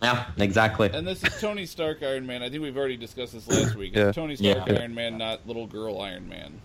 [0.04, 0.90] Yeah, exactly.
[0.94, 2.44] And this is Tony Stark Iron Man.
[2.44, 3.96] I think we've already discussed this last week.
[3.96, 4.08] Yeah.
[4.10, 4.80] It's Tony Stark Yeah.
[4.80, 6.60] Iron Man, not little girl Iron Man.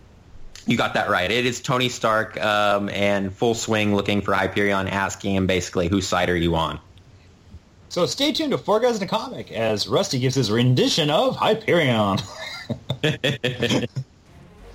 [0.67, 1.31] You got that right.
[1.31, 6.07] It is Tony Stark um, and full swing looking for Hyperion, asking him basically, whose
[6.07, 6.79] side are you on?
[7.89, 11.37] So stay tuned to Four Guys in a Comic as Rusty gives his rendition of
[11.37, 12.19] Hyperion.
[13.03, 13.89] If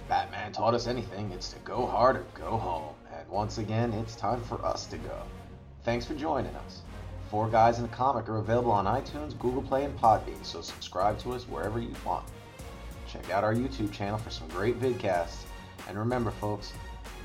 [0.08, 2.96] Batman taught us anything, it's to go hard or go home.
[3.16, 5.22] And once again, it's time for us to go.
[5.84, 6.82] Thanks for joining us.
[7.34, 11.18] Four Guys in a Comic are available on iTunes, Google Play, and Podbean, so subscribe
[11.22, 12.24] to us wherever you want.
[13.08, 15.38] Check out our YouTube channel for some great vidcasts.
[15.90, 16.74] And remember, folks,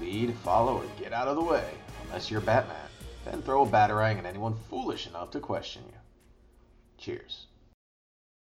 [0.00, 1.68] lead, follow, or get out of the way.
[2.06, 2.88] Unless you're Batman,
[3.26, 5.98] then throw a batarang at anyone foolish enough to question you.
[6.96, 7.47] Cheers.